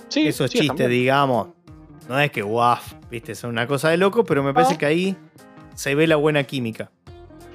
Sí, 0.09 0.27
Esos 0.27 0.51
sí, 0.51 0.59
chistes, 0.59 0.89
digamos. 0.89 1.49
No 2.07 2.19
es 2.19 2.31
que 2.31 2.41
guaf, 2.41 2.93
viste, 3.11 3.35
son 3.35 3.51
una 3.51 3.67
cosa 3.67 3.89
de 3.89 3.97
loco, 3.97 4.23
pero 4.23 4.41
me 4.43 4.53
parece 4.53 4.73
No. 4.73 4.77
que 4.79 4.85
ahí 4.87 5.17
se 5.75 5.93
ve 5.95 6.07
la 6.07 6.15
buena 6.15 6.43
química. 6.43 6.91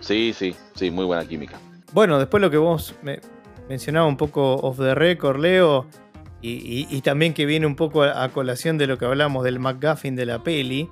Sí, 0.01 0.33
sí, 0.33 0.55
sí, 0.75 0.91
muy 0.91 1.05
buena 1.05 1.27
química. 1.27 1.59
Bueno, 1.93 2.19
después 2.19 2.41
lo 2.41 2.51
que 2.51 2.57
vos 2.57 2.95
me 3.03 3.21
mencionabas 3.69 4.09
un 4.09 4.17
poco 4.17 4.55
off 4.57 4.79
the 4.79 4.95
record, 4.95 5.41
Leo, 5.41 5.87
y, 6.41 6.51
y- 6.53 6.87
y 6.91 7.01
también 7.01 7.33
que 7.35 7.47
viene 7.47 7.67
un 7.67 7.75
poco 7.75 8.03
a, 8.03 8.23
a 8.23 8.29
colación 8.29 8.79
de 8.79 8.87
lo 8.87 8.99
que 8.99 9.07
hablamos 9.07 9.45
del 9.45 9.59
McGuffin 9.59 10.15
de 10.15 10.27
la 10.27 10.43
peli, 10.43 10.89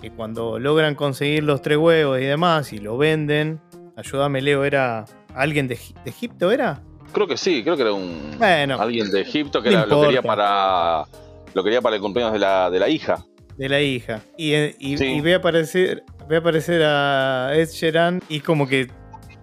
que 0.00 0.10
cuando 0.10 0.58
logran 0.58 0.94
conseguir 0.94 1.44
los 1.44 1.60
tres 1.62 1.76
huevos 1.78 2.18
y 2.18 2.24
demás 2.24 2.72
y 2.72 2.78
lo 2.78 2.96
venden, 2.96 3.60
ayúdame 3.96 4.40
Leo, 4.40 4.64
¿era 4.64 5.04
alguien 5.34 5.68
de, 5.68 5.74
de 6.04 6.10
Egipto? 6.10 6.50
¿Era? 6.50 6.82
Creo 7.12 7.26
que 7.26 7.36
sí, 7.36 7.62
creo 7.62 7.76
que 7.76 7.82
era 7.82 7.92
un 7.92 8.36
Bueno, 8.38 8.80
alguien 8.80 9.10
de 9.10 9.20
Egipto 9.22 9.62
que 9.62 9.70
no 9.70 9.78
era- 9.78 9.86
lo 9.86 10.02
quería 10.02 10.22
para 10.22 11.04
lo 11.52 11.64
quería 11.64 11.80
para 11.82 11.96
el 11.96 12.02
cumpleaños 12.02 12.32
de 12.32 12.38
la, 12.38 12.70
de 12.70 12.78
la 12.78 12.88
hija. 12.88 13.24
de 13.56 13.68
la 13.68 13.80
hija. 13.80 14.22
Y, 14.38 14.52
eh, 14.54 14.74
y, 14.78 14.96
Sí. 14.96 15.04
y 15.06 15.20
ve, 15.20 15.34
a 15.34 15.36
aparecer, 15.38 16.02
ve 16.28 16.36
a 16.36 16.38
aparecer 16.38 16.82
a 16.82 17.50
Ed 17.54 17.68
Sheeran 17.68 18.22
y 18.28 18.40
como 18.40 18.66
que 18.66 18.88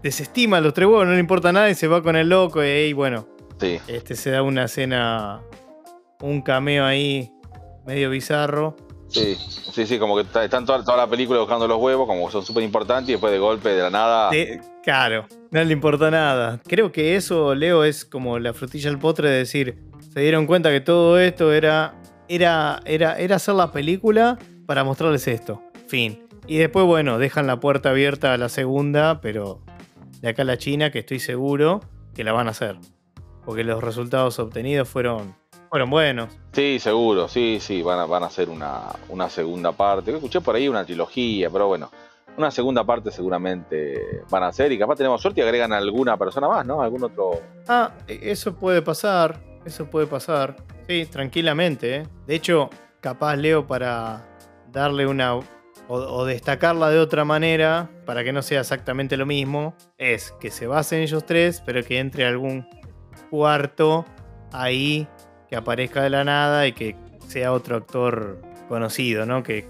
desestima 0.01 0.57
a 0.57 0.61
los 0.61 0.73
tres 0.73 0.87
huevos, 0.87 1.05
no 1.05 1.13
le 1.13 1.19
importa 1.19 1.51
nada 1.51 1.69
y 1.69 1.75
se 1.75 1.87
va 1.87 2.01
con 2.01 2.15
el 2.15 2.29
loco 2.29 2.63
y 2.63 2.93
bueno, 2.93 3.27
Sí, 3.59 3.79
Este 3.87 4.15
se 4.15 4.29
da 4.31 4.41
una 4.43 4.65
escena, 4.65 5.41
un 6.21 6.41
cameo 6.41 6.85
ahí 6.85 7.31
medio 7.85 8.09
bizarro. 8.09 8.75
sí, 9.07 9.35
sí, 9.35 9.85
sí, 9.85 9.99
como 9.99 10.15
que 10.15 10.21
está- 10.23 10.43
están 10.43 10.65
toda, 10.65 10.83
toda 10.83 10.97
la 10.97 11.07
película 11.07 11.39
buscando 11.39 11.67
los 11.67 11.77
huevos, 11.79 12.07
como 12.07 12.29
son 12.31 12.43
súper 12.45 12.63
importantes 12.63 13.09
y 13.09 13.11
después 13.13 13.31
de 13.33 13.39
golpe 13.39 13.69
de 13.69 13.81
la 13.83 13.89
nada. 13.89 14.29
De- 14.31 14.61
claro, 14.87 15.25
no 15.51 15.61
le 15.61 15.73
importa 15.73 16.09
nada. 16.09 16.61
Creo 16.65 16.93
que 16.93 17.17
eso, 17.17 17.53
Leo, 17.53 17.83
es 17.83 18.05
como 18.05 18.39
la 18.39 18.53
frutilla 18.53 18.89
del 18.89 18.97
potre 18.97 19.29
de 19.29 19.39
decir, 19.39 19.83
se 20.13 20.21
dieron 20.21 20.47
cuenta 20.47 20.71
que 20.71 20.79
todo 20.79 21.19
esto 21.19 21.51
era, 21.51 22.01
era, 22.29 22.79
era, 22.85 23.19
era 23.19 23.35
hacer 23.35 23.55
la 23.55 23.73
película 23.73 24.39
para 24.65 24.85
mostrarles 24.85 25.27
esto. 25.27 25.61
Fin. 25.89 26.25
Y 26.47 26.55
después, 26.55 26.85
bueno, 26.85 27.19
dejan 27.19 27.47
la 27.47 27.59
puerta 27.59 27.89
abierta 27.89 28.33
a 28.33 28.37
la 28.37 28.47
segunda, 28.47 29.19
pero 29.19 29.59
de 30.21 30.29
acá 30.29 30.43
a 30.43 30.45
la 30.45 30.57
China, 30.57 30.89
que 30.89 30.99
estoy 30.99 31.19
seguro 31.19 31.81
que 32.15 32.23
la 32.23 32.31
van 32.31 32.47
a 32.47 32.51
hacer. 32.51 32.77
Porque 33.43 33.65
los 33.65 33.83
resultados 33.83 34.39
obtenidos 34.39 34.87
fueron, 34.87 35.35
fueron 35.69 35.89
buenos. 35.89 36.29
Sí, 36.53 36.79
seguro, 36.79 37.27
sí, 37.27 37.57
sí, 37.59 37.81
van 37.81 37.99
a, 37.99 38.05
van 38.05 38.23
a 38.23 38.27
hacer 38.27 38.47
una, 38.47 38.83
una 39.09 39.29
segunda 39.29 39.73
parte. 39.73 40.13
Escuché 40.13 40.39
por 40.39 40.55
ahí 40.55 40.69
una 40.69 40.85
trilogía, 40.85 41.49
pero 41.49 41.67
bueno, 41.67 41.91
una 42.37 42.51
segunda 42.51 42.85
parte 42.85 43.11
seguramente 43.11 44.21
van 44.29 44.43
a 44.43 44.47
hacer 44.47 44.71
y 44.71 44.77
capaz 44.79 44.95
tenemos 44.95 45.21
suerte 45.21 45.41
y 45.41 45.43
agregan 45.43 45.73
alguna 45.73 46.17
persona 46.17 46.47
más, 46.47 46.65
¿no? 46.65 46.81
Algún 46.81 47.03
otro. 47.03 47.41
Ah, 47.67 47.91
e- 48.07 48.31
eso 48.31 48.55
puede 48.55 48.81
pasar. 48.81 49.39
Eso 49.65 49.89
puede 49.89 50.07
pasar. 50.07 50.55
Sí, 50.87 51.05
tranquilamente. 51.05 51.95
¿eh? 51.97 52.03
De 52.25 52.35
hecho, 52.35 52.69
capaz 53.01 53.35
Leo 53.35 53.67
para 53.67 54.25
darle 54.71 55.07
una. 55.07 55.35
O, 55.35 55.45
o 55.89 56.25
destacarla 56.25 56.89
de 56.89 56.99
otra 56.99 57.23
manera, 57.23 57.89
para 58.05 58.23
que 58.23 58.33
no 58.33 58.41
sea 58.41 58.59
exactamente 58.59 59.15
lo 59.15 59.25
mismo, 59.25 59.73
es 59.97 60.33
que 60.39 60.51
se 60.51 60.67
basen 60.67 60.99
ellos 61.01 61.25
tres, 61.25 61.63
pero 61.65 61.81
que 61.81 61.99
entre 61.99 62.25
algún 62.25 62.67
cuarto 63.29 64.03
ahí 64.51 65.07
que 65.49 65.55
aparezca 65.55 66.01
de 66.03 66.09
la 66.09 66.23
nada 66.25 66.67
y 66.67 66.73
que 66.73 66.95
sea 67.27 67.53
otro 67.53 67.77
actor 67.77 68.41
conocido, 68.67 69.25
¿no? 69.25 69.43
Que, 69.43 69.65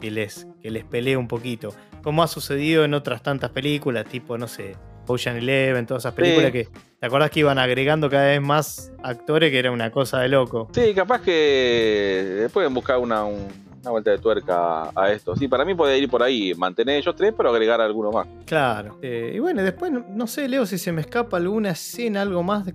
que 0.00 0.10
les, 0.10 0.46
que 0.60 0.70
les 0.70 0.84
pelee 0.84 1.16
un 1.16 1.28
poquito. 1.28 1.72
Como 2.04 2.22
ha 2.22 2.28
sucedido 2.28 2.84
en 2.84 2.94
otras 2.94 3.22
tantas 3.22 3.50
películas, 3.50 4.04
tipo, 4.04 4.36
no 4.38 4.46
sé, 4.46 4.76
Ocean 5.06 5.36
Eleven, 5.38 5.86
todas 5.86 6.02
esas 6.02 6.14
películas 6.14 6.52
Sí. 6.52 6.52
que. 6.52 6.68
¿Te 7.00 7.06
acordás 7.06 7.30
que 7.30 7.40
iban 7.40 7.58
agregando 7.58 8.08
cada 8.08 8.26
vez 8.26 8.40
más 8.40 8.92
actores 9.02 9.50
que 9.50 9.58
era 9.58 9.70
una 9.72 9.90
cosa 9.90 10.20
de 10.20 10.28
loco? 10.28 10.68
Sí, 10.72 10.94
capaz 10.94 11.20
que 11.22 12.48
pueden 12.52 12.72
buscar 12.74 12.98
una, 12.98 13.24
un- 13.24 13.48
una 13.80 13.90
vuelta 13.90 14.10
de 14.10 14.18
tuerca 14.18 14.90
a 14.94 15.12
esto. 15.12 15.36
Sí, 15.36 15.46
para 15.48 15.64
mí 15.64 15.74
puede 15.74 15.98
ir 15.98 16.08
por 16.08 16.22
ahí, 16.22 16.54
mantener 16.54 16.96
ellos 16.98 17.14
tres, 17.16 17.34
pero 17.36 17.50
agregar 17.50 17.80
alguno 17.82 18.10
más. 18.10 18.26
Claro. 18.46 18.98
Eh, 19.02 19.32
y 19.34 19.38
bueno, 19.38 19.62
después 19.62 19.92
no, 19.92 20.26
sé, 20.26 20.48
Leo, 20.48 20.64
si 20.64 20.78
se 20.78 20.92
me 20.92 21.02
escapa 21.02 21.36
alguna 21.36 21.70
escena, 21.72 22.22
algo 22.22 22.42
más 22.42 22.64
de- 22.64 22.72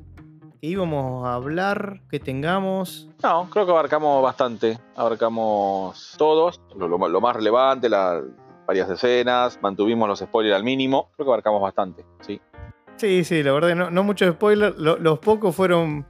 que 0.62 0.68
íbamos 0.68 1.26
a 1.26 1.34
hablar, 1.36 2.02
que 2.12 2.20
tengamos. 2.20 3.08
No, 3.24 3.50
creo 3.50 3.66
que 3.66 3.72
abarcamos 3.72 4.22
bastante. 4.22 4.78
Abarcamos 4.96 6.14
todos, 6.18 6.62
lo, 6.76 6.88
lo- 6.88 7.08
lo 7.08 7.22
más 7.22 7.36
relevante, 7.36 7.90
las 7.90 8.22
varias 8.70 8.88
escenas, 8.92 9.58
mantuvimos 9.64 10.08
los 10.08 10.20
spoilers 10.20 10.56
al 10.56 10.64
mínimo. 10.64 11.10
Creo 11.16 11.26
que 11.26 11.32
abarcamos 11.32 11.60
bastante, 11.60 12.06
sí. 12.22 12.40
Sí, 12.98 13.24
sí, 13.24 13.42
la 13.42 13.52
verdad, 13.52 13.74
no, 13.76 13.90
no 13.90 14.04
muchos 14.04 14.32
spoilers. 14.36 14.78
Lo- 14.78 14.98
los 15.00 15.18
pocos 15.18 15.56
fueron 15.56 16.06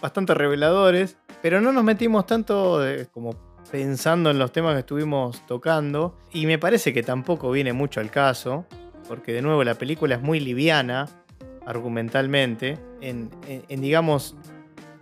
bastante 0.00 0.32
reveladores, 0.32 1.18
pero 1.42 1.60
no 1.60 1.72
nos 1.72 1.82
metimos 1.82 2.24
tanto 2.24 2.78
como 3.12 3.30
pensando 3.72 4.30
en 4.30 4.38
los 4.38 4.52
temas 4.52 4.74
que 4.74 4.80
estuvimos 4.80 5.44
tocando. 5.48 6.16
Y 6.32 6.46
me 6.46 6.58
parece 6.60 6.92
que 6.94 7.02
tampoco 7.02 7.50
viene 7.50 7.72
mucho 7.72 7.98
al 7.98 8.12
caso, 8.12 8.66
porque 9.08 9.32
de 9.32 9.42
nuevo 9.42 9.64
la 9.64 9.74
película 9.74 10.14
es 10.14 10.22
muy 10.22 10.38
liviana 10.38 11.08
argumentalmente, 11.66 12.78
en, 13.00 13.30
en- 13.48 13.64
en, 13.68 13.80
digamos, 13.80 14.36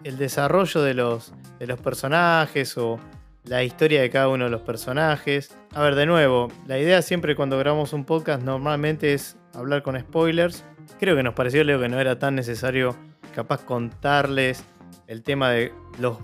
el 0.04 0.16
desarrollo 0.16 0.80
de 0.82 0.94
los, 0.94 1.34
de 1.58 1.66
los 1.66 1.78
personajes 1.80 2.78
o 2.78 2.98
la 3.44 3.62
historia 3.62 4.00
de 4.00 4.10
cada 4.10 4.28
uno 4.28 4.44
de 4.44 4.50
los 4.50 4.62
personajes. 4.62 5.56
A 5.72 5.82
ver, 5.82 5.94
de 5.94 6.06
nuevo, 6.06 6.48
la 6.66 6.78
idea 6.78 7.02
siempre 7.02 7.36
cuando 7.36 7.58
grabamos 7.58 7.92
un 7.92 8.04
podcast 8.04 8.42
normalmente 8.42 9.12
es 9.12 9.36
hablar 9.52 9.82
con 9.82 9.98
spoilers. 9.98 10.64
Creo 10.98 11.16
que 11.16 11.22
nos 11.22 11.34
pareció, 11.34 11.64
que 11.64 11.88
no 11.88 12.00
era 12.00 12.18
tan 12.18 12.34
necesario 12.34 12.96
capaz 13.34 13.64
contarles 13.64 14.64
el 15.06 15.22
tema 15.22 15.50
de 15.50 15.72
los, 15.98 16.18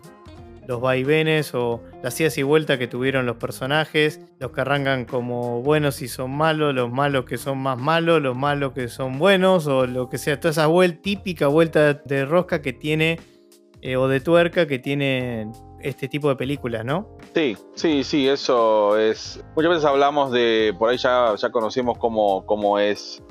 vaivenes 0.81 1.53
o 1.53 1.83
las 2.01 2.21
idas 2.21 2.39
y 2.39 2.45
vueltas 2.45 2.79
que 2.79 2.87
tuvieron 2.87 3.27
los 3.27 3.39
personajes, 3.39 4.21
los 4.39 4.53
que 4.53 4.61
arrancan 4.61 5.05
como 5.05 5.63
buenos 5.63 6.01
y 6.01 6.07
son 6.07 6.31
malos, 6.31 6.73
los 6.73 6.89
malos 6.89 7.25
que 7.25 7.39
son 7.39 7.59
más 7.59 7.77
malos, 7.77 8.23
los 8.23 8.37
malos 8.37 8.73
que 8.73 8.87
son 8.87 9.19
buenos 9.19 9.67
o 9.67 9.89
lo 9.89 10.09
que 10.09 10.17
sea, 10.17 10.39
toda 10.39 10.53
esa 10.53 10.69
típica 11.03 11.49
vuelta 11.49 11.95
de 11.95 12.25
rosca 12.25 12.63
que 12.63 12.73
tiene 12.73 13.19
eh, 13.83 13.97
o 13.97 14.07
de 14.07 14.21
tuerca 14.21 14.69
que 14.69 14.79
tiene 14.79 15.51
este 15.83 16.09
tipo 16.09 16.29
de 16.29 16.37
películas, 16.37 16.85
¿no? 16.85 17.09
Sí, 17.35 17.57
sí, 17.75 18.05
sí, 18.05 18.29
eso 18.29 18.99
es. 18.99 19.43
Muchas 19.57 19.71
veces 19.71 19.85
hablamos 19.85 20.31
de. 20.33 20.75
Por 20.79 20.91
ahí 20.91 20.97
ya, 20.97 21.35
conocemos 21.51 21.99
cómo, 21.99 22.45
cómo 22.47 22.79
es 22.79 23.23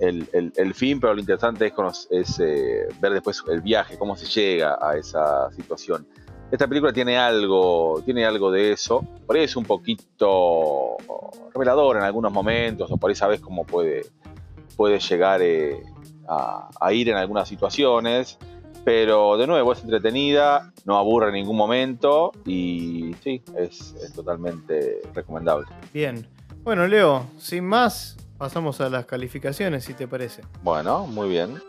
el, 0.00 0.28
el- 0.32 0.52
fin, 0.74 1.00
pero 1.00 1.14
lo 1.14 1.20
interesante 1.20 1.72
es, 2.10 2.38
eh, 2.40 2.86
ver 3.00 3.12
después 3.12 3.42
el 3.48 3.60
viaje, 3.60 3.96
cómo 3.98 4.16
se 4.16 4.26
llega 4.26 4.76
a 4.80 4.96
esa 4.96 5.50
situación. 5.52 6.06
Esta 6.50 6.68
película 6.68 6.92
tiene 6.92 7.16
algo, 7.16 8.02
tiene 8.04 8.24
algo 8.24 8.50
de 8.50 8.72
eso. 8.72 9.04
Por 9.26 9.36
ahí 9.36 9.44
es 9.44 9.56
un 9.56 9.64
poquito 9.64 10.96
revelador 11.52 11.96
en 11.96 12.02
algunos 12.02 12.32
momentos, 12.32 12.90
o 12.90 12.96
por 12.96 13.10
ahí 13.10 13.16
sabes 13.16 13.40
cómo 13.40 13.64
puede, 13.64 14.02
puede 14.76 14.98
llegar 14.98 15.40
eh, 15.42 15.80
a 16.28 16.92
ir 16.92 17.08
en 17.08 17.16
algunas 17.16 17.48
situaciones. 17.48 18.38
Pero 18.84 19.36
de 19.36 19.46
nuevo 19.46 19.72
es 19.72 19.82
entretenida, 19.82 20.72
no 20.84 20.98
aburre 20.98 21.28
en 21.28 21.34
ningún 21.34 21.56
momento 21.56 22.32
y 22.44 23.14
sí, 23.22 23.42
es, 23.56 23.94
es 24.02 24.12
totalmente 24.12 25.00
recomendable. 25.14 25.66
Bien. 25.92 26.26
Bueno, 26.62 26.86
Leo, 26.86 27.26
sin 27.38 27.64
más, 27.64 28.16
pasamos 28.38 28.80
a 28.80 28.88
las 28.88 29.06
calificaciones, 29.06 29.84
si 29.84 29.94
te 29.94 30.06
parece. 30.06 30.42
Bueno, 30.62 31.06
muy 31.06 31.28
bien. 31.28 31.60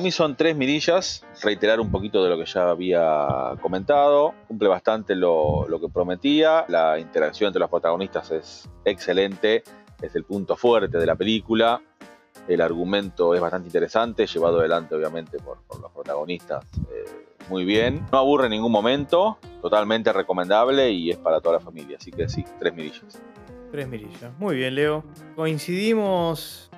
Para 0.00 0.06
mí 0.06 0.12
son 0.12 0.34
tres 0.34 0.56
mirillas, 0.56 1.26
reiterar 1.42 1.78
un 1.78 1.90
poquito 1.90 2.24
de 2.24 2.30
lo 2.30 2.38
que 2.38 2.46
ya 2.46 2.70
había 2.70 3.54
comentado, 3.60 4.32
cumple 4.48 4.66
bastante 4.66 5.14
lo, 5.14 5.66
que 5.78 5.90
prometía, 5.92 6.64
la 6.68 6.98
interacción 6.98 7.48
entre 7.48 7.60
los 7.60 7.68
protagonistas 7.68 8.30
es 8.30 8.70
excelente, 8.86 9.62
es 10.00 10.16
el 10.16 10.24
punto 10.24 10.56
fuerte 10.56 10.96
de 10.96 11.04
la 11.04 11.16
película, 11.16 11.82
el 12.48 12.62
argumento 12.62 13.34
es 13.34 13.42
bastante 13.42 13.68
interesante, 13.68 14.26
llevado 14.26 14.60
adelante 14.60 14.94
obviamente 14.94 15.36
por, 15.36 15.58
por 15.64 15.82
los 15.82 15.92
protagonistas 15.92 16.64
eh, 16.90 17.04
muy 17.50 17.66
bien. 17.66 18.06
No 18.10 18.16
aburre 18.16 18.46
en 18.46 18.52
ningún 18.52 18.72
momento, 18.72 19.36
totalmente 19.60 20.14
recomendable 20.14 20.90
y 20.92 21.10
es 21.10 21.18
para 21.18 21.42
toda 21.42 21.56
la 21.56 21.60
familia. 21.60 21.98
Así 22.00 22.10
que 22.10 22.26
sí, 22.26 22.42
tres 22.58 22.72
mirillas. 22.72 23.20
Tres 23.70 23.86
mirillas. 23.86 24.32
Muy 24.38 24.56
bien, 24.56 24.76
Leo. 24.76 25.04
Coincidimos. 25.36 26.69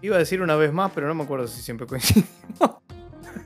Iba 0.00 0.16
a 0.16 0.18
decir 0.18 0.42
una 0.42 0.56
vez 0.56 0.72
más, 0.72 0.92
pero 0.94 1.08
no 1.08 1.14
me 1.14 1.24
acuerdo 1.24 1.46
si 1.46 1.60
siempre 1.60 1.86
coincidimos. 1.86 2.28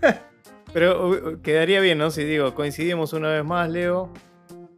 pero 0.72 1.08
uh, 1.08 1.42
quedaría 1.42 1.80
bien, 1.80 1.98
¿no? 1.98 2.10
Si 2.10 2.24
digo, 2.24 2.54
coincidimos 2.54 3.12
una 3.12 3.28
vez 3.28 3.44
más, 3.44 3.70
Leo. 3.70 4.12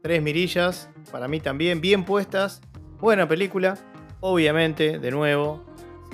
Tres 0.02 0.22
mirillas. 0.22 0.90
Para 1.10 1.28
mí 1.28 1.40
también, 1.40 1.80
bien 1.80 2.04
puestas. 2.04 2.60
Buena 3.00 3.26
película. 3.26 3.76
Obviamente, 4.20 4.98
de 4.98 5.10
nuevo, 5.10 5.64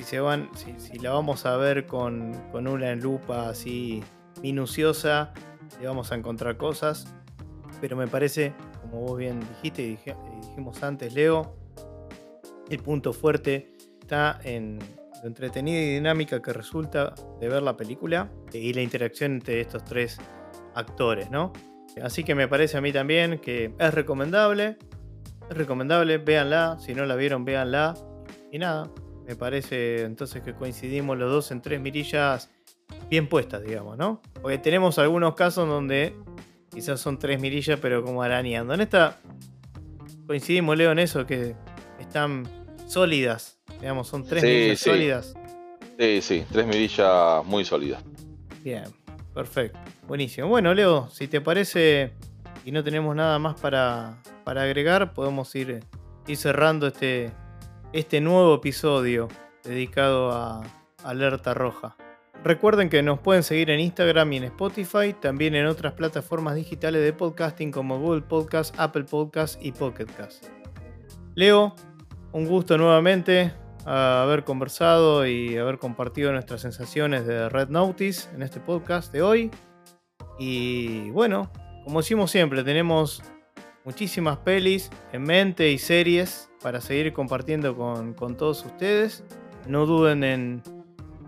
si 0.03 0.99
la 0.99 1.13
vamos 1.13 1.47
a 1.47 1.57
ver 1.57 1.87
con, 1.87 2.33
con 2.51 2.67
una 2.67 2.95
lupa 2.95 3.49
así 3.51 4.03
minuciosa, 4.43 5.33
y 5.81 5.85
vamos 5.85 6.11
a 6.13 6.17
encontrar 6.17 6.57
cosas. 6.57 7.07
Pero 7.81 7.97
me 7.97 8.07
parece, 8.07 8.53
como 8.83 9.01
vos 9.03 9.19
bien 9.19 9.41
dijiste 9.41 9.83
y 9.83 9.99
dijimos 10.41 10.83
antes, 10.83 11.15
Leo, 11.15 11.55
el 12.69 12.79
punto 12.79 13.13
fuerte 13.13 13.73
está 14.01 14.39
en 14.43 14.79
entretenida 15.25 15.81
y 15.81 15.95
dinámica 15.95 16.41
que 16.41 16.53
resulta 16.53 17.15
de 17.41 17.49
ver 17.49 17.63
la 17.63 17.77
película 17.77 18.31
y 18.53 18.73
la 18.73 18.83
interacción 18.83 19.33
entre 19.33 19.61
estos 19.61 19.85
tres 19.85 20.19
actores, 20.75 21.31
¿no? 21.31 21.53
Así 22.03 22.25
que 22.25 22.35
me 22.35 22.49
parece 22.49 22.77
a 22.79 22.81
mí 22.81 22.93
también 22.93 23.39
que 23.39 23.75
es 23.79 23.95
recomendable. 23.95 24.79
Es 25.51 25.57
recomendable, 25.57 26.19
véanla. 26.19 26.79
Si 26.79 26.95
no 26.95 27.05
la 27.05 27.17
vieron, 27.17 27.45
véanla. 27.45 27.95
Y 28.53 28.59
nada, 28.59 28.91
me 29.27 29.37
parece 29.37 30.03
entonces 30.03 30.43
que 30.43 30.55
coincidimos 30.55 31.19
los 31.19 31.31
dos 31.31 31.51
en 31.51 31.61
tres 31.61 31.81
mirillas 31.81 32.51
bien 33.09 33.29
puestas, 33.29 33.63
digamos, 33.63 33.97
¿no? 33.97 34.21
Porque 34.41 34.59
tenemos 34.59 34.99
algunos 34.99 35.35
casos 35.35 35.69
donde 35.69 36.15
quizás 36.71 37.01
son 37.01 37.19
tres 37.19 37.41
mirillas, 37.41 37.79
pero 37.81 38.05
como 38.05 38.23
arañando. 38.23 38.75
En 38.75 38.81
esta 38.81 39.19
coincidimos, 40.27 40.77
Leo, 40.77 40.93
en 40.93 41.01
eso, 41.01 41.27
que 41.27 41.57
están 41.99 42.45
sólidas, 42.87 43.60
digamos, 43.81 44.09
son 44.09 44.25
tres 44.25 44.43
mirillas 44.43 44.81
sólidas. 44.81 45.35
Sí, 45.99 46.23
sí, 46.23 46.45
tres 46.51 46.67
mirillas 46.67 47.45
muy 47.45 47.65
sólidas. 47.65 48.03
Bien, 48.63 48.85
perfecto, 49.35 49.79
buenísimo. 50.07 50.49
Bueno, 50.49 50.73
Leo, 50.75 51.09
si 51.11 51.29
te 51.29 51.41
parece 51.41 52.13
y 52.65 52.73
no 52.73 52.85
tenemos 52.85 53.15
nada 53.17 53.39
más 53.39 53.59
para, 53.61 54.19
para 54.45 54.63
agregar, 54.63 55.15
podemos 55.15 55.55
ir, 55.55 55.81
ir 56.27 56.37
cerrando 56.37 56.87
este, 56.87 57.33
este 57.93 58.21
nuevo 58.21 58.55
episodio 58.55 59.29
dedicado 59.65 60.31
a 60.31 60.63
Alerta 61.05 61.55
Roja. 61.55 61.97
Recuerden 62.43 62.89
que 62.89 63.03
nos 63.03 63.19
pueden 63.19 63.43
seguir 63.43 63.69
en 63.69 63.81
Instagram 63.81 64.33
y 64.33 64.37
en 64.39 64.45
Spotify, 64.45 65.15
también 65.19 65.55
en 65.55 65.67
otras 65.67 65.93
plataformas 65.93 66.55
digitales 66.55 67.03
de 67.03 67.13
podcasting 67.13 67.71
como 67.71 67.99
Google 67.99 68.23
Podcast, 68.23 68.75
Apple 68.79 69.05
Podcast 69.05 69.63
y 69.63 69.73
Pocket 69.73 70.07
Cast. 70.07 70.47
Leo, 71.35 71.75
un 72.33 72.47
gusto 72.47 72.79
nuevamente 72.79 73.53
haber 73.85 74.45
conversado 74.45 75.27
y 75.27 75.57
haber 75.57 75.79
compartido 75.79 76.33
nuestras 76.33 76.61
sensaciones 76.61 77.27
de 77.27 77.49
Red 77.49 77.69
Notice 77.69 78.29
en 78.35 78.43
este 78.43 78.61
podcast 78.61 79.13
de 79.13 79.23
hoy. 79.23 79.51
Y 80.39 81.11
bueno, 81.11 81.51
como 81.85 82.01
decimos 82.01 82.31
siempre, 82.31 82.63
tenemos 82.65 83.23
muchísimas 83.85 84.39
pelis 84.39 84.91
en 85.13 85.23
mente 85.23 85.71
y 85.71 85.79
series 85.79 86.51
para 86.63 86.81
seguir 86.81 87.13
compartiendo 87.13 87.77
con, 87.77 88.37
todos 88.37 88.65
ustedes. 88.65 89.25
No 89.67 89.87
duden 89.87 90.25
en 90.25 90.63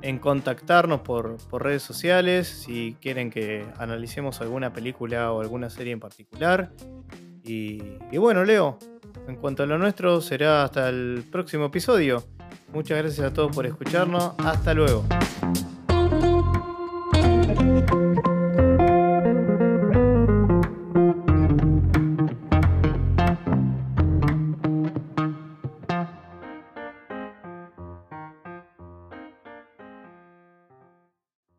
en 0.03 0.18
contactarnos 0.18 1.00
por, 1.00 1.38
redes 1.53 1.82
sociales 1.82 2.48
si 2.48 2.96
quieren 3.00 3.30
que 3.30 3.64
analicemos 3.78 4.40
alguna 4.40 4.72
película 4.72 5.32
o 5.32 5.40
alguna 5.40 5.70
serie 5.70 5.92
en 5.92 6.00
particular. 6.00 6.72
Y, 7.44 7.98
bueno, 8.18 8.44
Leo, 8.44 8.78
en 9.26 9.36
cuanto 9.36 9.62
a 9.62 9.66
lo 9.66 9.78
nuestro, 9.78 10.20
será 10.20 10.64
hasta 10.64 10.88
el 10.88 11.24
próximo 11.30 11.66
episodio. 11.66 12.24
Muchas 12.73 12.99
gracias 12.99 13.27
a 13.27 13.33
todos 13.33 13.55
por 13.55 13.66
escucharnos. 13.66 14.33
Hasta 14.39 14.75
luego. 14.75 15.05